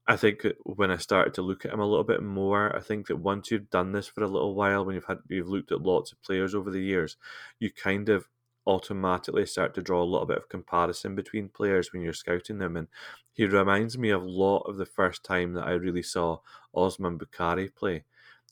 I 0.07 0.17
think 0.17 0.45
when 0.63 0.89
I 0.89 0.97
started 0.97 1.35
to 1.35 1.43
look 1.43 1.65
at 1.65 1.71
him 1.71 1.79
a 1.79 1.85
little 1.85 2.03
bit 2.03 2.23
more, 2.23 2.75
I 2.75 2.81
think 2.81 3.07
that 3.07 3.17
once 3.17 3.51
you've 3.51 3.69
done 3.69 3.91
this 3.91 4.07
for 4.07 4.23
a 4.23 4.27
little 4.27 4.55
while, 4.55 4.83
when 4.83 4.95
you've 4.95 5.05
had 5.05 5.19
you've 5.29 5.47
looked 5.47 5.71
at 5.71 5.83
lots 5.83 6.11
of 6.11 6.21
players 6.23 6.55
over 6.55 6.71
the 6.71 6.81
years, 6.81 7.15
you 7.59 7.71
kind 7.71 8.09
of 8.09 8.27
automatically 8.69 9.45
start 9.45 9.73
to 9.73 9.81
draw 9.81 10.03
a 10.03 10.05
little 10.05 10.27
bit 10.27 10.37
of 10.37 10.49
comparison 10.49 11.15
between 11.15 11.49
players 11.49 11.91
when 11.91 12.01
you're 12.01 12.13
scouting 12.13 12.59
them. 12.59 12.77
And 12.77 12.87
he 13.33 13.45
reminds 13.45 13.97
me 13.97 14.11
of 14.11 14.21
a 14.21 14.29
lot 14.29 14.61
of 14.61 14.77
the 14.77 14.85
first 14.85 15.23
time 15.23 15.53
that 15.53 15.67
I 15.67 15.71
really 15.71 16.03
saw 16.03 16.39
Osman 16.73 17.17
Bukari 17.17 17.73
play, 17.73 18.03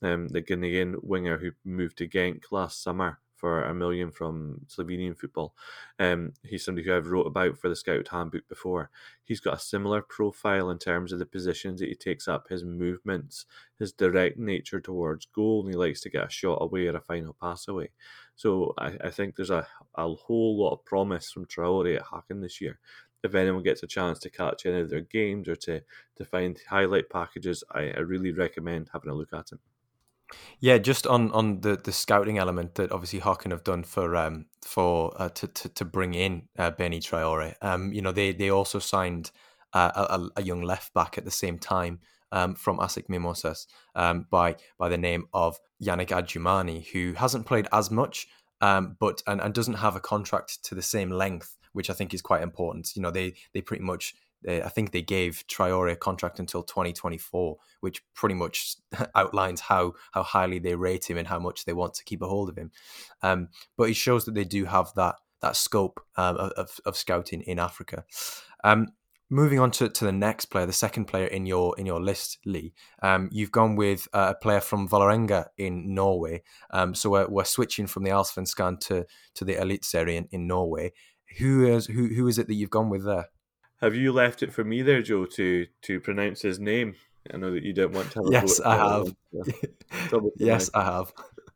um, 0.02 0.28
the 0.30 0.42
Ghanaian 0.42 1.04
winger 1.04 1.38
who 1.38 1.52
moved 1.64 1.98
to 2.00 2.08
Genk 2.08 2.46
last 2.52 2.82
summer 2.82 3.20
for 3.38 3.64
a 3.64 3.74
million 3.74 4.12
from 4.12 4.62
Slovenian 4.68 5.18
football. 5.18 5.54
Um, 6.00 6.34
he's 6.44 6.66
somebody 6.66 6.86
who 6.86 6.96
I've 6.96 7.08
wrote 7.08 7.28
about 7.28 7.58
for 7.58 7.70
the 7.70 7.76
Scout 7.76 8.08
Handbook 8.10 8.48
before. 8.50 8.90
He's 9.24 9.40
got 9.40 9.58
a 9.58 9.60
similar 9.60 10.02
profile 10.02 10.70
in 10.70 10.80
terms 10.80 11.12
of 11.14 11.20
the 11.20 11.26
positions 11.26 11.80
that 11.80 11.90
he 11.90 11.96
takes 11.96 12.28
up, 12.28 12.50
his 12.50 12.64
movements, 12.64 13.46
his 13.78 13.94
direct 13.94 14.38
nature 14.38 14.80
towards 14.80 15.28
goal, 15.28 15.62
and 15.62 15.70
he 15.70 15.78
likes 15.78 16.02
to 16.02 16.10
get 16.10 16.26
a 16.28 16.30
shot 16.30 16.58
away 16.62 16.88
or 16.88 16.96
a 16.96 17.02
final 17.02 17.36
pass 17.40 17.68
away. 17.68 17.92
So 18.36 18.74
I, 18.78 18.98
I 19.04 19.10
think 19.12 19.36
there's 19.36 19.50
a, 19.50 19.68
a 19.96 20.08
whole 20.08 20.60
lot 20.60 20.74
of 20.74 20.86
promise 20.86 21.32
from 21.32 21.46
Traore 21.46 21.96
at 21.96 22.06
Häcken 22.06 22.42
this 22.42 22.60
year. 22.60 22.80
If 23.24 23.36
anyone 23.36 23.64
gets 23.64 23.84
a 23.84 23.88
chance 23.88 24.20
to 24.20 24.30
catch 24.30 24.66
any 24.66 24.80
of 24.80 24.90
their 24.90 25.02
games 25.02 25.48
or 25.48 25.56
to, 25.56 25.82
to 26.16 26.26
find 26.26 26.60
highlight 26.70 27.10
packages, 27.10 27.64
I, 27.72 27.92
I 27.92 28.00
really 28.00 28.32
recommend 28.32 28.90
having 28.94 29.10
a 29.10 29.16
look 29.16 29.34
at 29.34 29.52
him. 29.52 29.60
Yeah, 30.60 30.78
just 30.78 31.08
on, 31.08 31.32
on 31.32 31.62
the, 31.62 31.78
the 31.78 31.92
scouting 31.92 32.38
element 32.38 32.76
that 32.76 32.92
obviously 32.92 33.20
Häcken 33.22 33.52
have 33.52 33.64
done 33.64 33.84
for 33.84 34.16
um 34.16 34.46
for 34.64 35.14
uh, 35.18 35.30
to, 35.30 35.48
to 35.48 35.70
to 35.70 35.86
bring 35.86 36.14
in 36.14 36.44
uh, 36.58 36.72
Bénie 36.72 37.02
Traore. 37.02 37.56
Um, 37.62 37.94
you 37.94 38.02
know 38.02 38.12
they 38.12 38.34
they 38.34 38.50
also 38.50 38.80
signed 38.80 39.32
uh, 39.74 39.92
a, 39.96 40.40
a 40.40 40.44
young 40.44 40.62
left 40.62 40.94
back 40.94 41.18
at 41.18 41.26
the 41.26 41.32
same 41.32 41.60
time 41.60 42.00
um, 42.32 42.56
from 42.56 42.78
ASEC 42.80 43.10
Mimosas 43.10 43.68
um, 43.96 44.26
by 44.30 44.56
by 44.78 44.90
the 44.90 44.98
name 44.98 45.28
of 45.34 45.60
Yannick 45.82 46.10
Adjumani, 46.10 46.88
who 46.88 47.14
hasn't 47.14 47.46
played 47.46 47.68
as 47.72 47.92
much, 47.92 48.28
um, 48.62 48.98
but 49.00 49.22
and, 49.28 49.40
and 49.42 49.54
doesn't 49.54 49.76
have 49.76 49.96
a 49.96 50.02
contract 50.02 50.64
to 50.66 50.76
the 50.76 50.82
same 50.82 51.12
length, 51.12 51.56
which 51.74 51.90
I 51.90 51.94
think 51.94 52.14
is 52.14 52.22
quite 52.22 52.42
important. 52.42 52.96
You 52.96 53.02
know, 53.02 53.12
they 53.12 53.36
they 53.54 53.62
pretty 53.62 53.84
much 53.84 54.16
I 54.48 54.70
think 54.70 54.92
they 54.92 55.02
gave 55.02 55.44
Traore 55.48 55.92
a 55.92 55.96
contract 55.96 56.40
until 56.40 56.64
2024, 56.64 57.58
which 57.82 58.04
pretty 58.14 58.36
much 58.36 58.76
outlines 59.16 59.62
how 59.62 59.94
how 60.12 60.24
highly 60.24 60.60
they 60.60 60.76
rate 60.76 61.10
him 61.10 61.18
and 61.18 61.28
how 61.28 61.40
much 61.40 61.66
they 61.66 61.74
want 61.74 61.94
to 61.96 62.04
keep 62.04 62.22
a 62.22 62.28
hold 62.28 62.50
of 62.50 62.58
him. 62.58 62.72
Um, 63.22 63.50
but 63.78 63.90
it 63.90 63.96
shows 63.96 64.26
that 64.26 64.36
they 64.36 64.46
do 64.46 64.66
have 64.66 64.94
that 64.96 65.16
that 65.42 65.56
scope 65.56 66.00
um, 66.16 66.38
of, 66.38 66.80
of 66.86 66.98
scouting 66.98 67.42
in 67.42 67.60
Africa. 67.60 68.06
Um, 68.64 68.88
moving 69.30 69.60
on 69.60 69.72
to, 69.72 69.90
to 69.90 70.06
the 70.06 70.12
next 70.12 70.46
player, 70.46 70.66
the 70.66 70.74
second 70.74 71.06
player 71.06 71.28
in 71.28 71.46
your 71.46 71.78
in 71.78 71.86
your 71.86 72.02
list, 72.02 72.40
Lee. 72.46 72.74
Um, 73.02 73.30
you've 73.32 73.52
gone 73.52 73.76
with 73.76 74.08
uh, 74.14 74.34
a 74.36 74.42
player 74.42 74.62
from 74.62 74.88
Vålerenga 74.88 75.48
in 75.58 75.94
Norway. 75.94 76.44
Um, 76.72 76.96
so 76.96 77.10
we're, 77.10 77.28
we're 77.28 77.44
switching 77.44 77.88
from 77.88 78.04
the 78.04 78.12
Allsvenskan 78.12 78.80
to 78.82 79.06
to 79.36 79.46
the 79.46 79.56
Eliteserien 79.56 80.18
in, 80.18 80.28
in 80.32 80.48
Norway. 80.48 80.94
Who 81.40 81.66
is 81.66 81.88
who 81.88 82.08
who 82.08 82.28
is 82.28 82.38
it 82.38 82.48
that 82.48 82.56
you've 82.56 82.70
gone 82.70 82.90
with 82.90 83.06
there? 83.06 83.30
Have 83.82 83.96
you 83.96 84.12
left 84.12 84.42
it 84.42 84.54
for 84.54 84.64
me 84.64 84.82
there, 84.82 85.02
Joe, 85.02 85.26
to 85.26 85.68
to 85.84 86.00
pronounce 86.00 86.42
his 86.42 86.60
name? 86.60 86.96
I 87.34 87.38
know 87.38 87.52
that 87.52 87.64
you 87.64 87.74
don't 87.74 87.94
want 87.94 88.12
to. 88.12 88.24
Have 88.24 88.32
yes, 88.32 88.60
I 88.62 88.76
have. 88.76 89.16
yes, 90.38 90.70
I 90.74 90.84
have. 90.84 91.14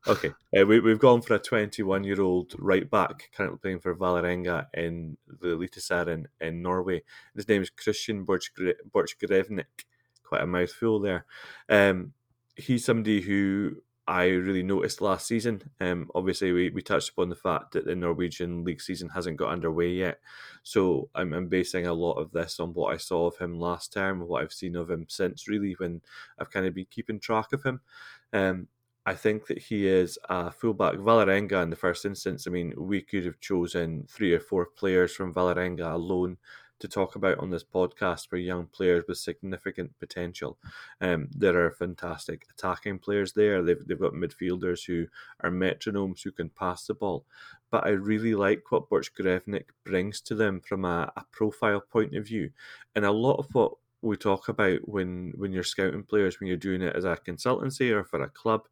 Okay, 0.07 0.31
uh, 0.57 0.65
we, 0.65 0.79
we've 0.79 0.99
gone 0.99 1.21
for 1.21 1.35
a 1.35 1.39
21 1.39 2.03
year 2.03 2.21
old 2.21 2.53
right 2.57 2.89
back 2.89 3.29
currently 3.35 3.59
playing 3.59 3.79
for 3.79 3.95
Vålerenga 3.95 4.65
in 4.73 5.17
the 5.27 5.49
Eliteserien 5.49 6.25
in 6.39 6.61
Norway. 6.61 7.03
His 7.35 7.47
name 7.47 7.61
is 7.61 7.69
Christian 7.69 8.25
Borchgrevink. 8.25 9.65
Quite 10.23 10.41
a 10.41 10.47
mouthful 10.47 10.99
there. 10.99 11.25
Um, 11.69 12.13
he's 12.55 12.83
somebody 12.83 13.21
who 13.21 13.83
I 14.07 14.25
really 14.25 14.63
noticed 14.63 14.99
last 14.99 15.27
season. 15.27 15.69
Um, 15.79 16.09
obviously, 16.15 16.51
we, 16.51 16.69
we 16.69 16.81
touched 16.81 17.11
upon 17.11 17.29
the 17.29 17.35
fact 17.35 17.71
that 17.73 17.85
the 17.85 17.95
Norwegian 17.95 18.63
league 18.63 18.81
season 18.81 19.09
hasn't 19.09 19.37
got 19.37 19.51
underway 19.51 19.89
yet. 19.89 20.19
So 20.63 21.09
I'm, 21.13 21.33
I'm 21.33 21.47
basing 21.47 21.87
a 21.87 21.93
lot 21.93 22.13
of 22.13 22.31
this 22.31 22.59
on 22.59 22.73
what 22.73 22.93
I 22.93 22.97
saw 22.97 23.27
of 23.27 23.37
him 23.37 23.59
last 23.59 23.93
term, 23.93 24.27
what 24.27 24.41
I've 24.41 24.53
seen 24.53 24.75
of 24.75 24.89
him 24.89 25.05
since, 25.07 25.47
really, 25.47 25.73
when 25.73 26.01
I've 26.39 26.51
kind 26.51 26.65
of 26.65 26.73
been 26.73 26.87
keeping 26.89 27.19
track 27.19 27.53
of 27.53 27.63
him. 27.63 27.81
Um, 28.33 28.67
I 29.05 29.15
think 29.15 29.47
that 29.47 29.59
he 29.59 29.87
is 29.87 30.19
a 30.29 30.51
fullback. 30.51 30.95
Vålerenga 30.95 31.63
in 31.63 31.69
the 31.69 31.75
first 31.75 32.05
instance, 32.05 32.47
I 32.47 32.51
mean, 32.51 32.73
we 32.77 33.01
could 33.01 33.25
have 33.25 33.39
chosen 33.39 34.05
three 34.09 34.33
or 34.33 34.39
four 34.39 34.67
players 34.67 35.15
from 35.15 35.33
Vålerenga 35.33 35.93
alone 35.93 36.37
to 36.81 36.87
talk 36.87 37.15
about 37.15 37.39
on 37.39 37.49
this 37.49 37.63
podcast 37.63 38.27
for 38.27 38.37
young 38.37 38.67
players 38.67 39.05
with 39.07 39.17
significant 39.17 39.97
potential. 39.99 40.57
Um, 40.99 41.29
there 41.31 41.65
are 41.65 41.71
fantastic 41.71 42.45
attacking 42.51 42.99
players 42.99 43.33
there. 43.33 43.61
They've, 43.63 43.85
they've 43.87 43.99
got 43.99 44.13
midfielders 44.13 44.85
who 44.85 45.07
are 45.41 45.51
metronomes 45.51 46.21
who 46.23 46.31
can 46.31 46.49
pass 46.49 46.85
the 46.85 46.93
ball. 46.93 47.25
But 47.69 47.85
I 47.85 47.89
really 47.89 48.35
like 48.35 48.63
what 48.69 48.89
Borchgrevink 48.89 49.63
brings 49.85 50.21
to 50.21 50.35
them 50.35 50.59
from 50.59 50.83
a, 50.85 51.11
a 51.15 51.23
profile 51.31 51.81
point 51.81 52.15
of 52.15 52.25
view. 52.25 52.51
And 52.95 53.05
a 53.05 53.11
lot 53.11 53.35
of 53.35 53.47
what 53.53 53.73
we 54.01 54.17
talk 54.17 54.49
about 54.49 54.79
when 54.87 55.31
when 55.37 55.51
you're 55.51 55.63
scouting 55.63 56.03
players 56.03 56.39
when 56.39 56.47
you're 56.47 56.57
doing 56.57 56.81
it 56.81 56.95
as 56.95 57.05
a 57.05 57.15
consultancy 57.15 57.91
or 57.91 58.03
for 58.03 58.23
a 58.23 58.29
club 58.29 58.67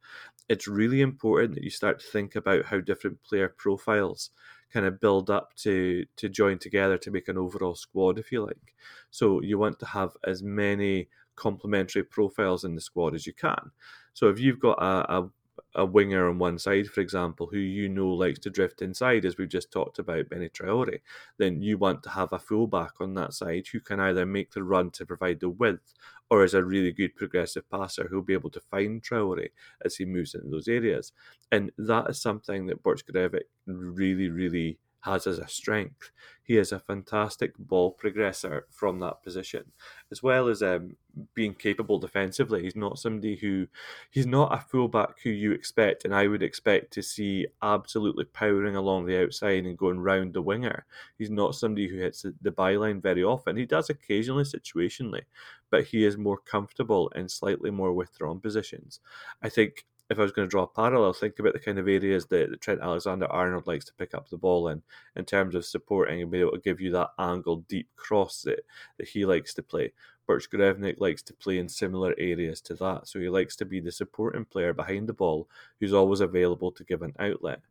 it's 0.49 0.67
really 0.67 1.01
important 1.01 1.53
that 1.53 1.63
you 1.63 1.69
start 1.69 1.99
to 1.99 2.07
think 2.07 2.35
about 2.35 2.65
how 2.65 2.79
different 2.79 3.21
player 3.21 3.53
profiles 3.57 4.31
kind 4.71 4.85
of 4.85 4.99
build 4.99 5.29
up 5.29 5.55
to 5.55 6.05
to 6.15 6.29
join 6.29 6.59
together 6.59 6.97
to 6.97 7.11
make 7.11 7.27
an 7.27 7.37
overall 7.37 7.75
squad 7.75 8.19
if 8.19 8.31
you 8.31 8.45
like. 8.45 8.75
So 9.11 9.41
you 9.41 9.57
want 9.57 9.79
to 9.79 9.85
have 9.85 10.15
as 10.25 10.43
many 10.43 11.09
complementary 11.35 12.03
profiles 12.03 12.63
in 12.63 12.75
the 12.75 12.81
squad 12.81 13.15
as 13.15 13.25
you 13.25 13.33
can. 13.33 13.71
So 14.13 14.27
if 14.27 14.39
you've 14.39 14.59
got 14.59 14.77
a, 14.81 15.19
a 15.19 15.29
a 15.75 15.85
winger 15.85 16.29
on 16.29 16.39
one 16.39 16.59
side, 16.59 16.87
for 16.87 17.01
example, 17.01 17.47
who 17.47 17.57
you 17.57 17.89
know 17.89 18.09
likes 18.09 18.39
to 18.39 18.49
drift 18.49 18.81
inside, 18.81 19.25
as 19.25 19.37
we've 19.37 19.49
just 19.49 19.71
talked 19.71 19.99
about 19.99 20.29
Bénie 20.29 20.51
Traoré, 20.51 21.01
then 21.37 21.61
you 21.61 21.77
want 21.77 22.03
to 22.03 22.09
have 22.09 22.33
a 22.33 22.39
fullback 22.39 22.93
on 22.99 23.13
that 23.15 23.33
side 23.33 23.67
who 23.71 23.79
can 23.79 23.99
either 23.99 24.25
make 24.25 24.51
the 24.51 24.63
run 24.63 24.91
to 24.91 25.05
provide 25.05 25.39
the 25.39 25.49
width 25.49 25.93
or 26.29 26.43
is 26.43 26.53
a 26.53 26.63
really 26.63 26.91
good 26.91 27.15
progressive 27.15 27.69
passer 27.69 28.07
who'll 28.07 28.21
be 28.21 28.33
able 28.33 28.51
to 28.51 28.59
find 28.59 29.01
Traoré 29.01 29.49
as 29.83 29.95
he 29.95 30.05
moves 30.05 30.35
into 30.35 30.49
those 30.49 30.67
areas. 30.67 31.11
And 31.51 31.71
that 31.77 32.09
is 32.09 32.21
something 32.21 32.67
that 32.67 32.83
Borchgrevink 32.83 33.41
really, 33.65 34.29
really 34.29 34.77
has 35.01 35.27
as 35.27 35.39
a 35.39 35.47
strength. 35.47 36.11
He 36.43 36.57
is 36.57 36.71
a 36.71 36.79
fantastic 36.79 37.55
ball 37.57 37.95
progressor 38.03 38.61
from 38.71 38.99
that 38.99 39.21
position, 39.23 39.71
as 40.11 40.23
well 40.23 40.47
as 40.47 40.63
um, 40.63 40.95
being 41.35 41.53
capable 41.53 41.99
defensively. 41.99 42.63
He's 42.63 42.75
not 42.75 42.97
somebody 42.97 43.35
who, 43.35 43.67
he's 44.09 44.25
not 44.25 44.53
a 44.53 44.59
fullback 44.59 45.19
who 45.23 45.29
you 45.29 45.51
expect, 45.51 46.05
and 46.05 46.15
I 46.15 46.27
would 46.27 46.41
expect 46.41 46.91
to 46.93 47.03
see 47.03 47.45
absolutely 47.61 48.25
powering 48.25 48.75
along 48.75 49.05
the 49.05 49.21
outside 49.21 49.65
and 49.65 49.77
going 49.77 49.99
round 49.99 50.33
the 50.33 50.41
winger. 50.41 50.85
He's 51.19 51.29
not 51.29 51.53
somebody 51.53 51.87
who 51.87 51.97
hits 51.97 52.25
the 52.41 52.51
byline 52.51 52.99
very 53.01 53.23
often. 53.23 53.55
He 53.55 53.67
does 53.67 53.91
occasionally, 53.91 54.43
situationally, 54.43 55.21
but 55.69 55.83
he 55.83 56.03
is 56.03 56.17
more 56.17 56.39
comfortable 56.39 57.09
in 57.09 57.29
slightly 57.29 57.69
more 57.69 57.93
withdrawn 57.93 58.39
positions. 58.39 59.01
I 59.43 59.49
think 59.49 59.85
if 60.09 60.17
I 60.17 60.23
was 60.23 60.31
going 60.31 60.47
to 60.47 60.49
draw 60.49 60.63
a 60.63 60.67
parallel, 60.67 61.13
think 61.13 61.37
about 61.37 61.53
the 61.53 61.59
kind 61.59 61.77
of 61.77 61.87
areas 61.87 62.25
that, 62.27 62.59
Trent 62.61 62.81
Alexander 62.81 63.27
Arnold 63.27 63.67
likes 63.67 63.85
to 63.85 63.93
pick 63.93 64.13
up 64.15 64.29
the 64.29 64.37
ball 64.37 64.69
in, 64.69 64.81
in 65.15 65.23
terms 65.23 65.53
of 65.53 65.65
supporting 65.65 66.21
and 66.21 66.31
be 66.31 66.39
able 66.39 66.51
to 66.51 66.59
give 66.59 66.81
you 66.81 66.91
that 66.91 67.11
angled 67.19 67.67
deep 67.67 67.87
cross 67.95 68.41
that, 68.41 68.61
that 68.97 69.07
he 69.07 69.25
likes 69.25 69.53
to 69.53 69.63
play. 69.63 69.91
Borchgrevink 70.27 70.99
likes 70.99 71.21
to 71.23 71.33
play 71.33 71.59
in 71.59 71.69
similar 71.69 72.15
areas 72.17 72.61
to 72.61 72.75
that, 72.75 73.07
so 73.07 73.19
he 73.19 73.29
likes 73.29 73.55
to 73.57 73.65
be 73.65 73.79
the 73.79 73.91
supporting 73.91 74.45
player 74.45 74.73
behind 74.73 75.07
the 75.07 75.13
ball 75.13 75.47
who's 75.79 75.93
always 75.93 76.21
available 76.21 76.71
to 76.71 76.83
give 76.83 77.01
an 77.01 77.13
outlet. 77.19 77.61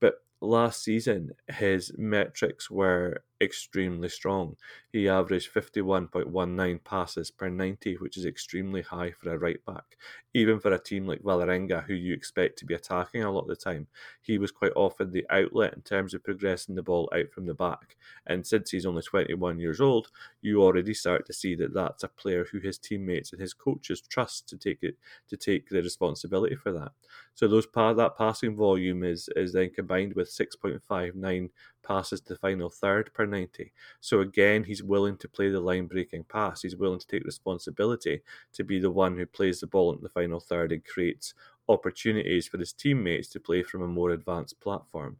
But 0.00 0.22
last 0.40 0.82
season, 0.82 1.32
his 1.48 1.92
metrics 1.96 2.70
were 2.70 3.22
extremely 3.40 4.08
strong. 4.08 4.56
He 4.92 5.08
averaged 5.08 5.52
51.19 5.52 6.82
passes 6.84 7.30
per 7.30 7.48
90, 7.48 7.96
which 7.96 8.16
is 8.16 8.24
extremely 8.24 8.82
high 8.82 9.12
for 9.12 9.30
a 9.30 9.38
right 9.38 9.64
back. 9.64 9.96
Even 10.34 10.60
for 10.60 10.72
a 10.72 10.78
team 10.78 11.06
like 11.06 11.22
Vålerenga, 11.22 11.84
who 11.84 11.94
you 11.94 12.12
expect 12.12 12.58
to 12.58 12.66
be 12.66 12.74
attacking 12.74 13.22
a 13.22 13.30
lot 13.30 13.42
of 13.42 13.48
the 13.48 13.56
time, 13.56 13.86
he 14.20 14.38
was 14.38 14.50
quite 14.50 14.72
often 14.76 15.12
the 15.12 15.26
outlet 15.30 15.74
in 15.74 15.82
terms 15.82 16.14
of 16.14 16.24
progressing 16.24 16.74
the 16.74 16.82
ball 16.82 17.08
out 17.14 17.30
from 17.32 17.46
the 17.46 17.54
back. 17.54 17.96
And 18.26 18.46
since 18.46 18.70
he's 18.70 18.86
only 18.86 19.02
21 19.02 19.58
years 19.58 19.80
old, 19.80 20.08
you 20.40 20.62
already 20.62 20.94
start 20.94 21.26
to 21.26 21.32
see 21.32 21.54
that 21.56 21.74
that's 21.74 22.04
a 22.04 22.08
player 22.08 22.46
who 22.50 22.60
his 22.60 22.78
teammates 22.78 23.32
and 23.32 23.40
his 23.40 23.54
coaches 23.54 24.00
trust 24.00 24.48
to 24.48 24.56
take 24.56 24.82
it 24.82 24.96
to 25.28 25.36
take 25.36 25.68
the 25.68 25.82
responsibility 25.82 26.56
for 26.56 26.72
that. 26.72 26.92
So 27.34 27.46
those 27.46 27.66
that 27.74 28.16
passing 28.16 28.56
volume 28.56 29.04
is 29.04 29.28
is 29.36 29.52
then 29.52 29.70
combined 29.70 30.14
with 30.14 30.28
6.59 30.28 31.50
passes 31.86 32.20
to 32.22 32.34
the 32.34 32.38
final 32.38 32.68
third 32.70 33.12
per 33.14 33.26
90. 33.26 33.72
So 34.00 34.20
again, 34.20 34.64
he's 34.64 34.82
willing 34.82 35.16
to 35.18 35.28
play 35.28 35.50
the 35.50 35.60
line 35.60 35.86
breaking 35.86 36.24
pass. 36.24 36.62
He's 36.62 36.76
willing 36.76 36.98
to 36.98 37.06
take 37.06 37.24
responsibility 37.24 38.22
to 38.54 38.64
be 38.64 38.78
the 38.78 38.90
one 38.90 39.16
who 39.16 39.26
plays 39.26 39.60
the 39.60 39.66
ball 39.66 39.94
in 39.94 40.02
the 40.02 40.08
final 40.08 40.40
third 40.40 40.72
and 40.72 40.84
creates 40.84 41.34
opportunities 41.68 42.46
for 42.46 42.58
his 42.58 42.72
teammates 42.72 43.28
to 43.28 43.40
play 43.40 43.62
from 43.62 43.82
a 43.82 43.88
more 43.88 44.10
advanced 44.10 44.60
platform. 44.60 45.18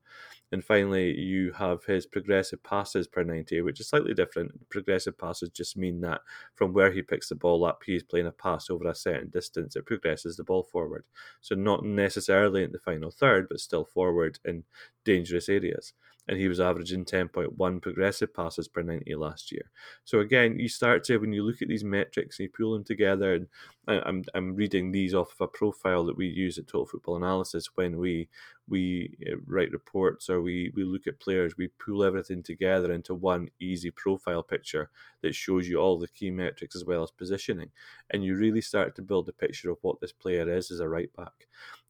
And 0.53 0.65
finally, 0.65 1.13
you 1.19 1.53
have 1.53 1.85
his 1.85 2.07
progressive 2.07 2.63
passes 2.63 3.09
per 3.09 3.25
90, 3.25 3.63
which 3.63 3.81
is 3.81 3.89
slightly 3.89 4.15
different. 4.15 4.69
Progressive 4.69 5.19
passes 5.19 5.49
just 5.49 5.77
mean 5.77 6.01
that 6.03 6.21
from 6.55 6.73
where 6.73 6.93
he 6.93 7.03
picks 7.03 7.29
the 7.29 7.35
ball 7.35 7.65
up, 7.65 7.83
he's 7.85 8.05
playing 8.05 8.29
a 8.29 8.33
pass 8.33 8.71
over 8.71 8.89
a 8.89 8.95
certain 8.95 9.29
distance. 9.29 9.75
It 9.75 9.87
progresses 9.87 10.37
the 10.37 10.45
ball 10.45 10.63
forward. 10.63 11.05
So, 11.41 11.57
not 11.57 11.85
necessarily 11.85 12.63
in 12.63 12.71
the 12.71 12.79
final 12.79 13.11
third, 13.11 13.49
but 13.49 13.59
still 13.59 13.85
forward 13.85 14.39
in 14.45 14.63
dangerous 15.05 15.49
areas 15.49 15.95
and 16.29 16.39
he 16.39 16.49
was 16.49 16.61
averaging 16.61 17.05
10.1 17.05 17.83
progressive 17.83 18.35
passes 18.35 18.69
per 18.69 18.83
90 18.83 19.15
last 19.15 19.53
year. 19.53 19.71
So 20.05 20.21
again, 20.21 20.59
you 20.59 20.69
start 20.69 21.05
to 21.05 21.19
when 21.19 21.33
you 21.33 21.45
look 21.45 21.63
at 21.63 21.69
these 21.69 21.85
metrics, 21.85 22.39
and 22.39 22.45
you 22.45 22.51
pull 22.57 22.73
them 22.73 22.85
together, 22.85 23.35
and 23.35 23.47
I'm 23.89 24.25
I'm 24.35 24.57
reading 24.57 24.91
these 24.91 25.15
off 25.15 25.33
of 25.33 25.41
a 25.43 25.49
profile 25.49 26.05
that 26.07 26.17
we 26.17 26.27
use 26.27 26.59
at 26.59 26.67
Total 26.67 26.87
Football 26.87 27.17
Analysis 27.17 27.69
when 27.77 27.99
we 27.99 28.29
we 28.69 29.17
uh, 29.31 29.37
write 29.47 29.71
reports 29.71 30.29
or 30.29 30.43
we 30.43 30.73
we 30.75 30.83
look 30.83 31.07
at 31.07 31.21
players. 31.21 31.57
We 31.57 31.69
pull 31.69 32.03
everything 32.03 32.43
together 32.43 32.93
into 32.93 33.15
one 33.15 33.49
easy 33.61 33.93
profile 33.93 34.43
picture 34.43 34.91
that 35.23 35.35
shows 35.35 35.69
you 35.69 35.79
all 35.79 35.99
the 35.99 36.09
key 36.09 36.31
metrics 36.31 36.75
as 36.75 36.85
well 36.85 37.05
as 37.05 37.13
positioning, 37.13 37.71
and 38.11 38.25
you 38.25 38.37
really 38.37 38.61
start 38.61 38.97
to 38.97 39.03
build 39.03 39.29
a 39.29 39.33
picture 39.33 39.71
of 39.71 39.79
what 39.83 40.01
this 40.01 40.13
player 40.13 40.51
is 40.51 40.71
as 40.73 40.81
a 40.81 40.89
right 40.89 41.15
back 41.17 41.47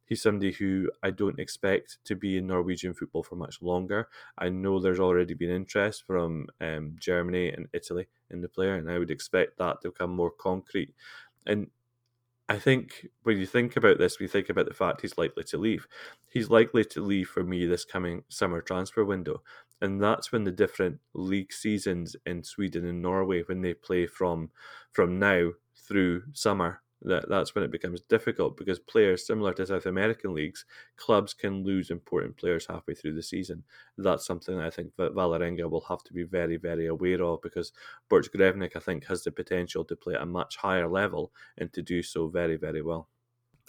he's 0.06 0.22
somebody 0.22 0.52
who 0.52 0.90
I 1.02 1.10
don't 1.10 1.38
expect 1.38 1.98
to 2.04 2.14
be 2.14 2.38
in 2.38 2.46
Norwegian 2.46 2.94
football 2.94 3.22
for 3.22 3.36
much 3.36 3.60
longer. 3.60 4.08
I 4.38 4.48
know 4.48 4.78
there's 4.80 5.00
already 5.00 5.34
been 5.34 5.50
interest 5.50 6.04
from 6.06 6.46
um, 6.60 6.96
Germany 6.98 7.50
and 7.50 7.68
Italy 7.72 8.08
in 8.30 8.40
the 8.40 8.48
player, 8.48 8.76
and 8.76 8.90
I 8.90 8.98
would 8.98 9.10
expect 9.10 9.58
that 9.58 9.82
to 9.82 9.90
become 9.90 10.10
more 10.10 10.30
concrete. 10.30 10.94
And 11.44 11.68
I 12.48 12.58
think 12.58 13.08
when 13.24 13.38
you 13.38 13.46
think 13.46 13.76
about 13.76 13.98
this, 13.98 14.20
we 14.20 14.28
think 14.28 14.48
about 14.48 14.66
the 14.66 14.74
fact 14.74 15.00
he's 15.00 15.18
likely 15.18 15.42
to 15.44 15.58
leave. 15.58 15.88
He's 16.30 16.48
likely 16.48 16.84
to 16.84 17.00
leave 17.04 17.28
for 17.28 17.42
me 17.42 17.66
this 17.66 17.84
coming 17.84 18.22
summer 18.28 18.60
transfer 18.60 19.04
window. 19.04 19.42
And 19.80 20.00
that's 20.00 20.30
when 20.30 20.44
the 20.44 20.52
different 20.52 21.00
league 21.12 21.52
seasons 21.52 22.14
in 22.24 22.44
Sweden 22.44 22.86
and 22.86 23.02
Norway, 23.02 23.42
when 23.42 23.62
they 23.62 23.74
play 23.74 24.06
from 24.06 24.50
from 24.92 25.18
now 25.18 25.50
through 25.76 26.22
summer, 26.32 26.82
that 27.02 27.28
that's 27.28 27.54
when 27.54 27.64
it 27.64 27.70
becomes 27.70 28.00
difficult 28.02 28.56
because 28.56 28.78
players 28.78 29.26
similar 29.26 29.52
to 29.54 29.66
South 29.66 29.86
American 29.86 30.34
leagues, 30.34 30.64
clubs 30.96 31.34
can 31.34 31.62
lose 31.62 31.90
important 31.90 32.36
players 32.36 32.66
halfway 32.66 32.94
through 32.94 33.14
the 33.14 33.22
season. 33.22 33.62
That's 33.98 34.26
something 34.26 34.58
I 34.58 34.70
think 34.70 34.96
that 34.96 35.14
Vålerenga 35.14 35.70
will 35.70 35.82
have 35.88 36.02
to 36.04 36.12
be 36.12 36.24
very, 36.24 36.56
very 36.56 36.86
aware 36.86 37.22
of 37.22 37.42
because 37.42 37.72
Borchgrevink, 38.10 38.76
I 38.76 38.80
think, 38.80 39.06
has 39.06 39.24
the 39.24 39.30
potential 39.30 39.84
to 39.84 39.96
play 39.96 40.14
at 40.14 40.22
a 40.22 40.26
much 40.26 40.56
higher 40.56 40.88
level 40.88 41.32
and 41.58 41.72
to 41.74 41.82
do 41.82 42.02
so 42.02 42.28
very, 42.28 42.56
very 42.56 42.82
well. 42.82 43.08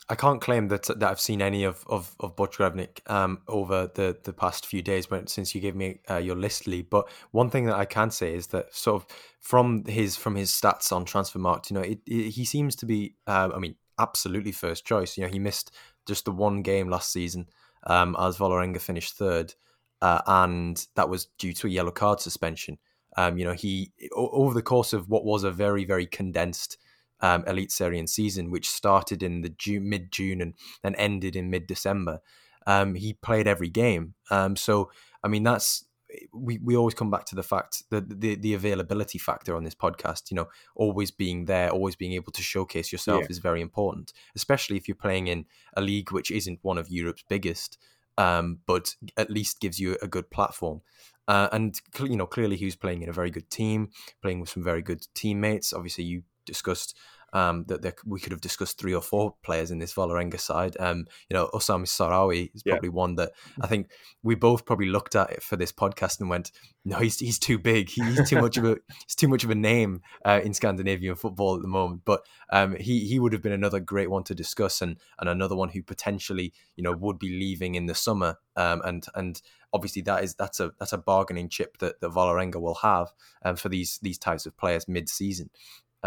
I 0.10 0.16
can't 0.16 0.42
claim 0.42 0.70
that 0.70 0.84
that 0.84 1.04
I've 1.04 1.20
seen 1.20 1.42
any 1.42 1.64
of 1.64 1.84
of, 1.88 2.16
of 2.20 2.36
Borchgrevink 2.36 3.10
um, 3.10 3.42
over 3.48 3.92
the, 3.94 4.18
the 4.24 4.34
past 4.34 4.66
few 4.66 4.82
days 4.82 5.10
when, 5.10 5.28
since 5.28 5.54
you 5.54 5.60
gave 5.60 5.76
me 5.76 6.00
uh, 6.10 6.18
your 6.18 6.36
list, 6.36 6.66
Lee. 6.66 6.82
But 6.82 7.10
one 7.32 7.50
thing 7.50 7.66
that 7.66 7.76
I 7.76 7.86
can 7.86 8.10
say 8.12 8.34
is 8.34 8.48
that 8.48 8.74
sort 8.74 9.02
of 9.02 9.08
from 9.40 9.84
his 9.86 10.16
from 10.16 10.36
his 10.36 10.52
stats 10.52 10.92
on 10.92 11.06
Transfermarkt, 11.06 11.70
you 11.70 11.74
know, 11.76 11.82
it, 11.82 12.00
it, 12.06 12.30
he 12.32 12.46
seems 12.46 12.76
to 12.78 12.86
be, 12.86 13.16
uh, 13.28 13.50
I 13.54 13.60
mean, 13.60 13.76
absolutely 14.00 14.54
first 14.54 14.86
choice. 14.86 15.18
You 15.18 15.24
know, 15.24 15.30
he 15.30 15.40
missed 15.40 15.76
just 16.08 16.26
the 16.26 16.32
one 16.32 16.62
game 16.62 16.90
last 16.90 17.12
season 17.12 17.48
um, 17.86 18.16
as 18.18 18.38
Vålerenga 18.38 18.80
finished 18.80 19.16
third, 19.16 19.56
uh, 20.02 20.22
and 20.26 20.88
that 20.96 21.10
was 21.10 21.26
due 21.38 21.54
to 21.54 21.68
a 21.68 21.72
yellow 21.72 21.92
card 21.92 22.22
suspension. 22.22 22.78
Um, 23.18 23.38
you 23.38 23.44
know, 23.44 23.54
he 23.54 23.92
over 24.14 24.54
the 24.54 24.62
course 24.62 24.94
of 24.94 25.10
what 25.10 25.26
was 25.26 25.44
a 25.44 25.52
very 25.52 25.84
very 25.84 26.06
condensed 26.06 26.78
um, 27.22 27.44
Eliteserien 27.44 28.08
season, 28.08 28.52
which 28.52 28.70
started 28.70 29.24
in 29.24 29.42
the 29.42 29.50
June, 29.50 29.90
mid 29.90 30.12
June 30.12 30.42
and 30.42 30.54
then 30.84 30.96
ended 30.96 31.36
in 31.36 31.50
mid 31.50 31.68
December. 31.68 32.20
Um, 32.66 32.96
he 32.96 33.14
played 33.14 33.48
every 33.48 33.70
game. 33.70 34.16
Um, 34.30 34.56
so, 34.56 34.92
I 35.24 35.30
mean, 35.30 35.44
that's 35.44 35.86
we, 36.34 36.58
we 36.60 36.76
always 36.76 36.94
come 36.94 37.12
back 37.12 37.26
to 37.26 37.36
the 37.36 37.44
fact 37.44 37.84
that 37.90 38.22
the, 38.22 38.36
the 38.36 38.54
availability 38.54 39.18
factor 39.18 39.56
on 39.56 39.64
this 39.64 39.76
podcast, 39.76 40.32
you 40.32 40.36
know, 40.36 40.48
always 40.76 41.12
being 41.12 41.46
there, 41.46 41.70
always 41.70 41.96
being 41.96 42.14
able 42.14 42.32
to 42.32 42.42
showcase 42.42 42.92
yourself 42.92 43.22
yeah. 43.22 43.28
is 43.30 43.40
very 43.40 43.62
important, 43.62 44.14
especially 44.36 44.78
if 44.78 44.88
you're 44.88 44.96
playing 44.96 45.28
in 45.28 45.46
a 45.76 45.82
league 45.82 46.12
which 46.12 46.32
isn't 46.32 46.60
one 46.62 46.78
of 46.78 46.90
Europe's 46.90 47.24
biggest, 47.28 47.78
um, 48.18 48.60
but 48.66 48.96
at 49.18 49.30
least 49.30 49.60
gives 49.60 49.80
you 49.80 49.98
a 50.02 50.08
good 50.08 50.30
platform. 50.30 50.82
Uh, 51.28 51.50
and 51.52 51.82
you 52.00 52.16
know, 52.16 52.26
clearly 52.26 52.56
he 52.56 52.66
was 52.66 52.76
playing 52.76 53.02
in 53.02 53.10
a 53.10 53.14
very 53.14 53.30
good 53.30 53.50
team, 53.50 53.90
playing 54.22 54.40
with 54.40 54.50
some 54.50 54.64
very 54.64 54.82
good 54.82 55.06
teammates. 55.14 55.74
Obviously, 55.74 56.06
you 56.06 56.24
discussed 56.48 56.98
um, 57.34 57.66
that 57.68 57.82
there, 57.82 57.94
we 58.06 58.20
could 58.20 58.32
have 58.32 58.42
discussed 58.42 58.80
three 58.80 58.94
or 58.94 59.02
four 59.02 59.36
players 59.44 59.72
in 59.72 59.80
this 59.80 59.94
Vålerenga 59.94 60.40
side. 60.40 60.78
Um, 60.80 61.06
you 61.30 61.34
know, 61.34 61.50
Osame 61.54 61.86
Sahraoui 61.86 62.52
is 62.54 62.64
probably 62.64 62.90
yeah. 62.90 62.94
one 62.94 63.16
that 63.16 63.32
I 63.62 63.68
think 63.68 63.92
we 64.24 64.36
both 64.36 64.66
probably 64.66 64.88
looked 64.88 65.16
at 65.16 65.32
it 65.32 65.44
for 65.44 65.56
this 65.56 65.72
podcast 65.72 66.20
and 66.20 66.30
went, 66.30 66.52
"No, 66.86 66.98
he's 66.98 67.20
he's 67.20 67.40
too 67.40 67.60
big. 67.60 67.90
He's 67.90 68.30
too 68.30 68.40
much 68.40 68.58
of 68.58 68.66
a 68.66 68.78
he's 69.06 69.16
too 69.16 69.28
much 69.28 69.44
of 69.44 69.50
a 69.50 69.56
name 69.56 70.02
uh, 70.26 70.40
in 70.44 70.54
Scandinavian 70.54 71.16
football 71.16 71.56
at 71.56 71.62
the 71.62 71.68
moment." 71.68 72.04
But 72.06 72.22
um, 72.52 72.76
he 72.76 73.08
he 73.08 73.20
would 73.20 73.34
have 73.34 73.42
been 73.42 73.52
another 73.52 73.80
great 73.80 74.10
one 74.10 74.24
to 74.26 74.36
discuss, 74.36 74.82
and 74.82 74.98
and 75.20 75.30
another 75.30 75.56
one 75.56 75.70
who 75.70 75.84
potentially 75.84 76.54
you 76.76 76.84
know 76.84 76.94
would 76.94 77.20
be 77.20 77.30
leaving 77.30 77.76
in 77.76 77.88
the 77.88 77.96
summer, 77.96 78.38
um, 78.56 78.82
and 78.86 79.06
and 79.16 79.42
obviously 79.74 80.02
that 80.04 80.24
is 80.24 80.34
that's 80.36 80.62
a 80.62 80.72
that's 80.80 80.94
a 80.94 80.98
bargaining 80.98 81.50
chip 81.50 81.78
that 81.80 82.00
the 82.00 82.10
Vålerenga 82.10 82.62
will 82.62 82.76
have 82.76 83.10
um, 83.44 83.58
for 83.58 83.68
these 83.68 84.00
these 84.02 84.18
types 84.18 84.46
of 84.46 84.56
players 84.58 84.88
mid 84.88 85.10
season 85.10 85.50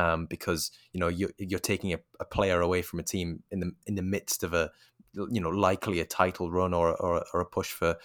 um, 0.00 0.26
because 0.26 0.70
you 0.92 1.00
know 1.00 1.08
you're, 1.08 1.30
you're 1.38 1.60
taking 1.60 1.92
a, 1.92 1.98
a, 2.18 2.24
player 2.24 2.60
away 2.60 2.82
from 2.82 2.98
a 2.98 3.02
team 3.02 3.42
in 3.50 3.60
the 3.60 3.72
in 3.86 3.94
the 3.94 4.02
midst 4.02 4.42
of 4.42 4.54
a 4.54 4.70
you 5.14 5.40
know 5.40 5.50
likely 5.50 6.00
a 6.00 6.04
title 6.04 6.50
run 6.50 6.72
or 6.72 6.96
or, 6.96 7.24
or 7.34 7.40
a 7.40 7.46
push 7.46 7.70
for 7.70 7.96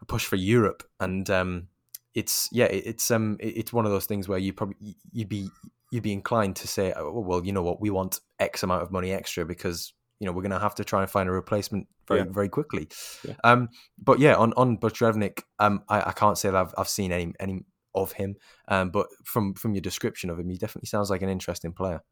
a 0.00 0.04
push 0.06 0.24
for 0.24 0.36
Europe, 0.36 0.82
and 1.00 1.28
um, 1.28 1.68
it's 2.14 2.48
yeah 2.52 2.66
it's 2.66 3.10
um 3.10 3.36
it's 3.40 3.72
one 3.72 3.84
of 3.84 3.92
those 3.92 4.06
things 4.06 4.28
where 4.28 4.38
you 4.38 4.52
probably 4.52 4.96
you'd 5.12 5.28
be 5.28 5.50
you'd 5.92 6.02
be 6.02 6.12
inclined 6.12 6.56
to 6.56 6.66
say 6.66 6.92
oh, 6.96 7.20
well 7.20 7.44
you 7.44 7.52
know 7.52 7.62
what 7.62 7.80
we 7.80 7.90
want 7.90 8.20
X 8.38 8.62
amount 8.62 8.82
of 8.82 8.90
money 8.90 9.12
extra 9.12 9.44
because 9.44 9.92
you 10.18 10.26
know 10.26 10.32
we're 10.32 10.42
going 10.42 10.50
to 10.50 10.58
have 10.58 10.74
to 10.76 10.84
try 10.84 11.02
and 11.02 11.10
find 11.10 11.28
a 11.28 11.32
replacement 11.32 11.86
very 12.08 12.20
yeah. 12.20 12.26
very 12.30 12.48
quickly. 12.48 12.88
Yeah. 13.26 13.34
Um, 13.44 13.68
but 13.98 14.18
yeah, 14.18 14.36
on 14.36 14.54
on 14.54 14.78
Borchgrevink, 14.78 15.42
um, 15.58 15.82
I, 15.88 16.00
I 16.00 16.12
can't 16.12 16.38
say 16.38 16.50
that 16.50 16.56
I've 16.56 16.74
I've 16.78 16.88
seen 16.88 17.12
any 17.12 17.34
any 17.38 17.64
of 17.96 18.12
him. 18.12 18.36
Um, 18.68 18.90
but 18.90 19.08
from 19.24 19.54
from 19.54 19.74
your 19.74 19.80
description 19.80 20.30
of 20.30 20.38
him, 20.38 20.48
he 20.48 20.58
definitely 20.58 20.86
sounds 20.86 21.10
like 21.10 21.22
an 21.22 21.28
interesting 21.28 21.72
player. 21.72 22.02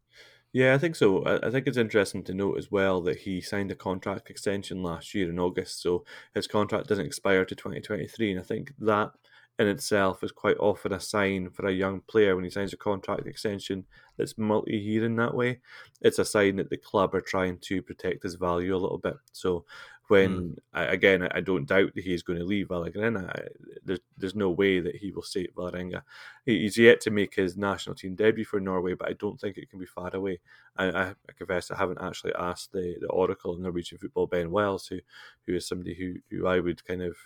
Yeah, 0.53 0.73
I 0.73 0.79
think 0.79 0.95
so. 0.95 1.27
I 1.27 1.51
think 1.51 1.67
it's 1.67 1.77
interesting 1.77 2.23
to 2.25 2.35
note 2.35 2.59
as 2.59 2.71
well 2.71 3.01
that 3.03 3.19
he 3.19 3.41
signed 3.41 3.73
a 3.73 3.75
contract 3.75 4.31
extension 4.31 4.85
last 4.85 5.13
year 5.13 5.29
in 5.29 5.41
August, 5.41 5.83
so 5.83 6.05
his 6.33 6.47
contract 6.47 6.87
doesn't 6.87 7.07
expire 7.07 7.45
to 7.45 7.57
2023. 7.57 8.31
And 8.31 8.41
I 8.41 8.45
think 8.45 8.73
that 8.79 9.11
in 9.59 9.69
itself 9.69 10.23
is 10.25 10.33
quite 10.33 10.57
often 10.59 10.93
a 10.93 11.01
sign 11.01 11.51
for 11.51 11.67
a 11.67 11.73
young 11.73 12.01
player 12.03 12.35
when 12.35 12.45
he 12.45 12.51
signs 12.51 12.73
a 12.73 12.77
contract 12.77 13.27
extension 13.27 13.85
that's 14.17 14.39
multi 14.39 14.77
year 14.77 15.05
in 15.05 15.17
that 15.17 15.35
way. 15.35 15.61
It's 16.01 16.19
a 16.19 16.25
sign 16.25 16.57
that 16.57 16.71
the 16.71 16.77
club 16.77 17.15
are 17.15 17.21
trying 17.21 17.59
to 17.63 17.83
protect 17.83 18.25
his 18.25 18.35
value 18.35 18.77
a 18.77 18.79
little 18.79 18.99
bit. 18.99 19.15
So 19.33 19.65
when 20.09 20.31
mm. 20.31 20.57
I, 20.73 20.85
again 20.85 21.27
I 21.33 21.41
don't 21.41 21.67
doubt 21.67 21.95
that 21.95 22.05
he's 22.05 22.23
going 22.23 22.39
to 22.39 22.45
leave 22.45 22.69
Vålerenga. 22.69 23.49
There's 23.85 24.01
there's 24.17 24.35
no 24.35 24.51
way 24.51 24.81
that 24.81 24.97
he 24.97 25.11
will 25.11 25.23
stay 25.23 25.45
at 25.45 25.55
Vålerenga. 25.55 26.03
He's 26.45 26.77
yet 26.77 27.01
to 27.03 27.11
make 27.11 27.35
his 27.35 27.57
national 27.57 27.97
team 27.97 28.15
debut 28.15 28.45
for 28.45 28.61
Norway, 28.61 28.95
but 28.95 29.09
I 29.09 29.15
don't 29.15 29.41
think 29.41 29.57
it 29.57 29.71
can 29.71 29.79
be 29.79 29.87
far 29.87 30.15
away. 30.15 30.41
I, 30.77 30.87
I, 30.87 31.09
I 31.11 31.33
confess 31.37 31.71
I 31.71 31.77
haven't 31.77 32.03
actually 32.03 32.35
asked 32.35 32.73
the, 32.73 32.97
the 33.01 33.09
Oracle 33.09 33.53
of 33.53 33.61
Norwegian 33.61 33.99
football, 33.99 34.27
Ben 34.27 34.51
Wells, 34.51 34.87
who 34.87 34.99
who 35.47 35.55
is 35.55 35.67
somebody 35.67 35.95
who, 35.95 36.15
who 36.31 36.47
I 36.47 36.61
would 36.61 36.85
kind 36.85 37.03
of 37.03 37.17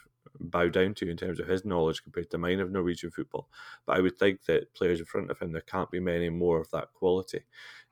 bow 0.41 0.69
down 0.69 0.95
to 0.95 1.09
in 1.09 1.17
terms 1.17 1.41
of 1.41 1.49
his 1.49 1.65
knowledge 1.65 2.03
compared 2.03 2.31
to 2.31 2.39
mine 2.39 2.61
of 2.61 2.71
Norwegian 2.71 3.11
football. 3.11 3.49
But 3.87 3.97
I 3.97 4.01
would 4.01 4.17
think 4.19 4.45
that 4.45 4.73
players 4.75 5.01
in 5.01 5.07
front 5.07 5.31
of 5.31 5.39
him, 5.39 5.53
there 5.53 5.63
can't 5.63 5.91
be 5.91 6.01
many 6.01 6.29
more 6.29 6.61
of 6.61 6.71
that 6.71 6.93
quality. 6.93 7.41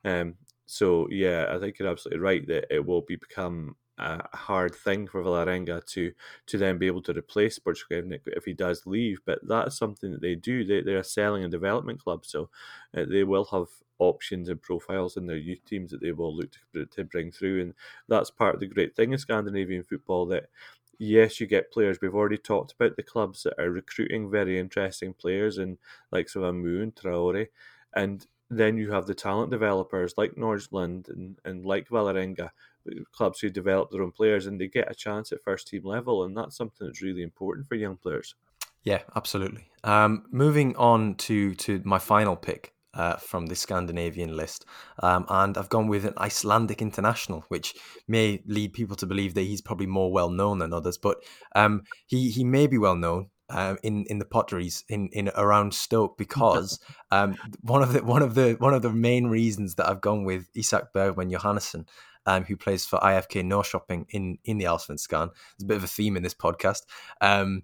Um, 0.05 0.35
so 0.65 1.07
yeah, 1.09 1.47
I 1.49 1.59
think 1.59 1.79
you're 1.79 1.87
absolutely 1.87 2.19
right 2.19 2.47
that 2.47 2.73
it 2.73 2.85
will 2.85 3.01
be 3.01 3.15
become 3.15 3.75
a 3.97 4.37
hard 4.37 4.75
thing 4.75 5.07
for 5.07 5.23
Vålerenga 5.23 5.85
to 5.85 6.11
to 6.47 6.57
then 6.57 6.77
be 6.77 6.87
able 6.87 7.01
to 7.03 7.13
replace 7.13 7.59
Borchgrevink 7.59 8.21
if 8.27 8.45
he 8.45 8.53
does 8.53 8.85
leave. 8.85 9.19
But 9.25 9.39
that's 9.47 9.77
something 9.77 10.11
that 10.11 10.21
they 10.21 10.35
do. 10.35 10.63
They, 10.63 10.81
they're 10.81 10.99
a 10.99 11.03
selling 11.03 11.43
and 11.43 11.51
development 11.51 12.03
club, 12.03 12.25
so 12.25 12.49
uh, 12.95 13.05
they 13.09 13.23
will 13.23 13.45
have 13.45 13.67
options 13.99 14.49
and 14.49 14.61
profiles 14.61 15.17
in 15.17 15.25
their 15.25 15.37
youth 15.37 15.65
teams 15.65 15.91
that 15.91 16.01
they 16.01 16.11
will 16.11 16.35
look 16.35 16.51
to, 16.73 16.85
to 16.85 17.03
bring 17.03 17.31
through. 17.31 17.61
And 17.61 17.73
that's 18.07 18.29
part 18.29 18.53
of 18.53 18.61
the 18.61 18.67
great 18.67 18.95
thing 18.95 19.13
of 19.13 19.19
Scandinavian 19.19 19.83
football 19.83 20.27
that 20.27 20.49
yes, 20.99 21.39
you 21.39 21.47
get 21.47 21.71
players. 21.71 21.99
We've 22.01 22.15
already 22.15 22.37
talked 22.37 22.73
about 22.73 22.95
the 22.95 23.03
clubs 23.03 23.43
that 23.43 23.59
are 23.59 23.69
recruiting 23.69 24.29
very 24.29 24.59
interesting 24.59 25.13
players 25.13 25.57
and 25.57 25.77
like 26.11 26.29
some 26.29 26.43
Amoo 26.43 26.83
and 26.83 26.95
Traoré. 26.95 27.47
And 27.95 28.25
then 28.49 28.77
you 28.77 28.91
have 28.91 29.07
the 29.07 29.13
talent 29.13 29.51
developers 29.51 30.13
like 30.17 30.35
Nordsjælland 30.35 31.09
and, 31.09 31.37
and 31.43 31.65
like 31.65 31.89
Vålerenga 31.89 32.51
clubs 33.11 33.39
who 33.39 33.49
develop 33.49 33.91
their 33.91 34.03
own 34.03 34.11
players 34.11 34.47
and 34.47 34.59
they 34.59 34.67
get 34.67 34.91
a 34.91 34.95
chance 34.95 35.31
at 35.31 35.43
first 35.43 35.67
team 35.67 35.83
level, 35.83 36.23
and 36.23 36.35
that's 36.35 36.57
something 36.57 36.87
that's 36.87 37.01
really 37.01 37.23
important 37.23 37.67
for 37.67 37.75
young 37.75 37.97
players. 37.97 38.35
Yeah, 38.83 39.01
absolutely. 39.15 39.69
Um, 39.83 40.25
moving 40.31 40.75
on 40.77 41.15
to 41.15 41.55
to 41.55 41.81
my 41.83 41.99
final 41.99 42.35
pick 42.35 42.73
uh, 42.93 43.17
from 43.17 43.47
the 43.47 43.55
Scandinavian 43.55 44.35
list, 44.35 44.65
um, 45.03 45.25
and 45.29 45.57
I've 45.57 45.69
gone 45.69 45.87
with 45.87 46.05
an 46.05 46.13
Icelandic 46.17 46.81
international, 46.81 47.43
which 47.49 47.75
may 48.07 48.41
lead 48.45 48.73
people 48.73 48.95
to 48.97 49.05
believe 49.05 49.33
that 49.33 49.41
he's 49.41 49.61
probably 49.61 49.87
more 49.87 50.11
well 50.11 50.29
known 50.29 50.59
than 50.59 50.73
others, 50.73 50.97
but 50.97 51.17
um, 51.55 51.83
he 52.05 52.29
he 52.31 52.43
may 52.43 52.67
be 52.67 52.77
well 52.77 52.95
known 52.95 53.29
um, 53.49 53.77
in 53.83 54.05
in 54.05 54.19
the 54.19 54.25
potteries 54.25 54.83
in 54.89 55.09
in 55.13 55.29
around 55.35 55.73
Stoke 55.73 56.17
because 56.17 56.79
um, 57.11 57.37
one 57.61 57.81
of 57.81 57.93
the 57.93 58.03
one 58.03 58.21
of 58.21 58.35
the 58.35 58.53
one 58.59 58.73
of 58.73 58.81
the 58.81 58.91
main 58.91 59.27
reasons 59.27 59.75
that 59.75 59.89
I've 59.89 60.01
gone 60.01 60.25
with 60.25 60.49
Isak 60.55 60.93
Bergmann 60.93 61.31
Johannesson 61.31 61.87
um, 62.27 62.43
who 62.43 62.55
plays 62.55 62.85
for 62.85 62.99
IFK 62.99 63.43
Norrköping 63.43 64.05
in 64.09 64.37
in 64.43 64.59
the 64.59 64.65
Allsvenskan. 64.65 65.29
There's 65.57 65.63
a 65.63 65.65
bit 65.65 65.77
of 65.77 65.83
a 65.83 65.87
theme 65.87 66.15
in 66.15 66.21
this 66.21 66.35
podcast. 66.35 66.81
Um, 67.21 67.63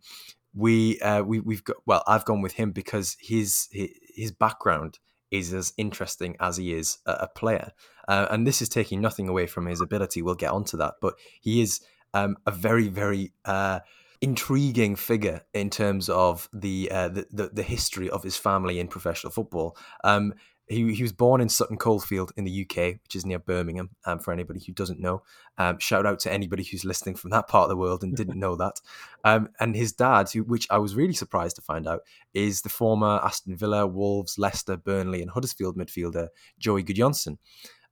we 0.55 0.99
uh, 1.01 1.21
we 1.21 1.39
we've 1.39 1.63
got 1.63 1.77
well, 1.85 2.03
I've 2.07 2.25
gone 2.25 2.41
with 2.41 2.53
him 2.53 2.71
because 2.71 3.15
his 3.19 3.67
his 3.71 4.31
background 4.31 4.99
is 5.29 5.53
as 5.53 5.73
interesting 5.77 6.35
as 6.39 6.57
he 6.57 6.73
is 6.73 6.99
a, 7.05 7.11
a 7.11 7.27
player, 7.27 7.71
uh, 8.07 8.27
and 8.31 8.47
this 8.47 8.61
is 8.61 8.69
taking 8.69 9.01
nothing 9.01 9.29
away 9.29 9.45
from 9.45 9.67
his 9.67 9.81
ability. 9.81 10.21
We'll 10.21 10.35
get 10.35 10.51
onto 10.51 10.77
that, 10.77 10.95
but 11.01 11.15
he 11.41 11.61
is 11.61 11.81
um, 12.13 12.37
a 12.47 12.51
very 12.51 12.87
very 12.87 13.33
uh, 13.45 13.81
intriguing 14.23 14.95
figure 14.95 15.41
in 15.53 15.69
terms 15.69 16.07
of 16.07 16.47
the, 16.53 16.89
uh, 16.89 17.09
the, 17.09 17.27
the, 17.29 17.49
the 17.49 17.63
history 17.63 18.09
of 18.09 18.23
his 18.23 18.37
family 18.37 18.79
in 18.79 18.87
professional 18.87 19.33
football. 19.33 19.75
Um, 20.05 20.33
he, 20.67 20.93
he 20.93 21.03
was 21.03 21.11
born 21.11 21.41
in 21.41 21.49
Sutton 21.49 21.77
Coldfield 21.77 22.31
in 22.37 22.45
the 22.45 22.61
UK, 22.61 22.99
which 23.03 23.15
is 23.15 23.25
near 23.25 23.39
Birmingham. 23.39 23.89
Um, 24.05 24.19
for 24.19 24.31
anybody 24.31 24.61
who 24.65 24.73
doesn't 24.73 24.99
know, 24.99 25.23
um, 25.57 25.77
shout 25.79 26.05
out 26.05 26.19
to 26.19 26.31
anybody 26.31 26.63
who's 26.63 26.85
listening 26.85 27.15
from 27.15 27.31
that 27.31 27.47
part 27.47 27.63
of 27.63 27.69
the 27.69 27.77
world 27.77 28.03
and 28.03 28.15
didn't 28.15 28.39
know 28.39 28.55
that. 28.55 28.79
Um, 29.25 29.47
and 29.57 29.73
his 29.73 29.93
dad, 29.93 30.29
who, 30.31 30.43
which 30.43 30.67
I 30.69 30.79
was 30.79 30.95
really 30.95 31.13
surprised 31.13 31.55
to 31.55 31.61
find 31.61 31.87
out, 31.87 32.01
is 32.33 32.61
the 32.61 32.67
former 32.67 33.21
Aston 33.23 33.55
Villa, 33.55 33.87
Wolves, 33.87 34.37
Leicester, 34.37 34.75
Burnley, 34.75 35.21
and 35.21 35.31
Huddersfield 35.31 35.77
midfielder 35.77 36.27
Joey 36.59 36.83
Gudjonsson. 36.83 37.37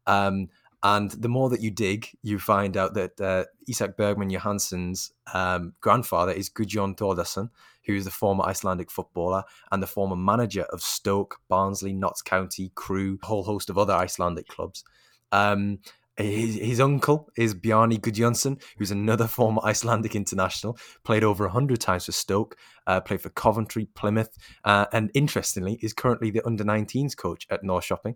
Um, 0.08 0.50
And 0.84 1.12
the 1.12 1.30
more 1.30 1.50
that 1.50 1.62
you 1.62 1.70
dig, 1.70 2.10
you 2.24 2.40
find 2.40 2.76
out 2.76 2.96
that 2.96 3.22
uh, 3.22 3.46
Isak 3.68 3.98
Bergmann 3.98 4.32
Johansson's 4.32 5.12
um, 5.34 5.74
grandfather 5.80 6.32
is 6.32 6.50
Gudjon 6.50 6.96
Thordarson, 6.96 7.50
who 7.86 7.94
is 7.94 8.06
the 8.06 8.12
former 8.12 8.44
Icelandic 8.44 8.90
footballer 8.90 9.44
and 9.72 9.82
the 9.82 9.88
former 9.88 10.16
manager 10.16 10.64
of 10.64 10.82
Stoke, 10.82 11.38
Barnsley, 11.48 11.94
Notts 11.94 12.24
County, 12.24 12.72
Crewe, 12.74 13.20
a 13.22 13.26
whole 13.26 13.44
host 13.44 13.70
of 13.70 13.78
other 13.78 13.94
Icelandic 13.94 14.48
clubs. 14.48 14.84
Um, 15.32 15.80
his, 16.18 16.56
his, 16.56 16.80
uncle 16.80 17.30
is 17.38 17.56
Bjarni 17.56 18.00
Gudjonsson, 18.00 18.62
who's 18.78 18.92
another 18.92 19.28
former 19.28 19.62
Icelandic 19.64 20.16
international, 20.16 20.78
played 21.04 21.24
over 21.24 21.46
100 21.46 21.80
times 21.80 22.06
for 22.06 22.12
Stoke, 22.12 22.58
uh, 22.86 23.00
played 23.02 23.22
for 23.22 23.30
Coventry, 23.30 23.88
Plymouth, 23.96 24.38
uh, 24.66 24.88
and 24.92 25.10
interestingly, 25.14 25.80
is 25.82 25.94
currently 25.94 26.30
the 26.30 26.46
under 26.46 26.64
19s 26.64 27.16
coach 27.16 27.48
at 27.50 27.64
Norrköping. 27.64 28.16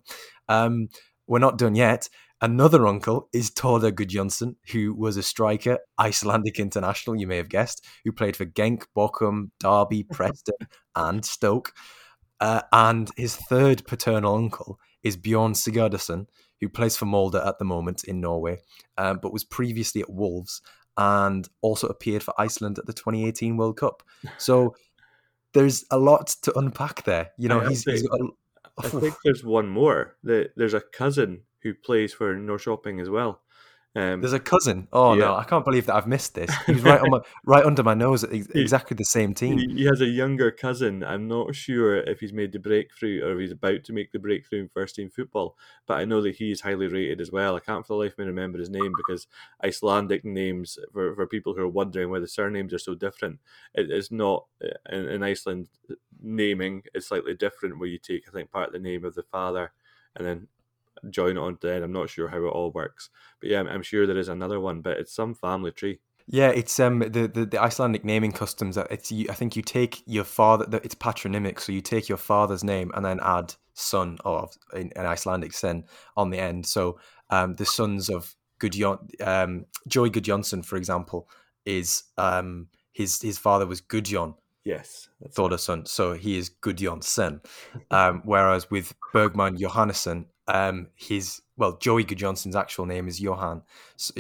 Um, 0.49 0.89
we're 1.25 1.39
not 1.39 1.57
done 1.57 1.75
yet. 1.75 2.09
Another 2.45 2.85
uncle 2.85 3.27
is 3.33 3.49
Thordur 3.49 3.91
Gudjonsson, 3.91 4.57
who 4.71 4.93
was 4.93 5.17
a 5.17 5.23
striker, 5.23 5.79
Icelandic 5.99 6.59
international, 6.59 7.15
you 7.15 7.25
may 7.25 7.37
have 7.37 7.49
guessed, 7.49 7.83
who 8.03 8.11
played 8.11 8.35
for 8.35 8.45
Genk, 8.45 8.83
Bochum, 8.95 9.49
Derby, 9.59 10.03
Preston, 10.11 10.67
and 10.95 11.25
Stoke. 11.25 11.73
Uh, 12.39 12.61
and 12.71 13.09
his 13.17 13.35
third 13.35 13.87
paternal 13.87 14.35
uncle 14.35 14.79
is 15.01 15.17
Bjorn 15.17 15.53
Sigurdsson, 15.53 16.27
who 16.61 16.69
plays 16.69 16.95
for 16.95 17.05
Molde 17.05 17.33
at 17.33 17.57
the 17.57 17.65
moment 17.65 18.03
in 18.03 18.21
Norway, 18.21 18.59
um, 18.99 19.17
but 19.23 19.33
was 19.33 19.43
previously 19.43 20.01
at 20.01 20.13
Wolves 20.13 20.61
and 20.97 21.49
also 21.63 21.87
appeared 21.87 22.21
for 22.21 22.39
Iceland 22.39 22.77
at 22.77 22.85
the 22.85 22.93
2018 22.93 23.57
World 23.57 23.77
Cup. 23.77 24.03
So 24.37 24.75
there's 25.55 25.83
a 25.89 25.97
lot 25.97 26.27
to 26.43 26.55
unpack 26.55 27.05
there. 27.05 27.31
You 27.39 27.49
know, 27.49 27.61
he's, 27.61 27.83
he's 27.85 28.07
got. 28.07 28.21
A, 28.21 28.27
I 28.83 28.89
think 28.89 29.15
there's 29.23 29.43
one 29.43 29.67
more. 29.67 30.17
There's 30.21 30.75
a 30.75 30.81
cousin 30.93 31.41
who 31.65 31.73
plays 31.73 32.13
for 32.13 32.35
Norrköping 32.35 33.01
as 33.01 33.09
well. 33.09 33.41
Um, 33.97 34.19
There's 34.19 34.33
a 34.33 34.39
cousin. 34.39 34.89
Oh 34.91 35.13
yeah. 35.13 35.25
no, 35.25 35.35
I 35.35 35.45
can't 35.45 35.63
believe 35.63 35.85
that 35.85 35.95
I've 35.95 36.05
missed 36.05 36.35
this. 36.35 36.53
He's 36.65 36.81
right 36.81 36.99
on 36.99 37.09
my, 37.09 37.19
right 37.45 37.65
under 37.65 37.81
my 37.81 37.93
nose 37.93 38.23
exactly 38.23 38.93
the 38.95 39.05
same 39.05 39.33
team. 39.33 39.57
He 39.57 39.85
has 39.85 40.01
a 40.01 40.05
younger 40.05 40.51
cousin. 40.51 41.01
I'm 41.01 41.29
not 41.29 41.55
sure 41.55 41.97
if 41.97 42.19
he's 42.19 42.33
made 42.33 42.51
the 42.51 42.59
breakthrough 42.59 43.23
or 43.23 43.31
if 43.33 43.39
he's 43.39 43.51
about 43.53 43.85
to 43.85 43.93
make 43.93 44.11
the 44.11 44.19
breakthrough 44.19 44.59
in 44.59 44.69
first 44.69 44.95
team 44.95 45.09
football, 45.09 45.55
but 45.87 45.97
I 45.97 46.03
know 46.03 46.21
that 46.23 46.35
he 46.35 46.51
is 46.51 46.59
highly 46.59 46.87
rated 46.87 47.21
as 47.21 47.31
well. 47.31 47.55
I 47.55 47.61
can't 47.61 47.87
for 47.87 47.93
the 47.93 47.99
life 47.99 48.11
of 48.13 48.19
me 48.19 48.25
remember 48.25 48.59
his 48.59 48.69
name 48.69 48.91
because 48.97 49.27
Icelandic 49.63 50.25
names 50.25 50.77
for, 50.91 51.15
for 51.15 51.25
people 51.25 51.55
who 51.55 51.61
are 51.61 51.69
wondering 51.69 52.09
why 52.09 52.19
the 52.19 52.27
surnames 52.27 52.73
are 52.73 52.79
so 52.79 52.95
different. 52.95 53.39
It 53.73 53.89
is 53.89 54.11
not 54.11 54.45
uh, 54.61 54.93
in, 54.93 55.07
in 55.07 55.23
Iceland 55.23 55.69
naming 56.21 56.83
is 56.93 57.07
slightly 57.07 57.33
different 57.33 57.79
where 57.79 57.87
you 57.87 57.99
take 57.99 58.27
I 58.27 58.31
think 58.31 58.51
part 58.51 58.67
of 58.67 58.73
the 58.73 58.79
name 58.79 59.05
of 59.05 59.15
the 59.15 59.23
father 59.23 59.71
and 60.15 60.25
then 60.25 60.47
join 61.09 61.37
it 61.37 61.39
on 61.39 61.57
then. 61.61 61.83
I'm 61.83 61.91
not 61.91 62.09
sure 62.09 62.27
how 62.27 62.37
it 62.37 62.49
all 62.49 62.71
works, 62.71 63.09
but 63.39 63.49
yeah, 63.49 63.59
I'm, 63.59 63.67
I'm 63.67 63.83
sure 63.83 64.05
there 64.05 64.17
is 64.17 64.29
another 64.29 64.59
one, 64.59 64.81
but 64.81 64.97
it's 64.97 65.13
some 65.13 65.33
family 65.33 65.71
tree. 65.71 65.99
Yeah, 66.27 66.49
it's 66.49 66.79
um 66.79 66.99
the, 66.99 67.27
the, 67.27 67.45
the 67.45 67.61
Icelandic 67.61 68.03
naming 68.03 68.31
customs. 68.31 68.77
It's 68.77 69.11
you, 69.11 69.27
I 69.29 69.33
think 69.33 69.55
you 69.55 69.61
take 69.61 70.01
your 70.07 70.23
father. 70.23 70.79
It's 70.83 70.95
patronymic, 70.95 71.59
so 71.59 71.71
you 71.71 71.81
take 71.81 72.09
your 72.09 72.17
father's 72.17 72.63
name 72.63 72.91
and 72.95 73.05
then 73.05 73.19
add 73.21 73.53
son 73.73 74.17
or 74.25 74.49
an 74.73 74.91
Icelandic 74.97 75.53
son 75.53 75.83
on 76.17 76.31
the 76.31 76.39
end. 76.39 76.65
So 76.65 76.99
um 77.29 77.55
the 77.55 77.65
sons 77.65 78.09
of 78.09 78.35
Gudjon, 78.59 78.97
um 79.21 79.65
Joey 79.87 80.09
Gudjonsson, 80.09 80.65
for 80.65 80.77
example, 80.77 81.29
is 81.65 82.03
um 82.17 82.69
his 82.91 83.21
his 83.21 83.37
father 83.37 83.67
was 83.67 83.81
Gudjon. 83.81 84.35
Yes, 84.63 85.09
Thordarson. 85.29 85.87
So 85.87 86.13
he 86.13 86.39
is 86.39 86.49
Gudjonsson. 86.49 87.45
Um, 87.91 88.23
whereas 88.25 88.71
with 88.71 88.95
Bergmann 89.13 89.57
Johannesson, 89.59 90.25
um, 90.47 90.87
his 90.95 91.41
well, 91.57 91.77
Joey 91.77 92.03
Gudjonsson's 92.03 92.55
actual 92.55 92.85
name 92.85 93.07
is 93.07 93.19
Johan 93.19 93.63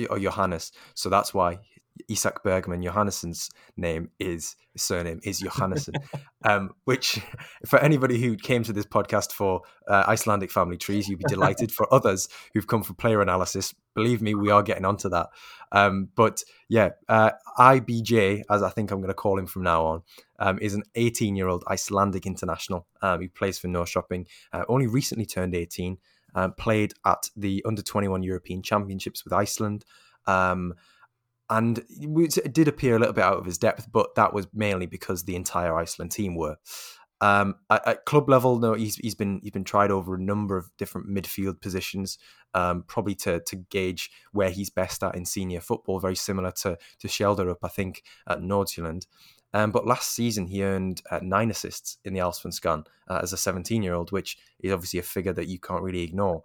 or 0.09 0.19
Johannes, 0.19 0.71
so 0.93 1.09
that's 1.09 1.33
why 1.33 1.59
Isak 2.09 2.43
Bergmann 2.43 2.83
Johannesson's 2.83 3.49
name 3.77 4.09
is 4.19 4.55
surname 4.75 5.19
is 5.23 5.41
Johannesson. 5.41 5.95
um, 6.45 6.71
which, 6.83 7.19
for 7.65 7.79
anybody 7.79 8.21
who 8.21 8.35
came 8.35 8.63
to 8.63 8.73
this 8.73 8.85
podcast 8.85 9.31
for 9.31 9.61
uh, 9.87 10.03
Icelandic 10.07 10.51
family 10.51 10.77
trees, 10.77 11.07
you'd 11.07 11.19
be 11.19 11.25
delighted. 11.27 11.71
for 11.71 11.91
others 11.93 12.27
who've 12.53 12.67
come 12.67 12.83
for 12.83 12.93
player 12.93 13.21
analysis, 13.21 13.73
believe 13.93 14.21
me, 14.21 14.35
we 14.35 14.51
are 14.51 14.63
getting 14.63 14.85
onto 14.85 15.09
that. 15.09 15.27
Um, 15.71 16.09
but 16.15 16.43
yeah, 16.69 16.89
uh, 17.07 17.31
IBJ, 17.57 18.43
as 18.49 18.61
I 18.61 18.69
think 18.69 18.91
I'm 18.91 18.99
going 18.99 19.07
to 19.07 19.13
call 19.13 19.39
him 19.39 19.47
from 19.47 19.63
now 19.63 19.85
on, 19.85 20.03
um, 20.39 20.59
is 20.61 20.73
an 20.73 20.83
18 20.95 21.35
year 21.35 21.47
old 21.47 21.63
Icelandic 21.67 22.25
international. 22.25 22.87
Um, 23.01 23.21
he 23.21 23.27
plays 23.27 23.57
for 23.57 23.67
Norrköping, 23.67 24.27
uh, 24.51 24.63
only 24.67 24.87
recently 24.87 25.25
turned 25.25 25.55
18 25.55 25.97
um, 26.35 26.53
played 26.53 26.93
at 27.05 27.29
the 27.35 27.63
under 27.65 27.81
21 27.81 28.21
European 28.21 28.61
Championships 28.61 29.23
with 29.23 29.33
Iceland. 29.33 29.85
Um, 30.27 30.75
and 31.49 31.83
it 31.89 32.53
did 32.53 32.67
appear 32.67 32.95
a 32.95 32.99
little 32.99 33.13
bit 33.13 33.23
out 33.23 33.37
of 33.37 33.45
his 33.45 33.57
depth, 33.57 33.91
but 33.91 34.15
that 34.15 34.33
was 34.33 34.47
mainly 34.53 34.85
because 34.85 35.23
the 35.23 35.35
entire 35.35 35.75
Iceland 35.75 36.11
team 36.11 36.35
were. 36.35 36.57
Um, 37.21 37.55
at, 37.69 37.87
at, 37.87 38.05
club 38.05 38.29
level, 38.29 38.59
no, 38.59 38.73
he's 38.73 38.95
he's 38.97 39.15
been 39.15 39.39
he's 39.41 39.51
been 39.51 39.63
tried 39.63 39.89
over 39.89 40.15
a 40.15 40.21
number 40.21 40.57
of 40.57 40.69
different 40.77 41.07
midfield 41.07 41.61
positions, 41.61 42.17
um, 42.53 42.83
probably 42.87 43.15
to 43.15 43.39
to 43.47 43.55
gauge 43.55 44.11
where 44.33 44.49
he's 44.49 44.69
best 44.69 45.01
at 45.01 45.15
in 45.15 45.25
senior 45.25 45.61
football. 45.61 45.99
Very 45.99 46.15
similar 46.15 46.51
to 46.63 46.77
to 46.99 47.07
Schjelderup, 47.07 47.59
I 47.63 47.69
think, 47.69 48.03
at 48.27 48.39
Nordsjælland. 48.39 49.05
Um, 49.55 49.71
but 49.71 49.87
last 49.87 50.11
season, 50.11 50.47
he 50.47 50.63
earned 50.63 51.01
uh, 51.09 51.21
nine 51.23 51.49
assists 51.49 51.97
in 52.03 52.13
the 52.13 52.19
Allsvenskan 52.19 52.85
uh, 53.07 53.21
as 53.23 53.31
a 53.31 53.37
17 53.37 53.81
year 53.81 53.93
old, 53.93 54.11
which 54.11 54.37
is 54.59 54.73
obviously 54.73 54.99
a 54.99 55.03
figure 55.03 55.31
that 55.31 55.47
you 55.47 55.59
can't 55.59 55.81
really 55.81 56.01
ignore. 56.01 56.43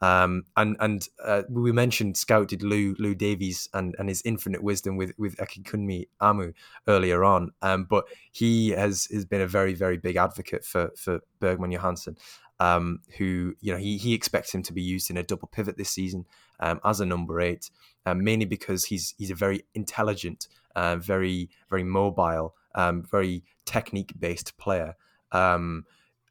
Um, 0.00 0.44
and 0.56 0.76
and 0.78 1.08
uh, 1.24 1.42
we 1.48 1.72
mentioned 1.72 2.16
scouted 2.16 2.62
Lou 2.62 2.94
Lou 3.00 3.16
Davies 3.16 3.68
and, 3.74 3.96
and 3.98 4.08
his 4.08 4.22
infinite 4.24 4.62
wisdom 4.62 4.96
with 4.96 5.12
with 5.18 5.36
Akinkunmi 5.38 6.06
Amoo 6.20 6.54
earlier 6.86 7.24
on, 7.24 7.50
um, 7.62 7.84
but 7.90 8.04
he 8.30 8.70
has 8.70 9.06
has 9.12 9.24
been 9.24 9.40
a 9.40 9.46
very 9.48 9.74
very 9.74 9.98
big 9.98 10.14
advocate 10.14 10.64
for 10.64 10.92
for 10.96 11.20
Bergmann 11.40 11.72
Johansson, 11.72 12.16
um, 12.60 13.00
who 13.18 13.54
you 13.60 13.72
know 13.72 13.78
he 13.78 13.96
he 13.96 14.14
expects 14.14 14.54
him 14.54 14.62
to 14.62 14.72
be 14.72 14.82
used 14.82 15.10
in 15.10 15.16
a 15.16 15.22
double 15.24 15.48
pivot 15.48 15.76
this 15.76 15.90
season 15.90 16.26
um, 16.60 16.80
as 16.84 17.00
a 17.00 17.06
number 17.06 17.40
eight, 17.40 17.70
um, 18.06 18.22
mainly 18.22 18.44
because 18.44 18.84
he's 18.84 19.14
he's 19.18 19.30
a 19.30 19.36
very 19.36 19.64
intelligent 19.74 20.46
uh, 20.76 20.96
very 20.96 21.50
very 21.70 21.84
mobile, 21.84 22.54
um, 22.74 23.02
very 23.02 23.44
technique 23.64 24.12
based 24.18 24.56
player. 24.58 24.96
Um, 25.32 25.84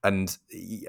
and 0.04 0.36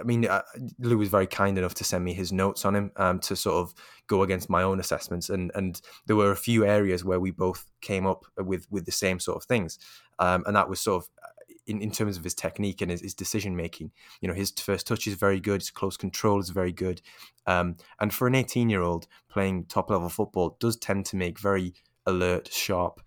I 0.01 0.05
mean, 0.05 0.27
uh, 0.27 0.43
Lou 0.79 0.97
was 0.97 1.09
very 1.09 1.27
kind 1.27 1.59
enough 1.59 1.75
to 1.75 1.85
send 1.85 2.05
me 2.05 2.15
his 2.15 2.33
notes 2.33 2.65
on 2.65 2.75
him 2.75 2.93
um, 2.97 3.19
to 3.21 3.37
sort 3.37 3.57
of 3.57 3.75
go 4.07 4.23
against 4.23 4.49
my 4.49 4.63
own 4.63 4.81
assessments, 4.81 5.29
and 5.29 5.53
and 5.55 5.81
there 6.07 6.17
were 6.17 6.33
a 6.33 6.37
few 6.37 6.65
areas 6.65 7.05
where 7.05 7.21
we 7.21 7.31
both 7.31 7.71
came 7.81 8.07
up 8.07 8.25
with 8.39 8.67
with 8.71 8.87
the 8.87 8.93
same 8.93 9.21
sort 9.21 9.37
of 9.37 9.45
things, 9.45 9.79
um, 10.19 10.45
and 10.47 10.57
that 10.57 10.69
was 10.69 10.81
sort 10.81 11.05
of 11.05 11.11
uh, 11.23 11.29
in, 11.67 11.83
in 11.83 11.91
terms 11.91 12.17
of 12.17 12.25
his 12.25 12.35
technique 12.35 12.81
and 12.81 12.91
his, 12.91 13.03
his, 13.03 13.15
decision 13.15 13.55
making. 13.55 13.93
You 14.21 14.29
know, 14.29 14.35
his 14.35 14.51
first 14.51 14.87
touch 14.87 15.07
is 15.07 15.15
very 15.15 15.41
good, 15.41 15.61
his 15.61 15.71
close 15.71 15.97
control 15.97 16.41
is 16.41 16.49
very 16.49 16.73
good, 16.73 17.03
um, 17.47 17.77
and 18.01 18.15
for 18.15 18.27
an 18.27 18.35
eighteen 18.35 18.71
year 18.71 18.83
old 18.83 19.09
playing 19.29 19.67
top 19.67 19.91
level 19.91 20.09
football, 20.09 20.57
does 20.59 20.77
tend 20.77 21.05
to 21.07 21.17
make 21.17 21.39
very 21.39 21.75
alert, 22.07 22.49
sharp, 22.51 23.03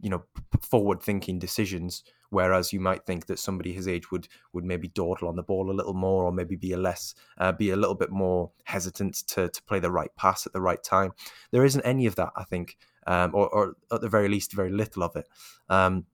you 0.00 0.10
know 0.10 0.22
forward 0.60 1.02
thinking 1.02 1.38
decisions 1.38 2.02
whereas 2.30 2.72
you 2.72 2.80
might 2.80 3.04
think 3.06 3.26
that 3.26 3.38
somebody 3.38 3.72
his 3.72 3.88
age 3.88 4.10
would 4.10 4.28
would 4.52 4.64
maybe 4.64 4.88
dawdle 4.88 5.28
on 5.28 5.36
the 5.36 5.42
ball 5.42 5.70
a 5.70 5.72
little 5.72 5.94
more 5.94 6.24
or 6.24 6.32
maybe 6.32 6.56
be 6.56 6.72
a 6.72 6.76
less 6.76 7.14
uh, 7.38 7.52
be 7.52 7.70
a 7.70 7.76
little 7.76 7.94
bit 7.94 8.10
more 8.10 8.50
hesitant 8.64 9.14
to 9.26 9.48
to 9.48 9.62
play 9.64 9.78
the 9.78 9.90
right 9.90 10.14
pass 10.16 10.46
at 10.46 10.52
the 10.52 10.60
right 10.60 10.82
time 10.82 11.12
there 11.50 11.64
isn't 11.64 11.82
any 11.82 12.06
of 12.06 12.16
that 12.16 12.30
i 12.36 12.44
think 12.44 12.76
um, 13.06 13.34
or, 13.34 13.48
or, 13.48 13.76
at 13.90 14.02
the 14.02 14.08
very 14.08 14.28
least 14.28 14.52
very 14.52 14.70
little 14.70 15.02
of 15.02 15.16
it 15.16 15.26
um, 15.68 16.04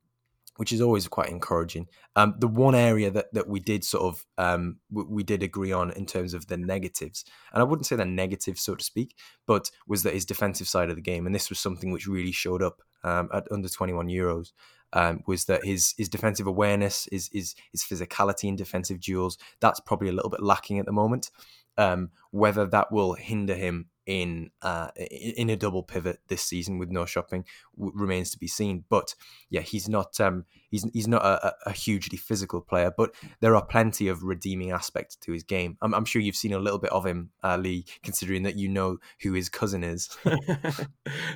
which 0.57 0.73
is 0.73 0.81
always 0.81 1.09
quite 1.09 1.31
encouraging. 1.31 1.89
Um, 2.15 2.35
the 2.39 2.49
one 2.49 2.75
area 2.75 3.11
that, 3.11 3.33
that 3.35 3.49
we 3.49 3.61
did 3.61 3.85
sort 3.85 4.05
of 4.05 4.25
um, 4.39 4.77
we, 4.91 5.05
we, 5.05 5.23
did 5.25 5.43
agree 5.43 5.73
on 5.73 5.91
in 5.93 6.07
terms 6.07 6.33
of 6.33 6.47
the 6.47 6.57
negatives, 6.57 7.25
and 7.53 7.61
I 7.61 7.65
wouldn't 7.65 7.87
say 7.87 7.97
they're 7.97 8.07
negative, 8.07 8.59
so 8.59 8.75
to 8.75 8.85
speak, 8.85 9.17
but 9.47 9.71
was 9.87 10.05
that 10.05 10.15
his 10.15 10.25
defensive 10.25 10.69
side 10.69 10.91
of 10.91 10.97
the 10.97 11.03
game, 11.03 11.27
and 11.27 11.35
this 11.35 11.49
was 11.49 11.59
something 11.59 11.91
which 11.91 12.07
really 12.07 12.33
showed 12.33 12.63
up 12.63 12.83
um, 13.05 13.29
at 13.33 13.47
under 13.51 13.69
twenty 13.69 13.93
one 13.93 14.09
Euros. 14.09 14.53
Um, 14.93 15.25
was 15.27 15.47
that 15.47 15.65
his 15.65 15.93
his 15.99 16.09
defensive 16.09 16.47
awareness, 16.47 17.09
his, 17.11 17.29
his 17.33 17.57
his 17.73 17.83
physicality 17.83 18.49
in 18.49 18.55
defensive 18.55 19.01
duels, 19.01 19.39
that's 19.61 19.81
probably 19.81 20.09
a 20.09 20.13
little 20.13 20.31
bit 20.31 20.43
lacking 20.43 20.79
at 20.79 20.87
the 20.87 20.93
moment. 20.93 21.31
Um, 21.77 22.11
whether 22.35 22.67
that 22.67 22.91
will 22.91 23.13
hinder 23.15 23.55
him 23.55 23.87
in 24.07 24.51
uh, 24.61 24.89
in 24.97 25.49
a 25.49 25.57
double 25.57 25.83
pivot 25.83 26.19
this 26.29 26.43
season 26.43 26.79
with 26.79 26.91
Norrköping 26.91 27.45
w- 27.79 27.93
remains 27.95 28.31
to 28.33 28.39
be 28.39 28.49
seen. 28.49 28.85
But 28.89 29.15
yeah, 29.49 29.61
he's 29.63 29.89
not 29.89 30.21
um, 30.21 30.45
he's 30.69 30.85
he's 30.93 31.09
not 31.09 31.25
a, 31.25 31.55
a, 31.67 31.73
hugely 31.73 32.19
physical 32.19 32.61
player, 32.61 32.93
but 32.95 33.15
there 33.41 33.57
are 33.57 33.65
plenty 33.65 34.09
of 34.09 34.23
redeeming 34.23 34.73
aspects 34.73 35.17
to 35.17 35.33
his 35.33 35.43
game. 35.43 35.79
I'm, 35.81 35.95
I'm 35.95 36.05
sure 36.05 36.21
you've 36.21 36.37
seen 36.37 36.53
a 36.53 36.59
little 36.59 36.79
bit 36.79 36.93
of 36.93 37.07
him, 37.07 37.31
uh, 37.43 37.57
Lee, 37.57 37.87
considering 38.03 38.43
that 38.43 38.57
you 38.57 38.69
know 38.69 38.99
who 39.23 39.33
his 39.33 39.49
cousin 39.49 39.83
is. 39.83 40.15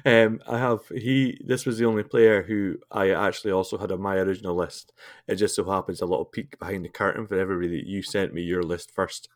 um, 0.05 0.41
I 0.47 0.59
have 0.59 0.81
he. 0.89 1.41
This 1.45 1.65
was 1.65 1.79
the 1.79 1.87
only 1.87 2.03
player 2.03 2.43
who 2.43 2.77
I 2.91 3.11
actually 3.11 3.53
also 3.53 3.79
had 3.79 3.93
on 3.93 4.03
my 4.03 4.17
original 4.17 4.57
list. 4.57 4.93
It 5.27 5.37
just 5.37 5.55
so 5.55 5.71
happens 5.71 6.03
a 6.03 6.07
little 6.07 6.25
peek 6.25 6.59
behind 6.59 6.85
the 6.85 6.91
curtain 6.91 7.27
for 7.27 7.39
everybody 7.39 7.69
that 7.79 7.87
you 7.87 8.03
sent 8.03 8.35
me 8.35 8.43
your 8.43 8.63
list 8.63 8.91
first. 8.91 9.29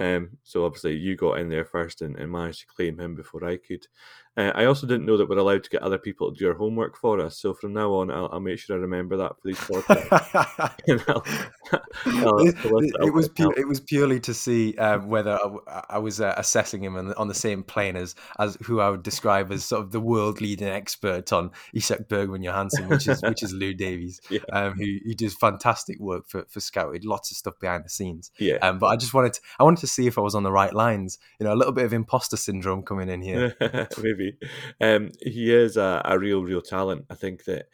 Um, 0.00 0.38
so 0.42 0.64
obviously 0.64 0.96
you 1.02 1.16
got 1.16 1.38
in 1.38 1.48
there 1.48 1.64
first 1.64 2.02
and, 2.02 2.16
and 2.16 2.30
managed 2.30 2.60
to 2.60 2.66
claim 2.66 2.98
him 2.98 3.14
before 3.14 3.44
I 3.44 3.56
could. 3.56 3.86
Uh, 4.34 4.50
I 4.54 4.64
also 4.64 4.86
didn't 4.86 5.04
know 5.04 5.18
that 5.18 5.28
we're 5.28 5.36
allowed 5.36 5.62
to 5.64 5.70
get 5.70 5.82
other 5.82 5.98
people 5.98 6.32
to 6.32 6.38
do 6.38 6.48
our 6.48 6.54
homework 6.54 6.96
for 6.96 7.20
us. 7.20 7.38
So 7.38 7.52
from 7.52 7.74
now 7.74 7.92
on, 7.92 8.10
I'll, 8.10 8.30
I'll 8.32 8.40
make 8.40 8.58
sure 8.58 8.76
I 8.76 8.80
remember 8.80 9.18
that 9.18 9.36
for 9.36 9.48
these 9.48 9.58
podcasts. 9.58 11.04
I'll, 11.08 11.24
I'll, 12.26 12.38
it, 12.38 12.94
it, 13.02 13.12
was 13.12 13.28
pu- 13.28 13.52
it 13.56 13.68
was 13.68 13.80
purely 13.80 14.20
to 14.20 14.32
see 14.32 14.74
um, 14.76 15.08
whether 15.08 15.38
I, 15.68 15.84
I 15.90 15.98
was 15.98 16.20
uh, 16.20 16.34
assessing 16.38 16.82
him 16.82 16.96
on, 16.96 17.12
on, 17.14 17.28
the 17.28 17.34
same 17.34 17.62
plane 17.62 17.96
as 17.96 18.14
as 18.38 18.56
who 18.62 18.80
I 18.80 18.88
would 18.88 19.02
describe 19.02 19.52
as 19.52 19.64
sort 19.64 19.82
of 19.82 19.92
the 19.92 20.00
world 20.00 20.40
leading 20.40 20.68
expert 20.68 21.32
on 21.32 21.50
Isak 21.74 22.08
Bergmann 22.08 22.42
Johansson, 22.42 22.88
which 22.88 23.06
is 23.08 23.22
which 23.22 23.42
is 23.42 23.52
Lou 23.52 23.74
Davies, 23.74 24.20
yeah. 24.30 24.40
um, 24.52 24.74
who, 24.74 24.98
who 25.04 25.14
does 25.14 25.34
fantastic 25.34 25.98
work 26.00 26.28
for 26.28 26.44
for 26.48 26.60
Scouted, 26.60 27.04
lots 27.04 27.30
of 27.30 27.36
stuff 27.36 27.58
behind 27.60 27.84
the 27.84 27.90
scenes. 27.90 28.30
Yeah. 28.38 28.56
Um, 28.62 28.78
but 28.78 28.86
I 28.86 28.96
just 28.96 29.12
wanted 29.12 29.34
to, 29.34 29.40
I 29.58 29.64
wanted 29.64 29.80
to 29.80 29.86
see 29.86 30.06
if 30.06 30.16
I 30.16 30.22
was 30.22 30.34
on 30.34 30.42
the 30.42 30.52
right 30.52 30.72
lines. 30.72 31.18
You 31.38 31.44
know, 31.44 31.52
a 31.52 31.56
little 31.56 31.72
bit 31.72 31.84
of 31.84 31.92
imposter 31.92 32.36
syndrome 32.36 32.82
coming 32.82 33.08
in 33.08 33.20
here. 33.20 33.56
Maybe 34.02 34.21
maybe. 34.22 34.38
Um, 34.80 35.10
he 35.20 35.52
is 35.52 35.76
a, 35.76 36.02
a 36.04 36.18
real, 36.18 36.42
real 36.42 36.62
talent. 36.62 37.06
I 37.10 37.14
think 37.14 37.44
that 37.44 37.66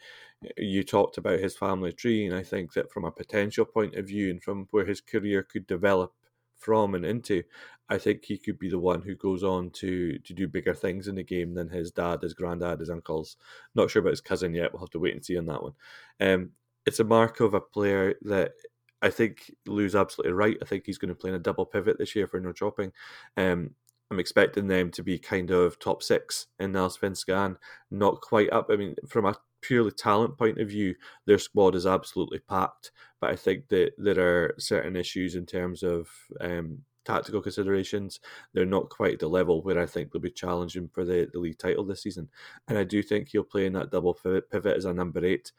you 0.57 0.83
talked 0.83 1.17
about 1.17 1.39
his 1.39 1.57
family 1.57 1.91
tree, 1.91 2.25
and 2.25 2.35
I 2.35 2.43
think 2.43 2.73
that 2.73 2.91
from 2.91 3.05
a 3.05 3.11
potential 3.11 3.65
point 3.65 3.95
of 3.95 4.07
view 4.07 4.29
and 4.29 4.41
from 4.41 4.67
where 4.71 4.85
his 4.85 5.01
career 5.01 5.43
could 5.43 5.67
develop 5.67 6.13
from 6.57 6.95
and 6.95 7.05
into, 7.05 7.43
I 7.89 7.97
think 7.97 8.25
he 8.25 8.37
could 8.37 8.59
be 8.59 8.69
the 8.69 8.79
one 8.79 9.01
who 9.01 9.15
goes 9.15 9.43
on 9.43 9.71
to 9.71 10.19
to 10.19 10.33
do 10.33 10.47
bigger 10.47 10.73
things 10.73 11.07
in 11.07 11.15
the 11.15 11.23
game 11.23 11.53
than 11.53 11.69
his 11.69 11.91
dad, 11.91 12.21
his 12.21 12.33
granddad, 12.33 12.79
his 12.79 12.89
uncles. 12.89 13.37
Not 13.75 13.89
sure 13.89 14.01
about 14.01 14.11
his 14.11 14.21
cousin 14.21 14.53
yet. 14.53 14.71
We'll 14.71 14.81
have 14.81 14.89
to 14.91 14.99
wait 14.99 15.15
and 15.15 15.25
see 15.25 15.37
on 15.37 15.45
that 15.47 15.63
one. 15.63 15.73
Um, 16.19 16.51
it's 16.85 16.99
a 16.99 17.03
mark 17.03 17.39
of 17.39 17.53
a 17.53 17.61
player 17.61 18.15
that 18.23 18.53
I 19.01 19.09
think 19.09 19.51
Lou's 19.65 19.95
absolutely 19.95 20.33
right. 20.33 20.57
I 20.61 20.65
think 20.65 20.85
he's 20.85 20.97
going 20.97 21.09
to 21.09 21.15
play 21.15 21.29
in 21.29 21.35
a 21.35 21.39
double 21.39 21.65
pivot 21.65 21.97
this 21.97 22.15
year 22.15 22.27
for 22.27 22.41
Norrköping. 22.41 22.91
Um, 23.37 23.71
I'm 24.11 24.19
expecting 24.19 24.67
them 24.67 24.91
to 24.91 25.03
be 25.03 25.19
kind 25.19 25.51
of 25.51 25.79
top 25.79 26.01
six 26.01 26.47
in 26.59 26.71
the 26.71 26.79
Allsvenskan, 26.79 27.57
not 27.91 28.21
quite 28.21 28.51
up. 28.51 28.67
I 28.71 28.75
mean, 28.75 28.95
from 29.07 29.25
a 29.25 29.35
purely 29.61 29.91
talent 29.91 30.37
point 30.37 30.59
of 30.59 30.69
view, 30.69 30.95
their 31.25 31.37
squad 31.37 31.75
is 31.75 31.85
absolutely 31.85 32.39
packed. 32.39 32.91
But 33.21 33.31
I 33.31 33.35
think 33.35 33.67
that 33.69 33.91
there 33.97 34.19
are 34.19 34.55
certain 34.57 34.95
issues 34.95 35.35
in 35.35 35.45
terms 35.45 35.83
of 35.83 36.09
um, 36.41 36.79
tactical 37.05 37.41
considerations. 37.41 38.19
They're 38.53 38.65
not 38.65 38.89
quite 38.89 39.13
at 39.13 39.19
the 39.19 39.27
level 39.27 39.61
where 39.61 39.79
I 39.79 39.85
think 39.85 40.11
they'll 40.11 40.21
be 40.21 40.31
challenging 40.31 40.87
for 40.87 41.05
the, 41.05 41.29
the 41.31 41.39
league 41.39 41.57
title 41.57 41.85
this 41.85 42.03
season. 42.03 42.29
And 42.67 42.77
I 42.77 42.83
do 42.83 43.03
think 43.03 43.29
he'll 43.29 43.43
play 43.43 43.65
in 43.65 43.73
that 43.73 43.91
double 43.91 44.13
pivot 44.13 44.77
as 44.77 44.85
a 44.85 44.93
number 44.93 45.23
eight. 45.25 45.51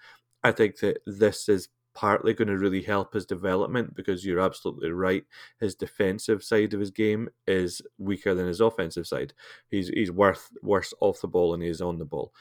I 0.43 0.53
think 0.53 0.79
that 0.79 0.99
this 1.07 1.49
is 1.49 1.69
partly 1.95 2.35
going 2.35 2.49
to 2.49 2.59
really 2.59 2.83
help 2.83 3.13
his 3.13 3.27
development 3.27 3.95
because 3.95 4.25
you're 4.25 4.41
absolutely 4.41 4.91
right. 4.91 5.25
His 5.59 5.75
defensive 5.75 6.43
side 6.43 6.73
of 6.73 6.81
his 6.81 6.91
game 6.91 7.29
is 7.47 7.83
weaker 7.99 8.35
than 8.35 8.47
his 8.47 8.61
offensive 8.61 9.07
side. 9.07 9.33
He's 9.69 9.89
he's 9.89 10.11
worth 10.11 10.51
worse 10.63 10.95
off 11.01 11.21
the 11.21 11.29
ball 11.29 11.53
than 11.53 11.61
he 11.61 11.69
is 11.69 11.81
on 11.81 11.99
the 11.99 12.05
ball. 12.05 12.33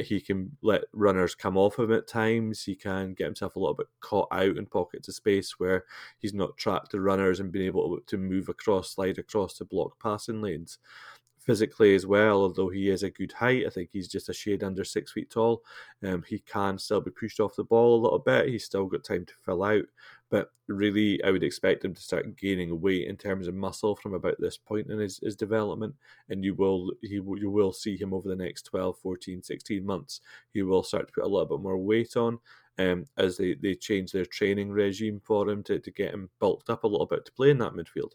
He 0.00 0.20
can 0.20 0.56
let 0.62 0.84
runners 0.92 1.34
come 1.34 1.56
off 1.56 1.78
him 1.78 1.92
at 1.92 2.08
times. 2.08 2.64
He 2.64 2.74
can 2.74 3.14
get 3.14 3.26
himself 3.26 3.56
a 3.56 3.60
little 3.60 3.74
bit 3.74 3.88
caught 4.00 4.28
out 4.32 4.56
in 4.56 4.66
pockets 4.66 5.08
of 5.08 5.14
space 5.14 5.58
where 5.58 5.84
he's 6.18 6.34
not 6.34 6.56
tracked 6.56 6.90
to 6.92 7.00
runners 7.00 7.40
and 7.40 7.52
being 7.52 7.66
able 7.66 7.98
to 8.06 8.16
move 8.16 8.48
across, 8.48 8.94
slide 8.94 9.18
across 9.18 9.54
to 9.58 9.64
block 9.64 10.00
passing 10.02 10.42
lanes 10.42 10.78
physically 11.46 11.94
as 11.94 12.06
well, 12.06 12.42
although 12.42 12.68
he 12.68 12.90
is 12.90 13.04
a 13.04 13.10
good 13.10 13.32
height. 13.32 13.64
I 13.66 13.70
think 13.70 13.90
he's 13.92 14.08
just 14.08 14.28
a 14.28 14.34
shade 14.34 14.64
under 14.64 14.84
six 14.84 15.12
feet 15.12 15.30
tall. 15.30 15.62
Um, 16.04 16.24
he 16.26 16.40
can 16.40 16.76
still 16.78 17.00
be 17.00 17.12
pushed 17.12 17.38
off 17.38 17.54
the 17.54 17.64
ball 17.64 18.00
a 18.00 18.02
little 18.02 18.18
bit. 18.18 18.48
He's 18.48 18.64
still 18.64 18.86
got 18.86 19.04
time 19.04 19.24
to 19.24 19.32
fill 19.44 19.62
out. 19.62 19.84
But 20.28 20.50
really, 20.66 21.22
I 21.22 21.30
would 21.30 21.44
expect 21.44 21.84
him 21.84 21.94
to 21.94 22.02
start 22.02 22.36
gaining 22.36 22.80
weight 22.80 23.06
in 23.06 23.16
terms 23.16 23.46
of 23.46 23.54
muscle 23.54 23.94
from 23.94 24.14
about 24.14 24.40
this 24.40 24.56
point 24.56 24.90
in 24.90 24.98
his, 24.98 25.18
his 25.18 25.36
development. 25.36 25.94
And 26.28 26.44
you 26.44 26.54
will 26.54 26.92
he 27.00 27.14
you 27.14 27.50
will 27.50 27.72
see 27.72 27.96
him 27.96 28.12
over 28.12 28.28
the 28.28 28.34
next 28.34 28.62
12, 28.62 28.98
14, 28.98 29.42
16 29.42 29.86
months. 29.86 30.20
He 30.52 30.62
will 30.62 30.82
start 30.82 31.06
to 31.06 31.12
put 31.12 31.24
a 31.24 31.28
little 31.28 31.46
bit 31.46 31.62
more 31.62 31.78
weight 31.78 32.16
on. 32.16 32.40
Um, 32.78 33.06
as 33.16 33.38
they, 33.38 33.54
they 33.54 33.74
change 33.74 34.12
their 34.12 34.26
training 34.26 34.68
regime 34.68 35.18
for 35.24 35.48
him 35.48 35.62
to, 35.62 35.78
to 35.78 35.90
get 35.90 36.12
him 36.12 36.28
bulked 36.40 36.68
up 36.68 36.84
a 36.84 36.86
little 36.86 37.06
bit 37.06 37.24
to 37.24 37.32
play 37.32 37.48
in 37.48 37.56
that 37.58 37.72
midfield. 37.72 38.12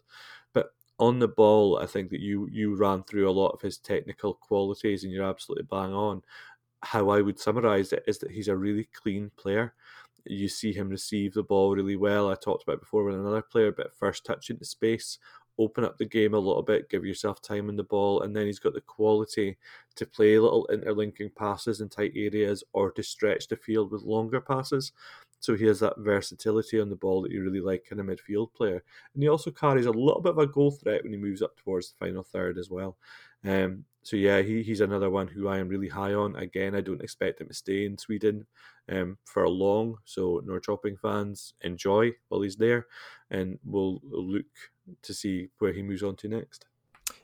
But 0.52 0.68
on 1.02 1.18
the 1.18 1.28
ball, 1.28 1.78
I 1.78 1.86
think 1.86 2.10
that 2.10 2.20
you 2.20 2.48
you 2.50 2.76
ran 2.76 3.02
through 3.04 3.28
a 3.28 3.32
lot 3.32 3.50
of 3.50 3.60
his 3.62 3.78
technical 3.78 4.34
qualities, 4.34 5.04
and 5.04 5.12
you're 5.12 5.24
absolutely 5.28 5.66
bang 5.70 5.92
on. 5.92 6.22
How 6.82 7.10
I 7.10 7.22
would 7.22 7.38
summarize 7.40 7.92
it 7.92 8.04
is 8.06 8.18
that 8.18 8.32
he's 8.32 8.48
a 8.48 8.56
really 8.56 8.88
clean 8.94 9.30
player. 9.36 9.74
You 10.26 10.48
see 10.48 10.72
him 10.72 10.88
receive 10.88 11.34
the 11.34 11.42
ball 11.42 11.74
really 11.76 11.96
well. 11.96 12.30
I 12.30 12.34
talked 12.36 12.64
about 12.64 12.80
before 12.80 13.04
with 13.04 13.16
another 13.16 13.42
player, 13.42 13.72
but 13.72 13.94
first 13.96 14.24
touch 14.26 14.50
into 14.50 14.64
space, 14.64 15.18
open 15.58 15.84
up 15.84 15.98
the 15.98 16.06
game 16.06 16.34
a 16.34 16.38
little 16.38 16.62
bit, 16.62 16.90
give 16.90 17.04
yourself 17.04 17.42
time 17.42 17.68
on 17.68 17.76
the 17.76 17.84
ball, 17.84 18.22
and 18.22 18.34
then 18.36 18.46
he's 18.46 18.60
got 18.60 18.74
the 18.74 18.80
quality 18.82 19.58
to 19.96 20.06
play 20.06 20.38
little 20.38 20.68
interlinking 20.72 21.30
passes 21.36 21.80
in 21.80 21.88
tight 21.88 22.12
areas 22.16 22.64
or 22.72 22.90
to 22.92 23.02
stretch 23.02 23.48
the 23.48 23.56
field 23.56 23.92
with 23.92 24.02
longer 24.02 24.40
passes. 24.40 24.92
So 25.42 25.56
he 25.56 25.66
has 25.66 25.80
that 25.80 25.98
versatility 25.98 26.80
on 26.80 26.88
the 26.88 26.94
ball 26.94 27.20
that 27.22 27.32
you 27.32 27.42
really 27.42 27.60
like 27.60 27.88
in 27.90 27.98
a 27.98 28.04
midfield 28.04 28.54
player. 28.54 28.84
And 29.12 29.22
he 29.24 29.28
also 29.28 29.50
carries 29.50 29.86
a 29.86 29.90
little 29.90 30.20
bit 30.20 30.30
of 30.30 30.38
a 30.38 30.46
goal 30.46 30.70
threat 30.70 31.02
when 31.02 31.12
he 31.12 31.18
moves 31.18 31.42
up 31.42 31.56
towards 31.56 31.90
the 31.90 32.06
final 32.06 32.22
third 32.22 32.58
as 32.58 32.70
well. 32.70 32.96
Um, 33.44 33.84
so 34.04 34.14
yeah, 34.14 34.40
he, 34.40 34.62
he's 34.62 34.80
another 34.80 35.10
one 35.10 35.26
who 35.26 35.48
I 35.48 35.58
am 35.58 35.66
really 35.66 35.88
high 35.88 36.14
on. 36.14 36.36
Again, 36.36 36.76
I 36.76 36.80
don't 36.80 37.02
expect 37.02 37.40
him 37.40 37.48
to 37.48 37.54
stay 37.54 37.84
in 37.84 37.98
Sweden 37.98 38.46
um, 38.88 39.18
for 39.24 39.48
long. 39.48 39.96
So 40.04 40.40
Norrköping 40.46 41.00
fans 41.00 41.54
enjoy 41.62 42.12
while 42.28 42.42
he's 42.42 42.56
there, 42.56 42.86
and 43.28 43.58
we'll 43.64 44.00
look 44.04 44.46
to 45.02 45.12
see 45.12 45.48
where 45.58 45.72
he 45.72 45.82
moves 45.82 46.04
on 46.04 46.14
to 46.16 46.28
next. 46.28 46.66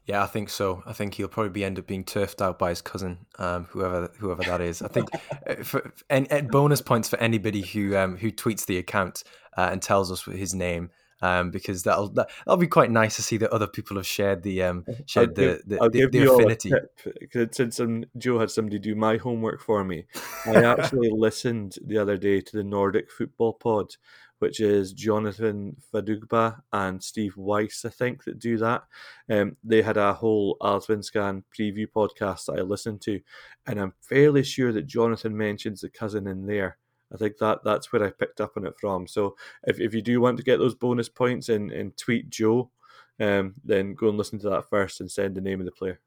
Yeah, 0.09 0.23
I 0.23 0.27
think 0.27 0.49
so. 0.49 0.83
I 0.87 0.95
think 0.95 1.15
he'll 1.15 1.29
probably 1.29 1.65
end 1.65 1.79
up 1.79 1.87
being 1.87 2.03
turfed 2.03 2.41
out 2.41 2.59
by 2.59 2.71
his 2.71 2.81
cousin, 2.81 3.19
um, 3.39 3.67
whoever 3.67 4.11
whoever 4.19 4.43
that 4.45 4.63
is. 4.63 4.81
I 4.81 4.89
think 4.89 5.11
uh, 5.47 5.57
for, 5.63 5.93
and, 6.09 6.27
and, 6.33 6.51
bonus 6.51 6.81
points 6.81 7.11
for 7.11 7.19
anybody 7.19 7.61
who 7.61 7.95
um, 7.95 8.17
who 8.17 8.33
tweets 8.33 8.65
the 8.65 8.79
account 8.79 9.23
uh, 9.59 9.69
and 9.71 9.83
tells 9.83 10.11
us 10.11 10.25
his 10.25 10.55
name. 10.55 10.91
Um, 11.21 11.51
because 11.51 11.83
that'll 11.83 12.11
that, 12.11 12.31
will 12.47 12.57
be 12.57 12.69
quite 12.69 12.93
nice 12.93 13.17
to 13.17 13.23
see 13.23 13.39
that 13.39 13.53
other 13.53 13.67
people 13.67 13.97
have 13.97 14.07
shared 14.07 14.45
the 14.45 14.63
um, 14.63 14.87
shared 15.07 15.35
the 15.35 15.61
the, 15.67 15.77
the, 15.91 16.09
the 16.09 16.33
affinity. 16.33 16.73
Since 17.53 17.81
um, 17.81 18.05
Joe 18.17 18.39
had 18.39 18.51
somebody 18.53 18.79
do 18.79 18.95
my 18.95 19.19
homework 19.19 19.61
for 19.61 19.85
me, 19.85 20.07
I 20.47 20.63
actually 20.65 21.11
listened 21.11 21.75
the 21.85 21.99
other 21.99 22.17
day 22.17 22.41
to 22.41 22.57
the 22.57 22.65
Nordic 22.65 23.11
Football 23.11 23.55
Pod, 23.55 23.97
which 24.39 24.61
is 24.61 24.93
Jonathan 24.93 25.77
Fadugba 25.93 26.61
and 26.73 27.03
Steve 27.03 27.37
Weiss, 27.37 27.85
I 27.85 27.91
think, 27.91 28.25
that 28.25 28.39
do 28.39 28.57
that. 28.59 28.85
Um, 29.31 29.57
they 29.65 29.83
had 29.83 29.97
a 29.97 30.15
whole 30.15 30.57
Allsvenskan 30.61 31.43
preview 31.57 31.87
podcast 31.87 32.47
that 32.47 32.59
I 32.59 32.63
listened 32.63 33.01
to, 33.03 33.21
and 33.67 33.81
I'm 33.81 33.95
fairly 34.01 34.43
sure 34.43 34.73
that 34.73 34.87
Jonathan 34.87 35.37
mentions 35.37 35.81
the 35.81 35.89
cousin 35.89 36.27
in 36.27 36.47
there. 36.47 36.79
I 37.13 37.17
think 37.17 37.39
that 37.39 37.65
that's 37.65 37.93
where 37.93 38.05
I 38.05 38.11
picked 38.11 38.41
up 38.41 38.53
on 38.57 38.67
it 38.67 38.75
from. 38.79 39.07
So 39.07 39.35
if, 39.65 39.81
if 39.81 39.95
you 39.95 40.03
do 40.03 40.21
want 40.21 40.37
to 40.37 40.43
get 40.43 40.59
those 40.59 40.75
bonus 40.75 41.09
points 41.09 41.49
and, 41.49 41.71
and 41.73 41.97
tweet 41.97 42.29
Joe, 42.29 42.71
um, 43.21 43.55
then 43.65 43.95
go 43.95 44.09
and 44.09 44.19
listen 44.19 44.39
to 44.41 44.51
that 44.51 44.69
first 44.69 45.01
and 45.01 45.11
send 45.11 45.35
the 45.35 45.41
name 45.41 45.61
of 45.61 45.67
the 45.67 45.73
player. 45.73 46.01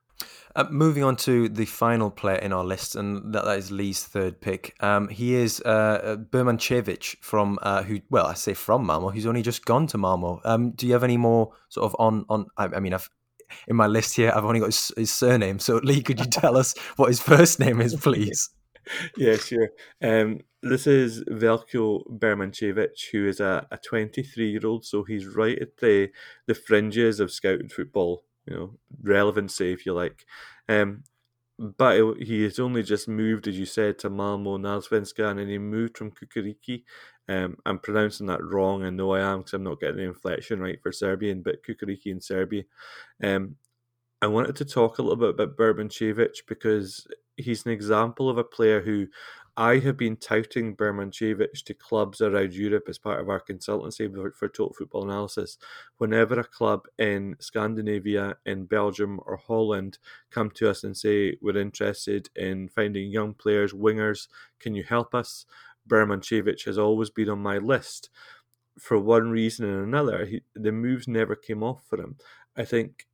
Uh, 0.54 0.66
moving 0.70 1.04
on 1.04 1.16
to 1.16 1.48
the 1.48 1.66
final 1.66 2.12
player 2.12 2.36
in 2.36 2.52
our 2.52 2.64
list, 2.64 2.96
and 2.96 3.34
that, 3.34 3.46
that 3.46 3.58
is 3.58 3.72
Lee's 3.72 4.04
third 4.04 4.42
pick. 4.42 4.76
Um, 4.82 5.08
he 5.08 5.36
is 5.36 5.62
uh, 5.62 6.18
Birmančević 6.30 7.18
from 7.22 7.58
uh, 7.62 7.84
who? 7.84 8.02
Well, 8.10 8.26
I 8.26 8.34
say 8.34 8.54
from 8.54 8.86
Malmö. 8.86 9.14
He's 9.14 9.26
only 9.26 9.44
just 9.44 9.66
gone 9.66 9.88
to 9.88 9.98
Malmö. 9.98 10.42
Um, 10.44 10.72
do 10.72 10.88
you 10.88 10.94
have 10.94 11.06
any 11.06 11.18
more 11.18 11.54
sort 11.70 11.86
of 11.86 11.96
on 12.00 12.26
on? 12.28 12.48
I, 12.58 12.66
I 12.66 12.80
mean, 12.82 12.94
I've 12.94 13.10
in 13.68 13.76
my 13.78 13.88
list 13.88 14.16
here. 14.16 14.34
I've 14.36 14.46
only 14.46 14.60
got 14.60 14.68
his, 14.68 14.92
his, 14.98 15.14
surname. 15.14 15.60
So 15.60 15.78
Lee, 15.84 16.02
could 16.02 16.20
you 16.20 16.26
tell 16.30 16.58
us 16.58 16.78
what 16.98 17.08
his 17.08 17.22
first 17.22 17.60
name 17.60 17.80
is, 17.80 17.96
please? 17.96 18.50
yeah, 19.18 19.38
sure. 19.38 19.70
Um, 20.02 20.42
this 20.64 20.86
is 20.88 21.24
Veljko 21.26 22.04
Birmančević, 22.20 23.12
who 23.12 23.28
is 23.28 23.40
a 23.40 23.68
23 23.86 24.52
year 24.52 24.66
old. 24.66 24.86
So 24.86 25.04
he's 25.04 25.28
right 25.28 25.60
at 25.60 25.78
the 25.78 26.10
the 26.48 26.56
fringes 26.56 27.20
of 27.20 27.32
scouted 27.32 27.72
football 27.72 28.26
you 28.46 28.56
know 28.56 28.74
relevancy, 29.02 29.72
if 29.72 29.86
you 29.86 29.94
like. 29.94 30.26
Um, 30.70 31.04
but 31.60 32.18
he 32.18 32.44
has 32.44 32.58
only 32.60 32.82
just 32.82 33.08
moved, 33.08 33.48
as 33.48 33.58
you 33.60 33.66
said, 33.66 34.00
to 34.00 34.10
Malmö 34.10 34.60
Allsvenskan, 34.60 35.40
and 35.40 35.50
he 35.50 35.60
moved 35.60 35.98
from 35.98 36.12
Čukarički. 36.12 36.84
Um, 37.30 37.58
I'm 37.66 37.78
pronouncing 37.78 38.26
that 38.28 38.44
wrong. 38.44 38.84
I 38.84 38.90
know 38.90 39.14
I 39.14 39.20
am 39.20 39.40
because 39.40 39.54
I'm 39.54 39.64
not 39.64 39.80
getting 39.80 39.98
the 39.98 40.04
inflection 40.04 40.60
right 40.60 40.82
for 40.82 40.92
Serbian, 40.92 41.44
but 41.44 41.64
Čukarički 41.64 42.08
in 42.08 42.20
Serbia. 42.20 42.64
Um, 43.24 43.58
I 44.24 44.28
wanted 44.28 44.56
to 44.58 44.66
talk 44.66 44.98
a 44.98 45.02
little 45.02 45.18
bit 45.18 45.30
about 45.30 45.58
Birmančević 45.58 46.48
because 46.48 47.06
he's 47.38 47.66
an 47.66 47.72
example 47.72 48.30
of 48.30 48.38
a 48.38 48.44
player 48.44 48.82
who 48.82 49.08
I 49.62 49.78
have 49.78 49.96
been 49.96 50.18
touting 50.18 50.76
Birmančević 50.76 51.66
to 51.66 51.76
clubs 51.76 52.20
around 52.20 52.56
Europe 52.56 52.86
as 52.90 52.98
part 52.98 53.20
of 53.20 53.30
our 53.30 53.40
consultancy 53.40 54.12
for 54.36 54.48
Total 54.48 54.74
Football 54.74 55.04
Analysis. 55.04 55.60
Whenever 56.00 56.40
a 56.40 56.44
club 56.44 56.88
in 56.98 57.36
Scandinavia, 57.40 58.38
in 58.48 58.66
Belgium, 58.66 59.20
or 59.28 59.38
Holland 59.38 60.00
come 60.32 60.50
to 60.56 60.68
us 60.68 60.84
and 60.84 60.98
say, 60.98 61.38
We're 61.44 61.58
interested 61.58 62.28
in 62.36 62.70
finding 62.70 63.12
young 63.12 63.36
players, 63.36 63.72
wingers, 63.72 64.28
can 64.60 64.74
you 64.74 64.84
help 64.84 65.14
us? 65.14 65.46
Birmančević 65.88 66.66
has 66.66 66.80
always 66.80 67.12
been 67.12 67.30
on 67.30 67.44
my 67.44 67.60
list. 67.60 68.10
For 68.80 68.98
one 68.98 69.30
reason 69.30 69.66
and 69.70 69.84
another, 69.84 70.26
he, 70.26 70.42
the 70.56 70.72
moves 70.72 71.08
never 71.08 71.36
came 71.36 71.62
off 71.62 71.84
for 71.88 72.02
him. 72.02 72.16
I 72.58 72.66
think 72.66 73.06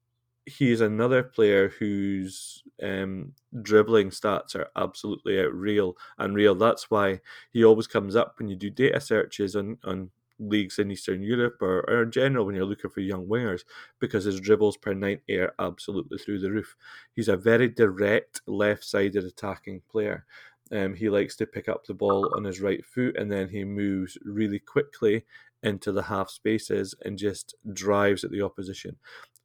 he 0.47 0.71
is 0.71 0.79
another 0.79 1.23
player 1.23 1.69
whose 1.77 2.63
um, 2.81 3.33
dribbling 3.61 4.09
stats 4.09 4.55
are 4.55 4.69
absolutely 4.77 5.35
real, 5.35 5.97
unreal. 6.17 6.55
That's 6.55 6.89
why 6.89 7.19
he 7.51 7.65
always 7.65 7.85
comes 7.85 8.15
up 8.15 8.35
when 8.37 8.47
you 8.47 8.55
do 8.55 8.69
data 8.69 9.01
searches 9.01 9.57
on, 9.57 9.77
on 9.83 10.09
leagues 10.39 10.79
in 10.79 10.89
Eastern 10.89 11.21
Europe 11.21 11.57
or, 11.61 11.81
or 11.89 12.03
in 12.03 12.11
general 12.11 12.45
when 12.45 12.55
you're 12.55 12.65
looking 12.65 12.89
for 12.89 13.01
young 13.01 13.27
wingers 13.27 13.63
because 13.99 14.23
his 14.23 14.39
dribbles 14.39 14.77
per 14.77 14.93
90 14.93 15.35
are 15.35 15.53
absolutely 15.59 16.17
through 16.17 16.39
the 16.39 16.51
roof. 16.51 16.77
He's 17.13 17.27
a 17.27 17.35
very 17.35 17.67
direct 17.67 18.41
left 18.47 18.85
sided 18.85 19.25
attacking 19.25 19.81
player. 19.91 20.25
Um, 20.71 20.93
he 20.93 21.09
likes 21.09 21.35
to 21.37 21.45
pick 21.45 21.67
up 21.67 21.85
the 21.85 21.93
ball 21.93 22.31
on 22.35 22.45
his 22.45 22.61
right 22.61 22.85
foot 22.85 23.17
and 23.17 23.29
then 23.29 23.49
he 23.49 23.65
moves 23.65 24.17
really 24.23 24.59
quickly 24.59 25.25
into 25.63 25.91
the 25.91 26.03
half 26.03 26.29
spaces 26.29 26.95
and 27.03 27.17
just 27.17 27.55
drives 27.73 28.23
at 28.23 28.31
the 28.31 28.41
opposition. 28.41 28.95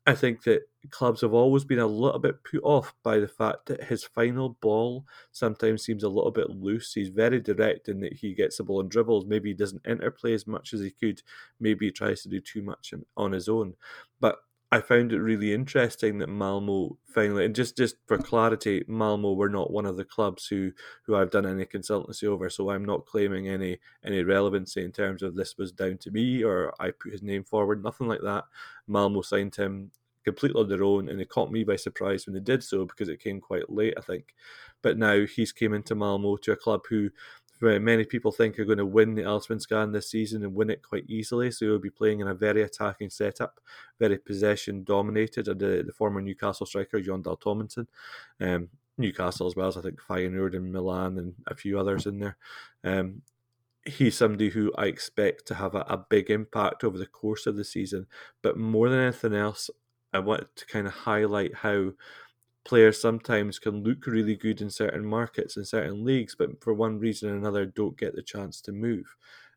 I 0.05 0.15
think 0.17 0.43
that 0.45 0.63
clubs 0.91 1.21
have 1.21 1.33
always 1.33 1.65
been 1.65 1.79
a 1.79 1.87
little 1.87 2.19
bit 2.19 2.43
put 2.43 2.63
off 2.65 2.93
by 3.05 3.21
the 3.21 3.29
fact 3.29 3.67
that 3.67 3.85
his 3.85 4.03
final 4.03 4.51
ball 4.61 5.07
sometimes 5.31 5.85
seems 5.85 6.03
a 6.03 6.09
little 6.09 6.33
bit 6.33 6.51
loose. 6.51 6.93
He's 6.93 7.09
very 7.09 7.41
direct 7.41 7.89
in 7.89 8.01
that 8.01 8.15
he 8.15 8.35
gets 8.35 8.57
the 8.57 8.65
ball 8.65 8.81
and 8.81 8.91
dribbles. 8.91 9.27
Maybe 9.27 9.51
he 9.51 9.55
doesn't 9.55 9.87
interplay 9.87 10.35
as 10.35 10.45
much 10.47 10.73
as 10.75 10.81
he 10.81 10.91
could. 10.91 11.23
Maybe 11.61 11.87
he 11.87 11.93
tries 11.93 12.23
to 12.23 12.29
do 12.29 12.41
too 12.41 12.63
much 12.63 12.93
on 13.17 13.31
his 13.31 13.49
own. 13.49 13.75
But 14.19 14.39
I 14.73 14.81
found 14.81 15.13
it 15.13 15.21
really 15.21 15.53
interesting 15.53 16.19
that 16.19 16.31
Malmö 16.31 16.97
finally, 17.05 17.45
and 17.45 17.55
just 17.55 17.77
just 17.77 17.97
for 18.07 18.17
clarity, 18.17 18.83
Malmö 18.89 19.37
were 19.37 19.51
not 19.51 19.71
one 19.71 19.85
of 19.85 19.99
the 19.99 20.05
clubs 20.05 20.47
who 20.47 20.73
who 21.05 21.15
I've 21.15 21.31
done 21.31 21.45
any 21.45 21.67
consultancy 21.67 22.25
over, 22.25 22.49
so 22.49 22.71
I'm 22.71 22.85
not 22.85 23.05
claiming 23.05 23.49
any 23.49 23.81
any 24.03 24.23
relevancy 24.25 24.83
in 24.83 24.91
terms 24.91 25.23
of 25.23 25.35
this 25.37 25.59
was 25.59 25.73
down 25.73 25.99
to 25.99 26.11
me 26.11 26.43
or 26.43 26.73
I 26.81 26.91
put 26.91 27.13
his 27.13 27.23
name 27.23 27.45
forward, 27.45 27.85
nothing 27.85 28.09
like 28.09 28.23
that. 28.23 28.45
Malmö 28.89 29.23
signed 29.23 29.55
him 29.57 29.91
completely 30.25 30.61
on 30.63 30.69
their 30.71 30.85
own, 30.85 31.09
and 31.11 31.21
they 31.21 31.27
caught 31.27 31.53
me 31.53 31.65
by 31.65 31.77
surprise 31.77 32.27
when 32.27 32.35
they 32.35 32.41
did 32.41 32.65
so 32.65 32.87
because 32.87 33.11
it 33.11 33.21
came 33.23 33.41
quite 33.41 33.69
late, 33.69 33.95
I 33.99 34.01
think. 34.01 34.35
But 34.81 34.97
now 34.97 35.27
he's 35.27 35.53
came 35.53 35.75
into 35.75 35.95
Malmö 35.95 36.41
to 36.43 36.53
a 36.53 36.57
club 36.57 36.83
who 36.89 37.11
many 37.63 38.05
people 38.05 38.33
think 38.33 38.59
are 38.59 38.65
going 38.65 38.79
to 38.79 38.87
win 38.87 39.15
the 39.15 39.23
Allsvenskan 39.23 39.93
this 39.93 40.11
season 40.11 40.43
and 40.43 40.55
win 40.55 40.71
it 40.71 40.83
quite 40.83 41.09
easily. 41.09 41.51
So 41.51 41.67
he'll 41.67 41.79
be 41.79 41.91
playing 41.91 42.21
in 42.21 42.29
a 42.29 42.35
very 42.35 42.63
attacking 42.63 43.11
setup, 43.11 43.61
very 43.99 44.19
possession 44.19 44.85
dominated. 44.85 45.49
And 45.49 45.61
the, 45.61 45.85
the 45.87 45.93
former 45.93 46.21
Newcastle 46.21 46.67
striker, 46.67 47.01
Jon 47.01 47.23
Tomasson, 47.23 47.87
um, 48.41 48.69
Newcastle 48.99 49.47
as 49.47 49.57
well 49.57 49.69
as 49.69 49.77
I 49.77 49.83
think 49.83 50.01
Feyenoord 50.01 50.55
and 50.55 50.73
Milan 50.73 51.19
and 51.19 51.35
a 51.47 51.55
few 51.55 51.79
others 51.79 52.07
in 52.07 52.19
there. 52.19 52.37
Um, 52.85 53.23
he's 53.85 54.17
somebody 54.17 54.51
who 54.51 54.73
I 54.77 54.87
expect 54.87 55.47
to 55.47 55.55
have 55.55 55.75
a, 55.75 55.85
a 55.89 55.97
big 55.97 56.31
impact 56.31 56.85
over 56.85 56.99
the 56.99 57.07
course 57.07 57.47
of 57.47 57.57
the 57.57 57.65
season. 57.65 58.07
But 58.43 58.57
more 58.57 58.89
than 58.89 59.01
anything 59.01 59.35
else, 59.35 59.71
I 60.13 60.19
want 60.19 60.55
to 60.57 60.67
kind 60.67 60.87
of 60.87 60.93
highlight 60.93 61.55
how 61.55 61.93
players 62.65 63.01
sometimes 63.01 63.59
can 63.59 63.83
look 63.83 64.07
really 64.07 64.37
good 64.37 64.61
in 64.61 64.71
certain 64.71 65.05
markets 65.05 65.57
in 65.57 65.65
certain 65.65 66.05
leagues, 66.05 66.35
but 66.37 66.63
for 66.63 66.75
one 66.75 66.99
reason 66.99 67.31
or 67.31 67.37
another 67.37 67.67
don't 67.67 67.99
get 67.99 68.15
the 68.15 68.23
chance 68.23 68.61
to 68.63 68.73
move. 68.73 69.07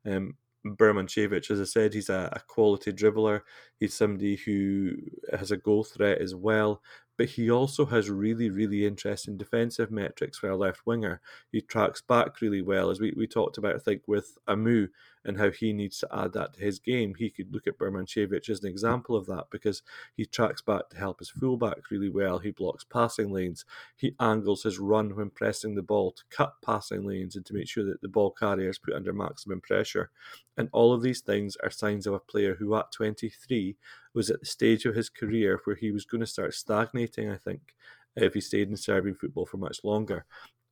Um, 0.05 0.35
Birmančević, 0.65 1.51
as 1.51 1.61
I 1.61 1.65
said, 1.65 1.93
he's 1.93 2.09
a, 2.09 2.29
a, 2.33 2.39
quality 2.39 2.91
dribbler. 2.91 3.41
He's 3.79 3.93
somebody 3.93 4.35
who 4.35 4.93
has 5.37 5.51
a 5.51 5.57
goal 5.57 5.83
threat 5.83 6.19
as 6.19 6.33
well, 6.33 6.81
but 7.17 7.29
he 7.29 7.49
also 7.49 7.85
has 7.85 8.09
really, 8.09 8.49
really 8.49 8.85
interesting 8.85 9.37
defensive 9.37 9.91
metrics 9.91 10.37
for 10.37 10.49
a 10.49 10.57
left 10.57 10.85
winger. 10.85 11.21
He 11.51 11.61
tracks 11.61 12.01
back 12.01 12.41
really 12.41 12.61
well, 12.61 12.89
as 12.89 12.99
we, 12.99 13.13
we 13.15 13.27
talked 13.27 13.57
about, 13.57 13.75
I 13.75 13.79
think, 13.79 14.03
with 14.07 14.37
Amoo 14.47 14.87
and 15.25 15.37
how 15.37 15.49
he 15.49 15.73
needs 15.73 15.97
to 15.99 16.07
add 16.15 16.33
that 16.33 16.53
to 16.53 16.61
his 16.61 16.79
game. 16.79 17.15
He 17.17 17.29
could 17.29 17.51
look 17.51 17.65
at 17.67 17.79
Birmančević 17.79 18.49
as 18.49 18.63
an 18.63 18.69
example 18.69 19.15
of 19.15 19.25
that 19.25 19.45
because 19.49 19.81
he 20.15 20.25
tracks 20.25 20.61
back 20.61 20.89
to 20.89 20.97
help 20.97 21.19
his 21.19 21.29
fullback 21.29 21.89
really 21.89 22.09
well. 22.09 22.39
He 22.39 22.51
blocks 22.51 22.83
passing 22.83 23.31
lanes. 23.31 23.65
He 23.95 24.15
angles 24.19 24.63
his 24.63 24.77
run 24.77 25.15
when 25.15 25.31
pressing 25.31 25.75
the 25.75 25.81
ball 25.81 26.11
to 26.11 26.23
cut 26.29 26.53
passing 26.63 27.05
lanes 27.05 27.35
and 27.35 27.45
to 27.47 27.53
make 27.53 27.67
sure 27.67 27.85
that 27.85 28.01
the 28.01 28.07
ball 28.07 28.31
carrier 28.31 28.69
is 28.69 28.77
put 28.77 28.93
under 28.93 29.13
maximum 29.13 29.61
pressure. 29.61 30.11
And 30.57 30.69
all 30.71 30.93
of 30.93 31.01
these 31.01 31.21
things 31.21 31.57
are 31.63 31.71
signs 31.71 32.05
of 32.05 32.13
a 32.13 32.19
player 32.19 32.55
who, 32.55 32.75
at 32.75 32.91
23, 32.91 33.75
was 34.15 34.29
at 34.29 34.39
the 34.39 34.45
stage 34.45 34.85
of 34.85 34.95
his 34.95 35.09
career 35.09 35.59
where 35.65 35.75
he 35.75 35.91
was 35.91 36.05
going 36.05 36.21
to 36.21 36.27
start 36.27 36.53
stagnating, 36.53 37.29
I 37.29 37.37
think, 37.37 37.75
if 38.15 38.33
he 38.33 38.41
stayed 38.41 38.69
in 38.69 38.77
Serbian 38.77 39.15
football 39.15 39.45
for 39.45 39.57
much 39.57 39.83
longer. 39.83 40.25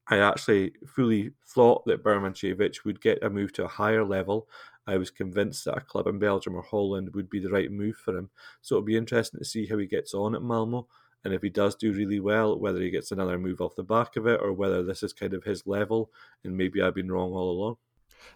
I 0.08 0.18
actually 0.18 0.74
fully 0.86 1.32
thought 1.46 1.86
that 1.86 2.04
Birmančević 2.04 2.84
would 2.84 3.02
get 3.02 3.24
a 3.24 3.30
move 3.30 3.54
to 3.54 3.66
a 3.66 3.70
higher 3.70 4.04
level. 4.04 4.50
I 4.86 4.98
was 4.98 5.10
convinced 5.10 5.64
that 5.66 5.78
a 5.78 5.82
club 5.82 6.08
in 6.08 6.20
Belgium 6.20 6.56
or 6.56 6.62
Holland 6.62 7.14
would 7.14 7.30
be 7.30 7.40
the 7.40 7.50
right 7.50 7.72
move 7.72 7.96
for 7.96 8.18
him. 8.18 8.30
So 8.62 8.76
it'll 8.76 8.86
be 8.86 8.98
interesting 8.98 9.40
to 9.40 9.46
see 9.46 9.66
how 9.66 9.78
he 9.78 9.86
gets 9.86 10.14
on 10.14 10.36
at 10.36 10.42
Malmö. 10.42 10.86
And 11.24 11.34
if 11.34 11.42
he 11.42 11.50
does 11.50 11.76
do 11.76 11.94
really 11.94 12.20
well, 12.20 12.60
whether 12.60 12.82
he 12.82 12.90
gets 12.90 13.12
another 13.12 13.38
move 13.40 13.62
off 13.62 13.76
the 13.76 13.84
back 13.84 14.18
of 14.18 14.28
it 14.28 14.42
or 14.42 14.52
whether 14.52 14.84
this 14.84 15.04
is 15.04 15.14
kind 15.14 15.34
of 15.34 15.46
his 15.46 15.66
level 15.66 16.12
and 16.44 16.58
maybe 16.58 16.82
I've 16.82 16.96
been 16.96 17.12
wrong 17.12 17.32
all 17.32 17.52
along. 17.52 17.78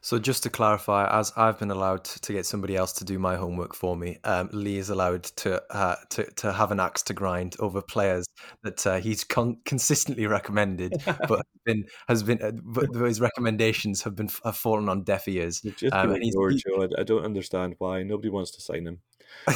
So 0.01 0.19
just 0.19 0.43
to 0.43 0.49
clarify, 0.49 1.07
as 1.19 1.33
I've 1.35 1.59
been 1.59 1.71
allowed 1.71 2.03
to 2.05 2.33
get 2.33 2.45
somebody 2.45 2.75
else 2.75 2.93
to 2.93 3.05
do 3.05 3.19
my 3.19 3.35
homework 3.35 3.75
for 3.75 3.95
me, 3.95 4.17
um, 4.23 4.49
Lee 4.53 4.77
is 4.77 4.89
allowed 4.89 5.23
to 5.23 5.61
uh, 5.75 5.95
to 6.09 6.23
to 6.35 6.53
have 6.53 6.71
an 6.71 6.79
axe 6.79 7.03
to 7.03 7.13
grind 7.13 7.55
over 7.59 7.81
players 7.81 8.25
that 8.63 8.85
uh, 8.85 8.99
he's 8.99 9.23
con- 9.23 9.57
consistently 9.65 10.27
recommended, 10.27 10.93
but 11.27 11.45
been 11.65 11.85
has 12.07 12.23
been 12.23 12.41
uh, 12.41 12.51
but 12.63 12.89
his 12.93 13.21
recommendations 13.21 14.01
have 14.03 14.15
been 14.15 14.29
have 14.43 14.57
fallen 14.57 14.89
on 14.89 15.03
deaf 15.03 15.27
ears. 15.27 15.61
Just 15.61 15.93
um, 15.93 16.15
ignored, 16.15 16.55
Joe. 16.57 16.87
I 16.97 17.03
don't 17.03 17.25
understand 17.25 17.75
why 17.79 18.03
nobody 18.03 18.29
wants 18.29 18.51
to 18.51 18.61
sign 18.61 18.87
him. 18.87 18.99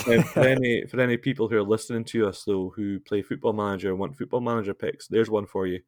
um, 0.07 0.23
for 0.33 0.41
any 0.41 0.85
for 0.87 0.99
any 0.99 1.17
people 1.17 1.47
who 1.47 1.57
are 1.57 1.63
listening 1.63 2.03
to 2.05 2.27
us 2.27 2.43
though, 2.43 2.73
who 2.75 2.99
play 2.99 3.21
Football 3.21 3.53
Manager 3.53 3.89
and 3.89 3.99
want 3.99 4.17
Football 4.17 4.41
Manager 4.41 4.73
picks, 4.73 5.07
there's 5.07 5.29
one 5.29 5.45
for 5.45 5.67
you. 5.67 5.79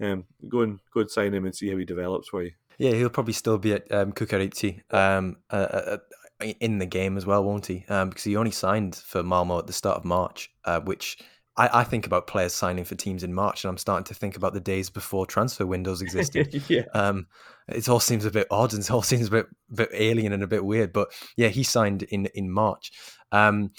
Um, 0.00 0.24
go 0.48 0.62
and 0.62 0.80
go 0.92 1.00
and 1.00 1.10
sign 1.10 1.34
him 1.34 1.44
and 1.44 1.54
see 1.54 1.70
how 1.70 1.76
he 1.76 1.84
develops 1.84 2.28
for 2.28 2.42
you. 2.42 2.52
Yeah, 2.80 2.92
he'll 2.92 3.10
probably 3.10 3.34
still 3.34 3.58
be 3.58 3.74
at 3.74 3.92
um, 3.92 4.12
Čukarički 4.12 4.80
um, 4.90 5.36
uh, 5.50 5.54
uh, 5.54 5.98
uh, 6.40 6.46
in 6.60 6.78
the 6.78 6.86
game 6.86 7.18
as 7.18 7.26
well, 7.26 7.44
won't 7.44 7.66
he? 7.66 7.84
Um, 7.90 8.08
because 8.08 8.24
he 8.24 8.36
only 8.36 8.52
signed 8.52 8.96
for 8.96 9.22
Malmö 9.22 9.58
at 9.58 9.66
the 9.66 9.74
start 9.74 9.98
of 9.98 10.06
March, 10.06 10.50
uh, 10.64 10.80
which 10.80 11.18
I, 11.58 11.80
I, 11.80 11.84
think 11.84 12.06
about 12.06 12.26
players 12.26 12.54
signing 12.54 12.86
for 12.86 12.94
teams 12.94 13.22
in 13.22 13.34
March, 13.34 13.64
and 13.64 13.68
I'm 13.68 13.76
starting 13.76 14.04
to 14.04 14.14
think 14.14 14.34
about 14.34 14.54
the 14.54 14.60
days 14.60 14.88
before 14.88 15.26
transfer 15.26 15.66
windows 15.66 16.00
existed. 16.00 16.62
yeah. 16.70 16.84
Um, 16.94 17.26
it 17.68 17.86
all 17.86 18.00
seems 18.00 18.24
a 18.24 18.30
bit 18.30 18.46
odd 18.50 18.72
and 18.72 18.82
it 18.82 18.90
all 18.90 19.02
seems 19.02 19.28
a 19.28 19.30
bit, 19.30 19.46
bit 19.70 19.90
alien 19.92 20.32
and 20.32 20.42
a 20.42 20.46
bit 20.46 20.64
weird. 20.64 20.94
But 20.94 21.12
yeah, 21.36 21.48
he 21.48 21.64
signed 21.64 22.04
in 22.04 22.30
in 22.34 22.50
March. 22.50 22.92
Um, 23.30 23.72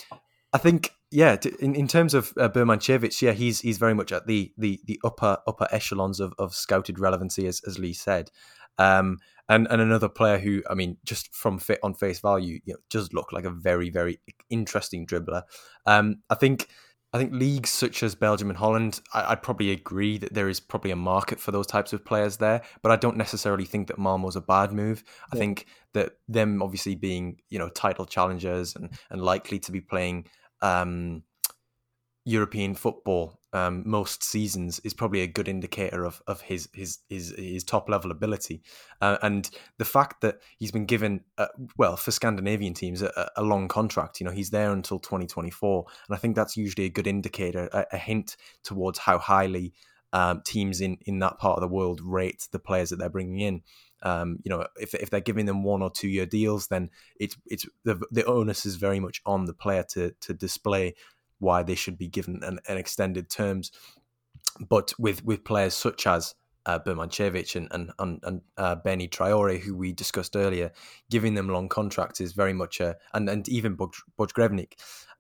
I 0.54 0.60
think 0.60 0.92
yeah, 1.10 1.38
in, 1.60 1.76
in 1.76 1.88
terms 1.88 2.14
of 2.14 2.34
uh, 2.38 2.50
Birmančević, 2.50 3.22
yeah, 3.22 3.32
he's 3.32 3.62
he's 3.62 3.78
very 3.78 3.94
much 3.94 4.12
at 4.12 4.28
the 4.28 4.54
the 4.58 4.80
the 4.86 5.00
upper 5.04 5.40
upper 5.48 5.68
echelons 5.72 6.20
of, 6.20 6.34
of 6.38 6.54
scouted 6.54 7.00
relevancy, 7.00 7.48
as 7.48 7.62
as 7.66 7.80
Lee 7.80 7.94
said. 7.94 8.30
Um, 8.78 9.20
and 9.50 9.68
and 9.70 9.82
another 9.82 10.10
player 10.10 10.38
who, 10.38 10.64
I 10.70 10.76
mean, 10.76 10.98
just 11.04 11.34
from 11.34 11.60
fit 11.60 11.80
on 11.84 11.94
face 11.94 12.20
value, 12.20 12.60
you 12.64 12.74
know, 12.74 12.80
does 12.90 13.14
look 13.14 13.32
like 13.32 13.46
a 13.46 13.50
very 13.50 13.90
very 13.90 14.20
interesting 14.50 15.06
dribbler. 15.06 15.44
Um, 15.86 16.22
I 16.30 16.36
think. 16.36 16.68
I 17.14 17.18
think 17.18 17.34
leagues 17.34 17.70
such 17.70 18.04
as 18.04 18.16
Belgium 18.16 18.50
and 18.50 18.58
Holland, 18.58 19.02
I, 19.14 19.32
would 19.32 19.44
probably 19.44 19.72
agree 19.72 20.18
that 20.20 20.34
there 20.34 20.48
is 20.48 20.62
probably 20.62 20.92
a 20.92 20.96
market 20.96 21.42
for 21.42 21.52
those 21.52 21.68
types 21.68 21.92
of 21.92 22.06
players 22.06 22.38
there, 22.38 22.62
but 22.82 22.90
I 22.94 22.96
don't 22.96 23.18
necessarily 23.18 23.66
think 23.66 23.90
that 23.90 23.98
Malmö's 23.98 24.38
a 24.38 24.42
bad 24.42 24.72
move. 24.72 25.04
I 25.30 25.36
think 25.36 25.66
that 25.94 26.14
them 26.30 26.62
obviously 26.62 26.96
being, 26.96 27.42
you 27.50 27.60
know, 27.60 27.68
title 27.68 28.06
challengers 28.06 28.78
and, 28.78 28.92
and 29.10 29.22
likely 29.22 29.60
to 29.60 29.74
be 29.74 29.82
playing 29.82 30.28
um, 30.62 31.24
European 32.24 32.76
football 32.76 33.41
um, 33.54 33.84
most 33.86 34.24
seasons 34.24 34.80
is 34.80 34.94
probably 34.94 35.22
a 35.22 35.28
good 35.28 35.48
indicator 35.48 36.06
of 36.06 36.22
of 36.28 36.42
his 36.42 36.70
his 36.74 37.00
his, 37.10 37.34
his 37.38 37.64
top 37.64 37.90
level 37.90 38.12
ability, 38.12 38.62
uh, 39.02 39.18
and 39.22 39.50
the 39.78 39.86
fact 39.86 40.22
that 40.22 40.40
he's 40.58 40.72
been 40.72 40.86
given 40.86 41.22
uh, 41.38 41.48
well 41.78 41.98
for 41.98 42.12
Scandinavian 42.12 42.74
teams 42.74 43.02
a, 43.02 43.32
a, 43.36 43.44
long 43.44 43.68
contract. 43.68 44.20
You 44.20 44.26
know, 44.26 44.32
he's 44.32 44.52
there 44.52 44.72
until 44.72 45.00
2024, 45.00 45.86
and 46.08 46.16
I 46.16 46.20
think 46.20 46.36
that's 46.36 46.56
usually 46.56 46.86
a 46.86 46.90
good 46.90 47.08
indicator, 47.08 47.70
a, 47.74 47.86
a 47.92 47.98
hint 47.98 48.38
towards 48.64 49.00
how 49.00 49.18
highly 49.18 49.74
um, 50.14 50.42
teams 50.46 50.82
in 50.82 50.98
in 51.06 51.20
that 51.20 51.38
part 51.38 51.58
of 51.58 51.62
the 51.62 51.74
world 51.74 52.02
rate 52.02 52.48
the 52.52 52.60
players 52.60 52.90
that 52.90 52.98
they're 52.98 53.10
bringing 53.10 53.40
in. 53.40 53.62
Um, 54.04 54.40
you 54.44 54.50
know, 54.50 54.66
if, 54.80 54.96
if 54.96 55.12
they're 55.12 55.20
giving 55.20 55.46
them 55.46 55.64
one 55.64 55.82
or 55.82 55.92
two 55.92 56.08
year 56.08 56.26
deals, 56.26 56.68
then 56.68 56.90
it's 57.20 57.36
it's 57.46 57.66
the 57.84 58.02
the 58.12 58.26
onus 58.26 58.66
is 58.66 58.76
very 58.76 59.00
much 59.00 59.22
on 59.26 59.46
the 59.46 59.54
player 59.54 59.84
to 59.90 60.12
to 60.22 60.34
display 60.34 60.96
why 61.42 61.64
they 61.64 61.76
should 61.76 61.98
be 61.98 62.08
given 62.08 62.42
an, 62.44 62.60
an 62.68 62.78
extended 62.78 63.30
terms. 63.30 63.72
But 64.60 64.94
with 64.98 65.26
with 65.26 65.44
players 65.44 65.74
such 65.74 66.08
as 66.08 66.36
uh, 66.66 66.80
Birmančević 66.80 67.56
and 67.56 67.68
and 67.72 67.92
and, 68.00 68.20
and 68.24 68.42
uh, 68.58 68.76
Bénie 68.76 69.10
Traoré, 69.10 69.60
who 69.60 69.76
we 69.76 69.92
discussed 69.92 70.36
earlier, 70.36 70.72
giving 71.10 71.34
them 71.34 71.50
long 71.50 71.70
contracts 71.70 72.22
is 72.22 72.34
very 72.34 72.54
much 72.54 72.80
a 72.80 72.96
and 73.14 73.30
and 73.30 73.48
even 73.50 73.78
Bojgrevnik. 73.78 74.74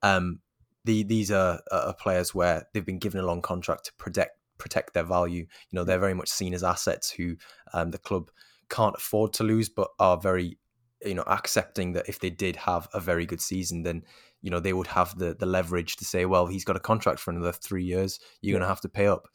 Um, 0.04 0.40
the, 0.84 1.04
these 1.04 1.30
are, 1.32 1.60
are 1.72 1.94
players 1.94 2.34
where 2.34 2.66
they've 2.74 2.86
been 2.86 2.98
given 2.98 3.22
a 3.22 3.26
long 3.26 3.42
contract 3.42 3.86
to 3.86 3.94
protect 3.94 4.38
protect 4.58 4.94
their 4.94 5.04
value. 5.04 5.42
You 5.70 5.76
know, 5.76 5.84
they're 5.84 6.00
very 6.00 6.14
much 6.14 6.30
seen 6.30 6.54
as 6.54 6.64
assets 6.64 7.10
who 7.10 7.36
um, 7.74 7.92
the 7.92 7.98
club 7.98 8.30
can't 8.70 8.96
afford 8.96 9.34
to 9.34 9.44
lose, 9.44 9.70
but 9.70 9.90
are 10.00 10.18
very 10.18 10.58
you 11.04 11.16
know 11.16 11.24
accepting 11.28 11.94
that 11.94 12.08
if 12.08 12.20
they 12.20 12.30
did 12.30 12.56
have 12.56 12.88
a 12.94 13.00
very 13.00 13.26
good 13.26 13.42
season, 13.42 13.84
then 13.84 14.04
you 14.42 14.50
know 14.50 14.60
they 14.60 14.74
would 14.74 14.88
have 14.88 15.18
the 15.18 15.36
the 15.38 15.46
leverage 15.46 15.96
to 15.98 16.06
say, 16.06 16.26
well, 16.26 16.48
he's 16.48 16.66
got 16.66 16.76
a 16.76 16.80
contract 16.80 17.20
for 17.20 17.32
another 17.32 17.52
three 17.52 17.84
years. 17.84 18.20
You're 18.42 18.54
going 18.54 18.62
to 18.62 18.68
have 18.68 18.82
to 18.82 18.90
pay 18.90 19.08
up. 19.08 19.28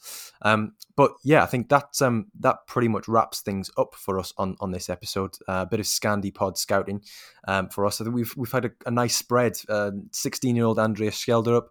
Um, 0.43 0.73
but 0.97 1.13
yeah, 1.25 1.43
I 1.43 1.47
think 1.47 1.69
that 1.69 1.91
um, 2.01 2.27
that 2.41 2.67
pretty 2.67 2.89
much 2.89 3.09
wraps 3.09 3.41
things 3.41 3.71
up 3.77 3.95
for 3.95 4.19
us 4.19 4.33
on 4.39 4.57
on 4.61 4.73
this 4.73 4.91
episode. 4.91 5.35
Uh, 5.49 5.65
a 5.65 5.67
bit 5.67 5.81
of 5.81 5.87
Scandi 5.87 6.35
Pod 6.35 6.59
scouting 6.59 7.03
um, 7.47 7.69
for 7.69 7.87
us. 7.87 8.01
I 8.01 8.05
think 8.05 8.17
we've 8.17 8.35
we've 8.37 8.53
had 8.53 8.67
a, 8.67 8.71
a 8.87 8.91
nice 8.91 9.17
spread. 9.17 9.57
Sixteen 10.13 10.55
uh, 10.55 10.57
year 10.57 10.65
old 10.65 10.79
Andreas 10.79 11.17
Schjelderup, 11.17 11.69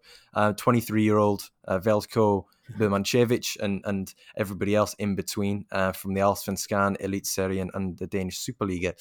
twenty 0.57 0.81
three 0.81 1.03
year 1.03 1.17
old 1.17 1.49
uh, 1.67 1.79
Veljko 1.79 2.45
Birmančević, 2.77 3.57
and 3.59 3.81
and 3.85 4.13
everybody 4.37 4.75
else 4.75 4.95
in 4.95 5.15
between 5.15 5.65
uh, 5.71 5.91
from 5.91 6.13
the 6.13 6.21
Allsvenskan, 6.21 6.97
Elite 6.99 7.27
Serie, 7.27 7.59
and, 7.59 7.71
and 7.73 7.97
the 7.97 8.07
Danish 8.07 8.39
Superliga. 8.39 8.93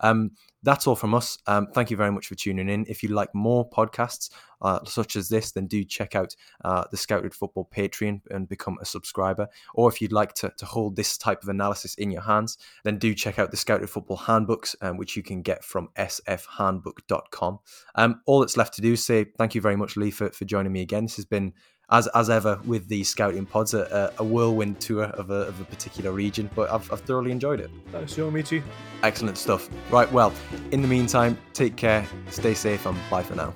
Um, 0.00 0.32
that's 0.62 0.86
all 0.86 0.96
from 0.96 1.14
us. 1.14 1.38
Um, 1.46 1.68
thank 1.72 1.90
you 1.90 1.96
very 1.96 2.10
much 2.10 2.26
for 2.26 2.34
tuning 2.34 2.68
in. 2.68 2.84
If 2.88 3.02
you 3.02 3.10
like 3.10 3.34
more 3.34 3.68
podcasts 3.68 4.30
uh, 4.60 4.84
such 4.84 5.14
as 5.14 5.28
this, 5.28 5.52
then 5.52 5.66
do 5.66 5.84
check 5.84 6.16
out 6.16 6.34
uh, 6.64 6.84
the 6.90 6.96
Scouted 6.96 7.32
Football 7.32 7.68
Patreon 7.74 8.22
and 8.30 8.48
become 8.48 8.76
a 8.80 8.84
subscriber. 8.84 9.48
Or 9.74 9.88
if 9.88 10.00
you'd 10.00 10.12
like 10.12 10.34
to, 10.34 10.52
to 10.56 10.66
hold 10.66 10.96
this 10.96 11.16
type 11.16 11.42
of 11.42 11.48
analysis 11.48 11.94
in 11.94 12.10
your 12.10 12.22
hands, 12.22 12.58
then 12.82 12.98
do 12.98 13.14
check 13.14 13.38
out 13.38 13.50
the 13.50 13.56
Scouted 13.56 13.88
Football 13.88 14.16
Handbooks, 14.16 14.74
um, 14.80 14.96
which 14.96 15.16
you 15.16 15.22
can 15.22 15.42
get 15.42 15.64
from 15.64 15.90
sfhandbook.com. 15.96 17.60
Um, 17.94 18.20
all 18.26 18.40
that's 18.40 18.56
left 18.56 18.74
to 18.74 18.82
do 18.82 18.94
is 18.94 19.04
say 19.04 19.26
thank 19.38 19.54
you 19.54 19.60
very 19.60 19.76
much, 19.76 19.96
Lee, 19.96 20.10
for, 20.10 20.30
for 20.30 20.44
joining 20.44 20.72
me 20.72 20.82
again. 20.82 21.04
This 21.04 21.16
has 21.16 21.24
been 21.24 21.52
as 21.90 22.06
as 22.08 22.28
ever 22.30 22.60
with 22.64 22.88
these 22.88 23.08
scouting 23.08 23.46
pods, 23.46 23.74
a, 23.74 24.12
a 24.18 24.24
whirlwind 24.24 24.80
tour 24.80 25.04
of 25.04 25.30
a, 25.30 25.42
of 25.46 25.60
a 25.60 25.64
particular 25.64 26.12
region, 26.12 26.50
but 26.54 26.70
I've, 26.70 26.90
I've 26.92 27.00
thoroughly 27.00 27.32
enjoyed 27.32 27.60
it. 27.60 27.70
Thanks, 27.92 28.16
you. 28.16 28.24
Joe 28.24 28.30
Michi. 28.30 28.62
Excellent 29.02 29.38
stuff. 29.38 29.68
Right, 29.90 30.10
well, 30.12 30.32
in 30.72 30.82
the 30.82 30.88
meantime, 30.88 31.38
take 31.52 31.76
care, 31.76 32.06
stay 32.30 32.54
safe, 32.54 32.84
and 32.86 32.98
bye 33.10 33.22
for 33.22 33.34
now. 33.34 33.54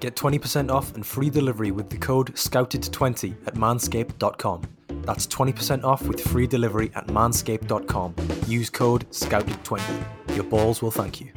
Get 0.00 0.14
20% 0.14 0.70
off 0.70 0.94
and 0.94 1.04
free 1.04 1.28
delivery 1.28 1.72
with 1.72 1.90
the 1.90 1.98
code 1.98 2.32
SCOUTED20 2.34 3.48
at 3.48 3.54
manscaped.com. 3.54 4.62
That's 5.02 5.26
20% 5.26 5.84
off 5.84 6.02
with 6.02 6.20
free 6.20 6.46
delivery 6.46 6.92
at 6.94 7.08
manscaped.com. 7.08 8.14
Use 8.46 8.70
code 8.70 9.10
SCOUTED20. 9.10 10.36
Your 10.36 10.44
balls 10.44 10.82
will 10.82 10.92
thank 10.92 11.20
you. 11.20 11.32